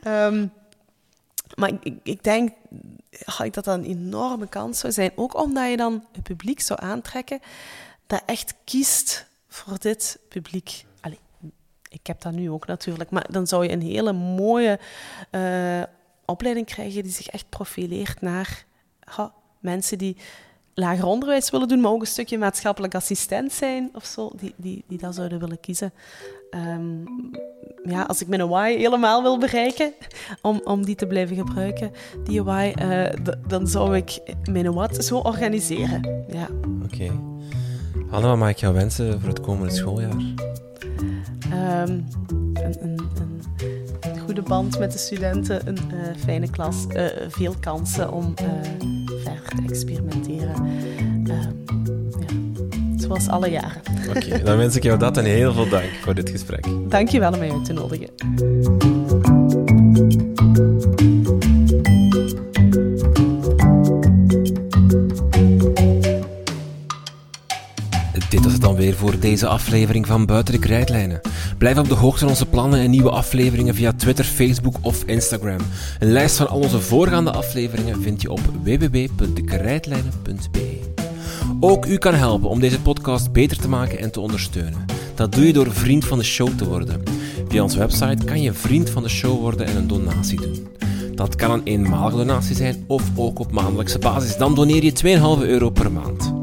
um, 0.04 0.52
maar 1.60 1.70
ik, 1.80 1.94
ik 2.02 2.24
denk 2.24 2.50
dat 3.50 3.54
dat 3.54 3.66
een 3.66 3.84
enorme 3.84 4.48
kans 4.48 4.78
zou 4.78 4.92
zijn. 4.92 5.12
Ook 5.14 5.42
omdat 5.42 5.70
je 5.70 5.76
dan 5.76 6.04
het 6.12 6.22
publiek 6.22 6.60
zou 6.60 6.80
aantrekken 6.82 7.40
dat 8.06 8.22
echt 8.26 8.54
kiest 8.64 9.26
voor 9.48 9.78
dit 9.78 10.18
publiek. 10.28 10.84
Allee, 11.00 11.18
ik 11.88 12.06
heb 12.06 12.20
dat 12.20 12.32
nu 12.32 12.50
ook 12.50 12.66
natuurlijk. 12.66 13.10
Maar 13.10 13.26
dan 13.30 13.46
zou 13.46 13.64
je 13.64 13.72
een 13.72 13.82
hele 13.82 14.12
mooie 14.12 14.78
uh, 15.30 15.82
opleiding 16.24 16.66
krijgen 16.66 17.02
die 17.02 17.12
zich 17.12 17.28
echt 17.28 17.48
profileert 17.48 18.20
naar 18.20 18.64
mensen 19.58 19.98
die 19.98 20.16
lager 20.74 21.06
onderwijs 21.06 21.50
willen 21.50 21.68
doen, 21.68 21.80
maar 21.80 21.90
ook 21.90 22.00
een 22.00 22.06
stukje 22.06 22.38
maatschappelijk 22.38 22.94
assistent 22.94 23.52
zijn 23.52 23.90
of 23.92 24.04
zo, 24.04 24.30
die, 24.36 24.54
die, 24.56 24.84
die 24.88 24.98
dat 24.98 25.14
zouden 25.14 25.38
willen 25.38 25.60
kiezen. 25.60 25.92
Um, 26.50 27.04
ja, 27.84 28.02
als 28.02 28.20
ik 28.20 28.28
mijn 28.28 28.48
why 28.48 28.76
helemaal 28.76 29.22
wil 29.22 29.38
bereiken, 29.38 29.92
om, 30.42 30.60
om 30.64 30.84
die 30.84 30.94
te 30.94 31.06
blijven 31.06 31.36
gebruiken, 31.36 31.90
die 32.24 32.42
why, 32.42 32.72
uh, 32.82 33.06
dan 33.46 33.66
zou 33.66 33.96
ik 33.96 34.20
mijn 34.50 34.72
what 34.72 35.04
zo 35.04 35.18
organiseren. 35.18 36.24
Ja. 36.28 36.48
Oké. 36.82 36.94
Okay. 36.94 37.20
Anna, 38.10 38.28
wat 38.28 38.38
mag 38.38 38.50
ik 38.50 38.58
jou 38.58 38.74
wensen 38.74 39.20
voor 39.20 39.28
het 39.28 39.40
komende 39.40 39.74
schooljaar? 39.74 40.12
Um, 40.12 42.06
een, 42.54 42.76
een, 42.80 43.00
een 43.14 43.29
goede 44.34 44.48
band 44.48 44.78
met 44.78 44.92
de 44.92 44.98
studenten, 44.98 45.68
een 45.68 45.78
fijne 46.24 46.50
klas, 46.50 46.86
veel 47.28 47.54
kansen 47.60 48.12
om 48.12 48.34
verder 49.06 49.42
te 49.56 49.62
experimenteren. 49.68 50.54
Ehm, 51.24 51.38
ja, 52.20 52.26
zoals 52.96 53.28
alle 53.28 53.50
jaren. 53.50 53.82
Oké, 54.08 54.42
dan 54.42 54.56
wens 54.56 54.76
ik 54.76 54.82
jou 54.82 54.98
dat 54.98 55.16
en 55.16 55.24
heel 55.24 55.52
veel 55.52 55.68
dank 55.68 55.90
voor 56.02 56.14
dit 56.14 56.30
gesprek. 56.30 56.66
Dank 56.88 57.08
je 57.08 57.20
wel 57.20 57.32
om 57.32 57.38
mij 57.38 57.50
uit 57.50 57.64
te 57.64 57.72
nodigen. 57.72 59.09
Deze 69.20 69.46
aflevering 69.46 70.06
van 70.06 70.26
Buiten 70.26 70.54
de 70.54 70.60
Krijtlijnen. 70.60 71.20
Blijf 71.58 71.78
op 71.78 71.88
de 71.88 71.94
hoogte 71.94 72.18
van 72.18 72.28
onze 72.28 72.46
plannen 72.46 72.80
en 72.80 72.90
nieuwe 72.90 73.10
afleveringen 73.10 73.74
via 73.74 73.92
Twitter, 73.92 74.24
Facebook 74.24 74.76
of 74.80 75.04
Instagram. 75.04 75.58
Een 75.98 76.12
lijst 76.12 76.36
van 76.36 76.48
al 76.48 76.60
onze 76.60 76.80
voorgaande 76.80 77.32
afleveringen 77.32 78.02
vind 78.02 78.22
je 78.22 78.30
op 78.30 78.40
www.dekrijtlijnen.be. 78.62 80.78
Ook 81.60 81.86
u 81.86 81.98
kan 81.98 82.14
helpen 82.14 82.48
om 82.48 82.60
deze 82.60 82.80
podcast 82.80 83.32
beter 83.32 83.56
te 83.56 83.68
maken 83.68 83.98
en 83.98 84.10
te 84.10 84.20
ondersteunen. 84.20 84.84
Dat 85.14 85.32
doe 85.32 85.46
je 85.46 85.52
door 85.52 85.72
vriend 85.72 86.04
van 86.04 86.18
de 86.18 86.24
show 86.24 86.48
te 86.48 86.68
worden. 86.68 87.02
Via 87.48 87.62
onze 87.62 87.78
website 87.78 88.24
kan 88.24 88.42
je 88.42 88.52
vriend 88.52 88.90
van 88.90 89.02
de 89.02 89.08
show 89.08 89.40
worden 89.40 89.66
en 89.66 89.76
een 89.76 89.88
donatie 89.88 90.40
doen. 90.40 90.68
Dat 91.14 91.36
kan 91.36 91.50
een 91.50 91.64
eenmalige 91.64 92.16
donatie 92.16 92.56
zijn 92.56 92.84
of 92.86 93.02
ook 93.14 93.38
op 93.38 93.52
maandelijkse 93.52 93.98
basis. 93.98 94.36
Dan 94.36 94.54
doneer 94.54 94.84
je 94.84 94.92
2,5 95.38 95.42
euro 95.48 95.70
per 95.70 95.92
maand. 95.92 96.39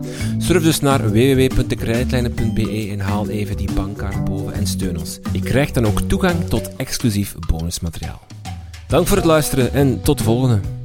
Surf 0.47 0.63
dus 0.63 0.79
naar 0.79 1.11
www.dekrijtlijnen.be 1.11 2.87
en 2.91 2.99
haal 2.99 3.29
even 3.29 3.57
die 3.57 3.71
bankkaart 3.73 4.25
boven 4.25 4.53
en 4.53 4.67
steun 4.67 4.97
ons. 4.97 5.19
Je 5.31 5.39
krijgt 5.39 5.73
dan 5.73 5.85
ook 5.85 6.01
toegang 6.01 6.43
tot 6.43 6.75
exclusief 6.75 7.35
bonusmateriaal. 7.47 8.21
Dank 8.87 9.07
voor 9.07 9.17
het 9.17 9.25
luisteren 9.25 9.73
en 9.73 10.01
tot 10.01 10.17
de 10.17 10.23
volgende. 10.23 10.76